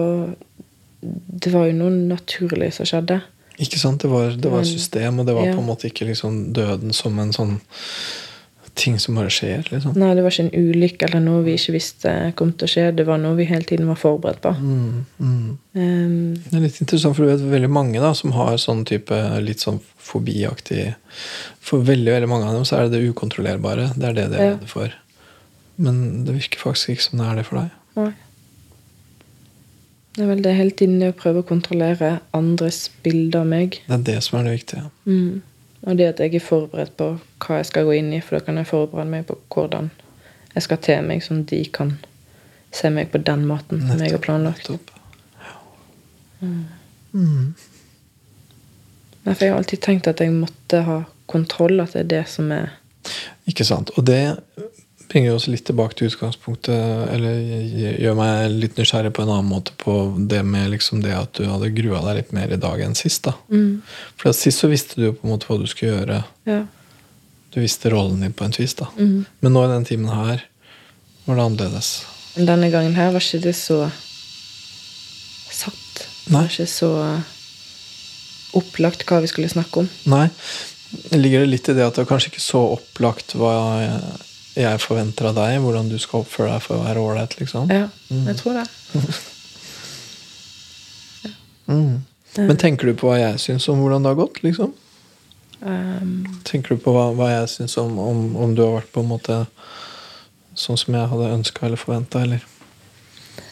det 1.02 1.54
var 1.54 1.68
jo 1.70 1.78
noe 1.78 1.94
naturlig 2.10 2.72
som 2.76 2.90
skjedde. 2.90 3.22
Ikke 3.62 3.80
sant? 3.82 4.02
Det 4.02 4.10
var, 4.10 4.34
det 4.34 4.50
var 4.52 4.66
Men- 4.66 4.70
system, 4.70 5.20
og 5.20 5.26
det 5.26 5.36
var 5.38 5.54
på 5.54 5.62
en 5.62 5.70
måte 5.70 5.88
ikke 5.90 6.10
liksom 6.10 6.54
døden 6.54 6.94
som 6.94 7.18
en 7.20 7.34
sånn 7.34 7.60
ting 8.78 9.00
som 9.02 9.16
bare 9.18 9.32
skjer. 9.34 9.66
liksom. 9.72 9.96
Nei, 9.98 10.12
det 10.16 10.24
var 10.24 10.32
ikke 10.34 10.44
en 10.46 10.68
ulykke 10.70 11.08
eller 11.10 11.24
noe 11.26 11.44
vi 11.46 11.56
ikke 11.58 11.74
visste 11.76 12.12
kom 12.38 12.52
til 12.54 12.68
å 12.68 12.72
skje. 12.72 12.84
Det 12.96 13.06
var 13.08 13.18
noe 13.22 13.36
vi 13.40 13.48
hele 13.50 13.66
tiden 13.68 13.88
var 13.90 13.98
forberedt 14.00 14.42
på. 14.44 14.52
Mm. 14.58 15.06
Mm. 15.20 15.58
Um, 15.74 16.36
Det 16.44 16.54
er 16.60 16.64
litt 16.68 16.78
interessant, 16.84 17.16
for 17.18 17.26
du 17.26 17.32
vet 17.34 17.46
veldig 17.56 17.70
mange 17.74 18.00
da, 18.04 18.14
som 18.18 18.32
har 18.38 18.56
sånn 18.62 18.86
type 18.88 19.18
litt 19.44 19.64
sånn 19.66 19.82
fobiaktig 20.08 20.94
For 21.68 21.82
veldig 21.84 22.14
veldig 22.14 22.30
mange 22.32 22.48
av 22.48 22.54
dem 22.56 22.64
så 22.70 22.78
er 22.78 22.88
det 22.88 23.00
det 23.02 23.10
ukontrollerbare. 23.12 23.90
Det 23.98 24.08
er 24.12 24.14
det 24.22 24.28
de 24.32 24.38
er 24.40 24.52
Ja. 24.54 24.58
for. 24.72 24.94
Men 25.78 26.24
det 26.26 26.34
virker 26.38 26.58
faktisk 26.62 26.90
ikke 26.96 27.04
som 27.10 27.20
det 27.20 27.28
er 27.28 27.36
det 27.42 27.46
for 27.50 27.60
deg. 27.60 27.70
nei. 27.98 28.14
Det 30.18 30.24
er 30.24 30.30
vel 30.32 30.42
det 30.42 30.56
hele 30.58 30.72
tiden 30.74 31.00
det 31.00 31.12
å 31.14 31.18
prøve 31.20 31.44
å 31.44 31.46
kontrollere 31.46 32.20
andres 32.34 32.88
bilder 33.06 33.44
av 33.44 33.48
meg. 33.52 33.76
Det 33.88 33.94
er 34.00 34.06
det 34.08 34.24
som 34.26 34.40
er 34.40 34.48
det 34.48 34.54
viktige. 34.56 34.88
Mm. 35.06 35.42
Og 35.88 35.98
det 35.98 36.10
at 36.12 36.20
jeg 36.20 36.36
er 36.36 36.44
forberedt 36.44 36.98
på 37.00 37.14
hva 37.44 37.62
jeg 37.62 37.70
skal 37.70 37.88
gå 37.88 37.96
inn 37.96 38.12
i, 38.12 38.20
for 38.24 38.38
da 38.38 38.44
kan 38.44 38.60
jeg 38.60 38.68
forberede 38.68 39.08
meg 39.12 39.28
på 39.30 39.38
hvordan 39.54 39.90
jeg 40.54 40.66
skal 40.66 40.82
te 40.84 40.98
meg, 41.06 41.24
sånn 41.24 41.46
at 41.46 41.54
de 41.54 41.62
kan 41.72 41.94
se 42.76 42.92
meg 42.92 43.12
på 43.14 43.22
den 43.24 43.46
måten 43.48 43.84
som 43.86 44.02
jeg 44.04 44.12
har 44.12 44.24
planlagt. 44.24 44.72
Mm. 46.42 47.54
Nei, 49.24 49.34
for 49.34 49.46
jeg 49.46 49.54
har 49.54 49.62
alltid 49.62 49.84
tenkt 49.86 50.10
at 50.12 50.22
jeg 50.24 50.34
måtte 50.36 50.82
ha 50.88 50.98
kontroll, 51.32 51.80
at 51.84 51.96
det 51.96 52.04
er 52.06 52.12
det 52.18 52.26
som 52.32 52.52
er 52.52 52.76
Ikke 53.48 53.64
sant. 53.64 53.94
Og 53.96 54.04
det 54.08 54.20
bringer 55.12 55.36
oss 55.36 55.48
litt 55.48 55.66
tilbake 55.68 55.96
til 55.98 56.10
utgangspunktet, 56.10 57.10
eller 57.14 57.38
gjør 58.02 58.18
meg 58.18 58.56
litt 58.60 58.80
nysgjerrig 58.80 59.14
på 59.16 59.24
en 59.24 59.32
annen 59.32 59.50
måte 59.50 59.76
på 59.80 59.96
det 60.30 60.42
med 60.46 60.72
liksom 60.74 61.04
det 61.04 61.14
at 61.16 61.38
du 61.40 61.48
hadde 61.48 61.72
grua 61.76 62.02
deg 62.10 62.20
litt 62.22 62.34
mer 62.36 62.52
i 62.54 62.60
dag 62.62 62.82
enn 62.84 62.98
sist. 62.98 63.24
da. 63.30 63.36
mm. 63.48 63.82
For 64.20 64.36
Sist 64.36 64.64
så 64.64 64.70
visste 64.72 65.00
du 65.00 65.08
jo 65.10 65.14
på 65.16 65.28
en 65.28 65.34
måte 65.36 65.50
hva 65.50 65.60
du 65.62 65.68
skulle 65.70 65.96
gjøre. 65.96 66.20
Ja. 66.50 66.60
Du 67.54 67.62
visste 67.64 67.90
rollen 67.94 68.22
din 68.22 68.36
på 68.36 68.46
en 68.46 68.54
vis. 68.58 68.76
da. 68.78 68.90
Mm. 68.98 69.26
Men 69.40 69.56
nå 69.56 69.66
i 69.66 69.72
den 69.72 69.88
timen 69.88 70.12
her 70.14 70.44
var 71.26 71.40
det 71.40 71.48
annerledes. 71.48 71.92
Men 72.36 72.52
denne 72.52 72.70
gangen 72.74 72.96
her 73.00 73.12
var 73.16 73.24
ikke 73.24 73.42
det 73.48 73.56
så 73.58 73.80
satt. 75.52 76.04
Det 76.28 76.34
Nei. 76.34 76.44
var 76.44 76.52
ikke 76.52 76.68
så 76.70 76.92
opplagt 78.58 79.06
hva 79.08 79.22
vi 79.24 79.30
skulle 79.32 79.50
snakke 79.52 79.84
om. 79.84 79.90
Nei. 80.12 80.28
Ligger 81.16 81.44
det 81.44 81.52
litt 81.52 81.68
i 81.72 81.76
det 81.76 81.84
at 81.84 81.98
det 81.98 82.06
var 82.06 82.12
kanskje 82.14 82.32
ikke 82.32 82.44
så 82.44 82.62
opplagt 82.78 83.36
hva 83.40 83.54
jeg 83.82 84.27
forventer 84.82 85.30
av 85.30 85.38
deg? 85.38 85.60
Hvordan 85.64 85.90
du 85.92 85.98
skal 86.02 86.24
oppføre 86.24 86.56
deg 86.56 86.64
for 86.66 86.78
å 86.78 86.86
være 86.86 87.04
ålreit, 87.04 87.38
liksom? 87.40 87.72
Ja, 87.74 87.88
jeg 88.10 88.38
tror 88.42 88.62
det. 88.62 88.68
Mm. 91.68 92.06
Men 92.38 92.56
tenker 92.56 92.88
du 92.88 92.94
på 92.96 93.10
hva 93.10 93.18
jeg 93.20 93.42
syns 93.44 93.66
om 93.68 93.82
hvordan 93.84 94.06
det 94.06 94.14
har 94.14 94.20
gått? 94.22 94.38
liksom? 94.40 94.70
Um, 95.60 96.22
Tenker 96.48 96.78
du 96.78 96.80
på 96.80 96.94
hva, 96.96 97.10
hva 97.12 97.28
jeg 97.28 97.50
syns 97.52 97.76
om, 97.82 97.98
om, 98.00 98.22
om 98.40 98.54
du 98.56 98.62
har 98.64 98.78
vært 98.78 98.94
på 98.96 99.04
en 99.04 99.10
måte 99.10 99.42
sånn 100.56 100.80
som 100.80 100.96
jeg 100.96 101.10
hadde 101.12 101.34
ønska 101.34 101.66
eller 101.68 101.82
forventa, 101.82 102.22
eller? 102.24 102.46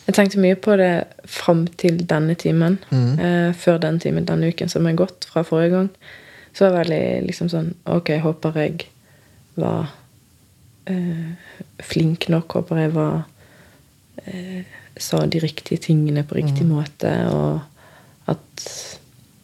jeg 0.06 0.14
tenkte 0.14 0.42
mye 0.42 0.58
på 0.62 0.76
det 0.78 0.92
fram 1.30 1.66
til 1.82 1.98
denne 2.06 2.36
timen. 2.38 2.78
Mm. 2.92 3.20
Eh, 3.20 3.52
før 3.58 3.80
den 3.82 3.98
timen 4.00 4.28
denne 4.30 4.52
uken 4.54 4.70
som 4.70 4.86
er 4.86 4.98
gått 4.98 5.26
fra 5.32 5.42
forrige 5.46 5.74
gang. 5.74 5.90
Så 6.54 6.66
var 6.66 6.72
jeg 6.72 6.80
veldig 6.84 7.28
liksom 7.28 7.50
sånn 7.52 7.72
Ok, 7.92 8.14
håper 8.24 8.60
jeg 8.62 8.86
var 9.60 9.90
flink 11.82 12.28
nok. 12.30 12.58
Håper 12.60 12.84
jeg 12.84 12.92
var 12.96 13.24
eh, 14.26 14.66
Sa 14.96 15.26
de 15.28 15.42
riktige 15.44 15.82
tingene 15.90 16.24
på 16.24 16.38
riktig 16.38 16.64
måte, 16.70 17.10
og 17.28 18.32
at 18.32 18.68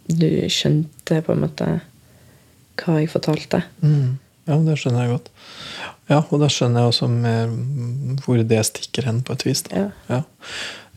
du 0.08 0.28
skjønte 0.48 1.18
på 1.26 1.34
en 1.36 1.42
måte 1.44 1.66
hva 2.80 2.96
jeg 3.02 3.10
fortalte. 3.12 3.60
Mm. 3.84 4.16
Ja, 4.48 4.58
det 4.64 4.78
skjønner 4.80 5.04
jeg 5.04 5.18
godt. 5.18 5.28
Ja, 6.08 6.22
og 6.22 6.40
da 6.42 6.48
skjønner 6.52 6.86
jeg 6.86 6.94
også 6.94 7.10
mer 7.12 7.52
hvor 8.24 8.40
det 8.48 8.62
stikker 8.68 9.10
hen, 9.10 9.22
på 9.28 9.36
et 9.36 9.44
vis. 9.46 9.66
da. 9.68 9.84
Ja. 9.84 9.90
Ja. 10.08 10.22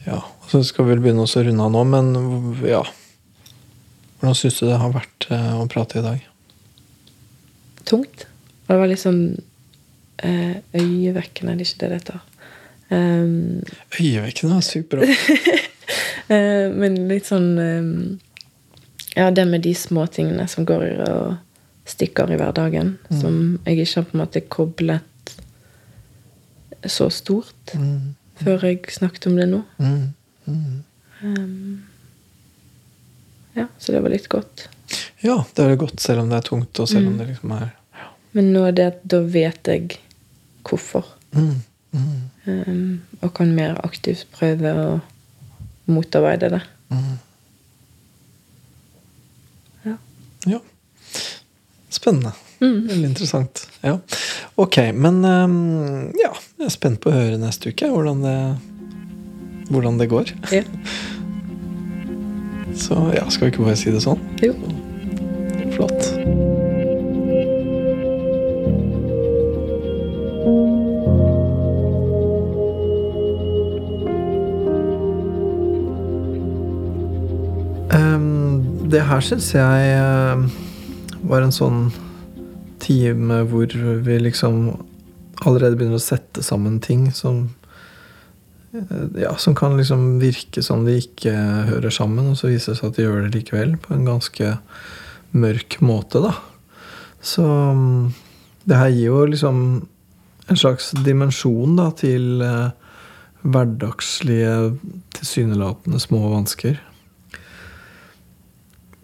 ja. 0.07 0.21
Så 0.51 0.63
skal 0.67 0.87
vi 0.87 0.95
vel 0.95 1.03
begynne 1.05 1.27
å 1.27 1.43
runde 1.49 1.67
av 1.67 1.75
nå, 1.75 1.83
men 1.89 2.13
ja 2.69 2.85
Hvordan 4.21 4.37
syns 4.39 4.61
du 4.61 4.69
det 4.69 4.79
har 4.81 4.93
vært 4.95 5.27
eh, 5.35 5.51
å 5.59 5.67
prate 5.69 5.99
i 6.01 6.05
dag? 6.05 6.23
Tungt. 7.85 8.25
Det 8.65 8.79
var 8.81 8.89
liksom 8.89 9.19
eh, 10.23 10.57
øyevekkende, 10.75 11.57
det 11.59 11.67
er 11.67 11.71
ikke 11.71 11.81
det 11.81 11.91
det 11.91 11.99
heter. 12.01 12.21
Um, 12.91 13.63
Øyevekkende 14.01 14.57
er 14.57 14.61
superbra. 14.61 15.07
Eh, 16.33 16.71
men 16.73 16.95
litt 17.11 17.27
sånn 17.29 17.59
um, 17.61 18.21
Ja, 19.15 19.27
det 19.31 19.43
med 19.51 19.61
de 19.67 19.75
små 19.77 20.07
tingene 20.09 20.47
som 20.49 20.65
går 20.65 20.85
og 21.05 21.35
stikker 21.87 22.31
i 22.33 22.39
hverdagen. 22.41 22.95
Som 23.21 23.59
jeg 23.67 23.83
ikke 23.83 23.99
har 24.01 24.07
på 24.09 24.17
en 24.17 24.23
måte 24.23 24.41
koblet 24.49 25.35
så 26.89 27.11
stort 27.13 27.75
Mm. 27.77 28.15
før 28.41 28.65
jeg 28.65 28.81
snakket 28.97 29.27
om 29.29 29.37
det 29.37 29.47
nå. 29.51 29.61
Mm. 29.79 30.15
Mm. 30.49 30.83
Um, 31.23 31.85
ja, 33.55 33.67
så 33.79 33.93
det 33.93 34.01
var 34.03 34.11
litt 34.17 34.29
godt. 34.33 34.67
Ja, 35.21 35.45
det 35.55 35.65
er 35.65 35.77
godt 35.77 36.01
selv 36.01 36.21
om 36.25 36.29
det 36.33 36.41
er 36.41 36.49
tungt, 36.49 36.81
og 36.81 36.89
selv 36.89 37.07
om 37.09 37.13
Mm. 37.15 37.19
det 37.19 37.29
liksom 37.35 37.53
er 37.61 37.69
Men 38.33 38.53
nå 38.53 38.65
er 38.69 38.73
det 38.73 38.87
at 38.87 39.05
da 39.07 39.21
vet 39.21 39.63
jeg 39.65 39.99
hvorfor. 40.69 41.07
mm. 41.37 41.55
Mm. 41.95 42.23
Um, 42.47 43.03
og 43.23 43.35
kan 43.35 43.53
mer 43.55 43.77
aktivt 43.87 44.27
prøve 44.35 44.73
å 44.75 44.87
motarbeide 45.87 46.51
det. 46.57 46.61
Mm. 46.91 47.13
Ja. 49.85 49.95
Ja. 50.51 50.59
Spennende. 51.95 52.35
Mm. 52.59 52.89
Veldig 52.89 53.09
interessant. 53.13 53.63
Ja. 53.85 53.99
Ok, 54.59 54.81
men 54.95 55.23
um, 55.25 56.11
ja, 56.19 56.33
jeg 56.59 56.67
er 56.67 56.75
spent 56.75 57.01
på 57.05 57.13
å 57.13 57.15
høre 57.15 57.39
neste 57.39 57.71
uke 57.71 57.91
hvordan 57.93 58.25
det, 58.27 58.39
hvordan 59.71 60.01
det 60.03 60.11
går. 60.11 60.35
Ja. 60.51 60.65
Så 62.75 62.99
ja, 63.15 63.23
skal 63.31 63.47
vi 63.47 63.55
ikke 63.55 63.69
bare 63.69 63.79
si 63.79 63.95
det 63.95 64.03
sånn? 64.03 64.19
Jo. 64.43 64.57
Her 79.15 79.23
syns 79.23 79.53
jeg 79.55 79.91
eh, 79.95 80.41
var 81.31 81.45
en 81.45 81.55
sånn 81.55 81.85
time 82.83 83.45
hvor 83.47 83.71
vi 84.05 84.17
liksom 84.19 84.73
allerede 85.45 85.77
begynner 85.79 86.01
å 86.01 86.03
sette 86.03 86.43
sammen 86.45 86.81
ting 86.83 87.07
som 87.15 87.45
eh, 88.75 89.21
ja, 89.23 89.35
som 89.39 89.55
kan 89.55 89.77
liksom 89.79 90.19
virke 90.23 90.65
som 90.67 90.83
de 90.87 90.97
ikke 90.99 91.35
hører 91.71 91.95
sammen, 91.95 92.33
og 92.33 92.41
så 92.41 92.51
viser 92.51 92.75
det 92.75 92.81
seg 92.81 92.91
at 92.91 92.99
de 92.99 93.07
gjør 93.07 93.23
det 93.27 93.35
likevel, 93.37 93.77
på 93.79 93.95
en 93.95 94.07
ganske 94.09 94.57
mørk 95.35 95.79
måte, 95.85 96.23
da. 96.25 96.35
Så 97.25 97.45
mm, 97.45 98.15
det 98.67 98.81
her 98.81 98.91
gir 98.95 99.13
jo 99.13 99.21
liksom 99.31 99.61
en 100.51 100.59
slags 100.61 100.91
dimensjon 101.07 101.79
da, 101.79 101.87
til 102.03 102.43
eh, 102.45 102.99
hverdagslige, 103.45 104.75
tilsynelatende 105.21 106.03
små 106.03 106.27
vansker. 106.35 106.83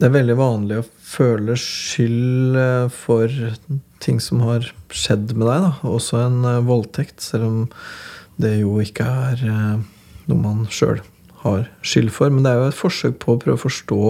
Det 0.00 0.08
er 0.08 0.14
veldig 0.14 0.34
vanlig 0.38 0.76
å 0.80 0.84
føle 1.04 1.54
skyld 1.60 2.54
eh, 2.56 2.86
for 2.88 3.28
ting 4.00 4.16
som 4.24 4.40
har 4.46 4.64
skjedd 4.96 5.34
med 5.34 5.44
deg. 5.44 5.66
Da. 5.66 5.72
Også 5.92 6.22
en 6.22 6.38
eh, 6.48 6.62
voldtekt, 6.64 7.20
selv 7.20 7.44
om 7.44 7.58
det 8.40 8.54
jo 8.62 8.78
ikke 8.80 9.04
er 9.04 9.42
eh, 9.44 9.82
noe 10.30 10.40
man 10.40 10.62
sjøl 10.72 11.02
har 11.42 11.68
skyld 11.84 12.08
for. 12.16 12.32
Men 12.32 12.46
det 12.46 12.54
er 12.54 12.62
jo 12.62 12.70
et 12.70 12.78
forsøk 12.78 13.18
på 13.20 13.34
å 13.34 13.42
prøve 13.42 13.58
å 13.58 13.64
forstå 13.66 14.00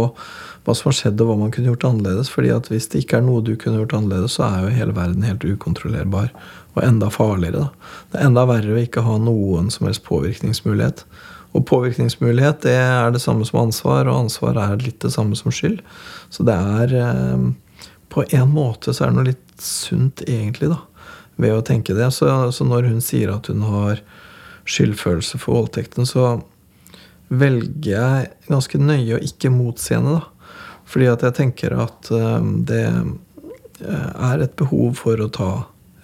hva 0.62 0.76
som 0.78 0.92
har 0.92 0.98
skjedd, 1.00 1.24
og 1.24 1.32
hva 1.32 1.38
man 1.42 1.50
kunne 1.56 1.72
gjort 1.72 1.88
annerledes. 1.88 2.30
fordi 2.30 2.54
at 2.54 2.70
hvis 2.70 2.86
det 2.92 3.02
ikke 3.02 3.18
er 3.18 3.26
noe 3.26 3.42
du 3.42 3.56
kunne 3.58 3.82
gjort 3.82 3.96
annerledes, 3.98 4.38
så 4.38 4.46
er 4.46 4.62
jo 4.68 4.76
hele 4.78 4.94
verden 4.94 5.26
helt 5.26 5.42
ukontrollerbar. 5.42 6.30
Og 6.76 6.84
enda 6.84 7.10
farligere. 7.10 7.66
da. 7.66 7.94
Det 8.10 8.20
er 8.20 8.28
enda 8.28 8.46
verre 8.46 8.76
å 8.76 8.80
ikke 8.80 9.02
ha 9.06 9.16
noen 9.18 9.70
som 9.74 9.88
helst 9.88 10.04
påvirkningsmulighet. 10.06 11.04
Og 11.50 11.66
påvirkningsmulighet 11.66 12.62
det 12.62 12.76
er 12.78 13.10
det 13.10 13.22
samme 13.22 13.46
som 13.48 13.64
ansvar, 13.64 14.06
og 14.06 14.26
ansvar 14.26 14.58
er 14.60 14.84
litt 14.84 15.00
det 15.02 15.10
samme 15.14 15.38
som 15.38 15.50
skyld. 15.54 15.80
Så 16.30 16.46
det 16.46 16.54
er 16.54 16.94
eh, 16.94 17.50
På 18.10 18.24
en 18.26 18.48
måte 18.50 18.90
så 18.94 19.04
er 19.04 19.10
det 19.10 19.16
noe 19.16 19.28
litt 19.28 19.62
sunt, 19.62 20.22
egentlig, 20.26 20.72
da, 20.72 20.80
ved 21.38 21.54
å 21.54 21.62
tenke 21.62 21.94
det. 21.94 22.08
Så, 22.10 22.26
så 22.50 22.64
når 22.66 22.88
hun 22.90 23.02
sier 23.04 23.30
at 23.30 23.46
hun 23.46 23.62
har 23.62 24.00
skyldfølelse 24.66 25.38
for 25.38 25.60
voldtekten, 25.60 26.06
så 26.06 26.40
velger 27.30 27.92
jeg 27.92 28.30
ganske 28.50 28.80
nøye 28.82 29.14
å 29.14 29.22
ikke 29.22 29.52
motsi 29.54 29.94
henne, 29.94 30.18
da. 30.18 30.56
Fordi 30.90 31.06
at 31.06 31.22
jeg 31.22 31.36
tenker 31.38 31.76
at 31.78 32.10
eh, 32.14 32.48
det 32.66 32.84
eh, 32.90 34.10
er 34.10 34.42
et 34.42 34.56
behov 34.58 34.98
for 34.98 35.22
å 35.22 35.30
ta 35.30 35.52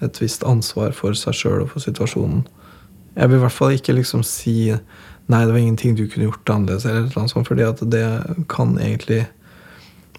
et 0.07 0.21
visst 0.23 0.47
ansvar 0.47 0.95
for 0.97 1.17
seg 1.19 1.37
sjøl 1.37 1.65
og 1.65 1.73
for 1.75 1.85
situasjonen. 1.85 2.45
Jeg 3.17 3.31
vil 3.31 3.39
i 3.39 3.45
hvert 3.45 3.57
fall 3.57 3.77
ikke 3.77 3.97
liksom 3.97 4.25
si 4.27 4.75
Nei, 5.27 5.41
det 5.43 5.51
var 5.51 5.59
ingenting 5.59 5.97
du 5.99 6.05
kunne 6.07 6.29
gjort 6.29 6.51
annerledes, 6.55 6.85
eller 6.87 7.09
noe 7.17 7.27
sånt, 7.27 7.49
fordi 7.49 7.65
at 7.67 7.81
det 7.91 8.05
kan 8.47 8.77
egentlig 8.79 9.25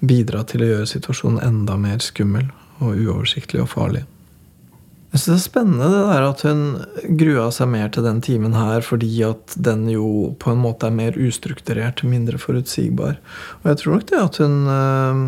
bidra 0.03 0.41
til 0.43 0.65
å 0.65 0.67
gjøre 0.67 0.89
situasjonen 0.91 1.39
enda 1.45 1.77
mer 1.79 2.03
skummel 2.03 2.49
og 2.83 2.99
uoversiktlig 2.99 3.61
og 3.63 3.69
farlig. 3.71 4.03
Jeg 5.13 5.21
synes 5.23 5.27
Det 5.29 5.37
er 5.39 5.45
spennende 5.47 5.87
det 5.93 6.01
der 6.09 6.25
at 6.27 6.41
hun 6.43 6.63
grua 7.17 7.47
seg 7.55 7.69
mer 7.71 7.87
til 7.95 8.03
den 8.03 8.19
timen 8.21 8.53
her 8.57 8.83
fordi 8.83 9.09
at 9.23 9.55
den 9.55 9.87
jo 9.89 10.35
på 10.37 10.51
en 10.51 10.59
måte 10.61 10.89
er 10.89 10.97
mer 10.97 11.15
ustrukturert, 11.15 12.03
mindre 12.03 12.37
forutsigbar. 12.37 13.15
Og 13.63 13.69
jeg 13.71 13.79
tror 13.79 13.95
nok 13.95 14.07
det 14.11 14.19
at 14.19 14.39
hun 14.43 14.57
øh, 14.67 15.21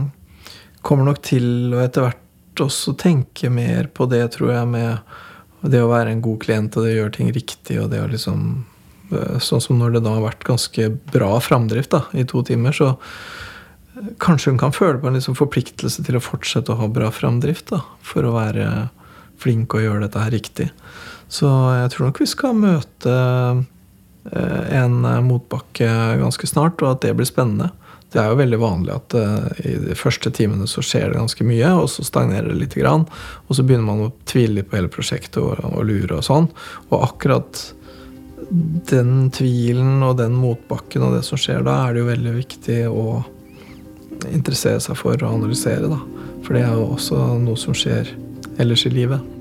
kommer 0.84 1.08
nok 1.08 1.24
til 1.24 1.72
å 1.74 1.80
etter 1.86 2.06
hvert 2.06 2.26
også 2.66 2.96
tenke 3.00 3.52
mer 3.54 3.90
på 3.94 4.08
det, 4.12 4.26
tror 4.36 4.54
jeg, 4.54 4.68
med 4.70 5.70
det 5.70 5.82
å 5.84 5.92
være 5.92 6.14
en 6.14 6.24
god 6.24 6.40
klient 6.44 6.76
og 6.78 6.86
det 6.86 6.94
å 6.94 7.00
gjøre 7.02 7.16
ting 7.18 7.32
riktig 7.36 7.80
og 7.82 7.90
det 7.92 8.04
å 8.04 8.10
liksom 8.12 8.44
Eh, 9.10 9.40
sånn 9.42 9.62
som 9.62 9.80
når 9.80 9.98
det 9.98 10.04
da 10.06 10.16
har 10.18 10.26
vært 10.26 10.46
ganske 10.48 10.90
bra 11.14 11.32
framdrift 11.42 11.94
da, 11.96 12.04
i 12.14 12.26
to 12.30 12.44
timer, 12.46 12.76
så 12.76 12.92
eh, 12.94 14.14
kanskje 14.22 14.54
hun 14.54 14.62
kan 14.62 14.76
føle 14.76 15.02
på 15.02 15.10
en 15.10 15.18
liksom 15.18 15.38
forpliktelse 15.40 16.06
til 16.06 16.20
å 16.20 16.24
fortsette 16.24 16.74
å 16.74 16.80
ha 16.82 16.90
bra 16.94 17.10
framdrift. 17.14 17.74
da, 17.74 17.84
For 18.06 18.26
å 18.26 18.36
være 18.38 18.90
flink 19.40 19.74
og 19.74 19.86
gjøre 19.86 20.06
dette 20.06 20.22
her 20.22 20.36
riktig. 20.36 20.70
Så 21.32 21.50
jeg 21.78 21.94
tror 21.94 22.10
nok 22.10 22.22
vi 22.22 22.30
skal 22.30 22.58
møte 22.58 23.18
eh, 24.30 24.64
en 24.80 25.02
motbakke 25.26 25.90
ganske 26.22 26.50
snart, 26.50 26.82
og 26.84 26.98
at 26.98 27.06
det 27.06 27.16
blir 27.18 27.30
spennende. 27.30 27.72
Det 28.10 28.18
er 28.18 28.32
jo 28.32 28.40
veldig 28.40 28.58
vanlig 28.58 28.94
at 28.96 29.16
i 29.62 29.76
de 29.84 29.96
første 29.98 30.32
timene 30.34 30.66
så 30.70 30.82
skjer 30.82 31.12
det 31.12 31.20
ganske 31.20 31.46
mye, 31.46 31.74
og 31.78 31.90
så 31.94 32.06
stagnerer 32.08 32.50
det 32.50 32.58
litt. 32.58 32.78
Og 32.82 33.52
så 33.54 33.62
begynner 33.62 33.86
man 33.86 34.08
å 34.08 34.14
tvile 34.30 34.60
litt 34.60 34.70
på 34.72 34.80
hele 34.80 34.90
prosjektet 34.90 35.38
og, 35.44 35.62
og 35.62 35.84
lure 35.86 36.18
og 36.18 36.26
sånn. 36.26 36.50
Og 36.90 36.96
akkurat 37.04 37.62
den 38.90 39.30
tvilen 39.36 40.02
og 40.02 40.18
den 40.18 40.34
motbakken 40.40 41.06
og 41.06 41.20
det 41.20 41.26
som 41.28 41.38
skjer 41.38 41.62
da, 41.68 41.84
er 41.86 41.94
det 41.94 42.02
jo 42.02 42.10
veldig 42.10 42.34
viktig 42.40 42.80
å 42.90 43.04
interessere 44.34 44.82
seg 44.84 44.98
for 44.98 45.20
og 45.22 45.36
analysere. 45.36 45.92
da. 45.92 46.00
For 46.46 46.58
det 46.58 46.66
er 46.66 46.74
jo 46.74 46.88
også 46.96 47.26
noe 47.44 47.60
som 47.60 47.78
skjer 47.78 48.10
ellers 48.60 48.88
i 48.90 48.94
livet. 48.94 49.39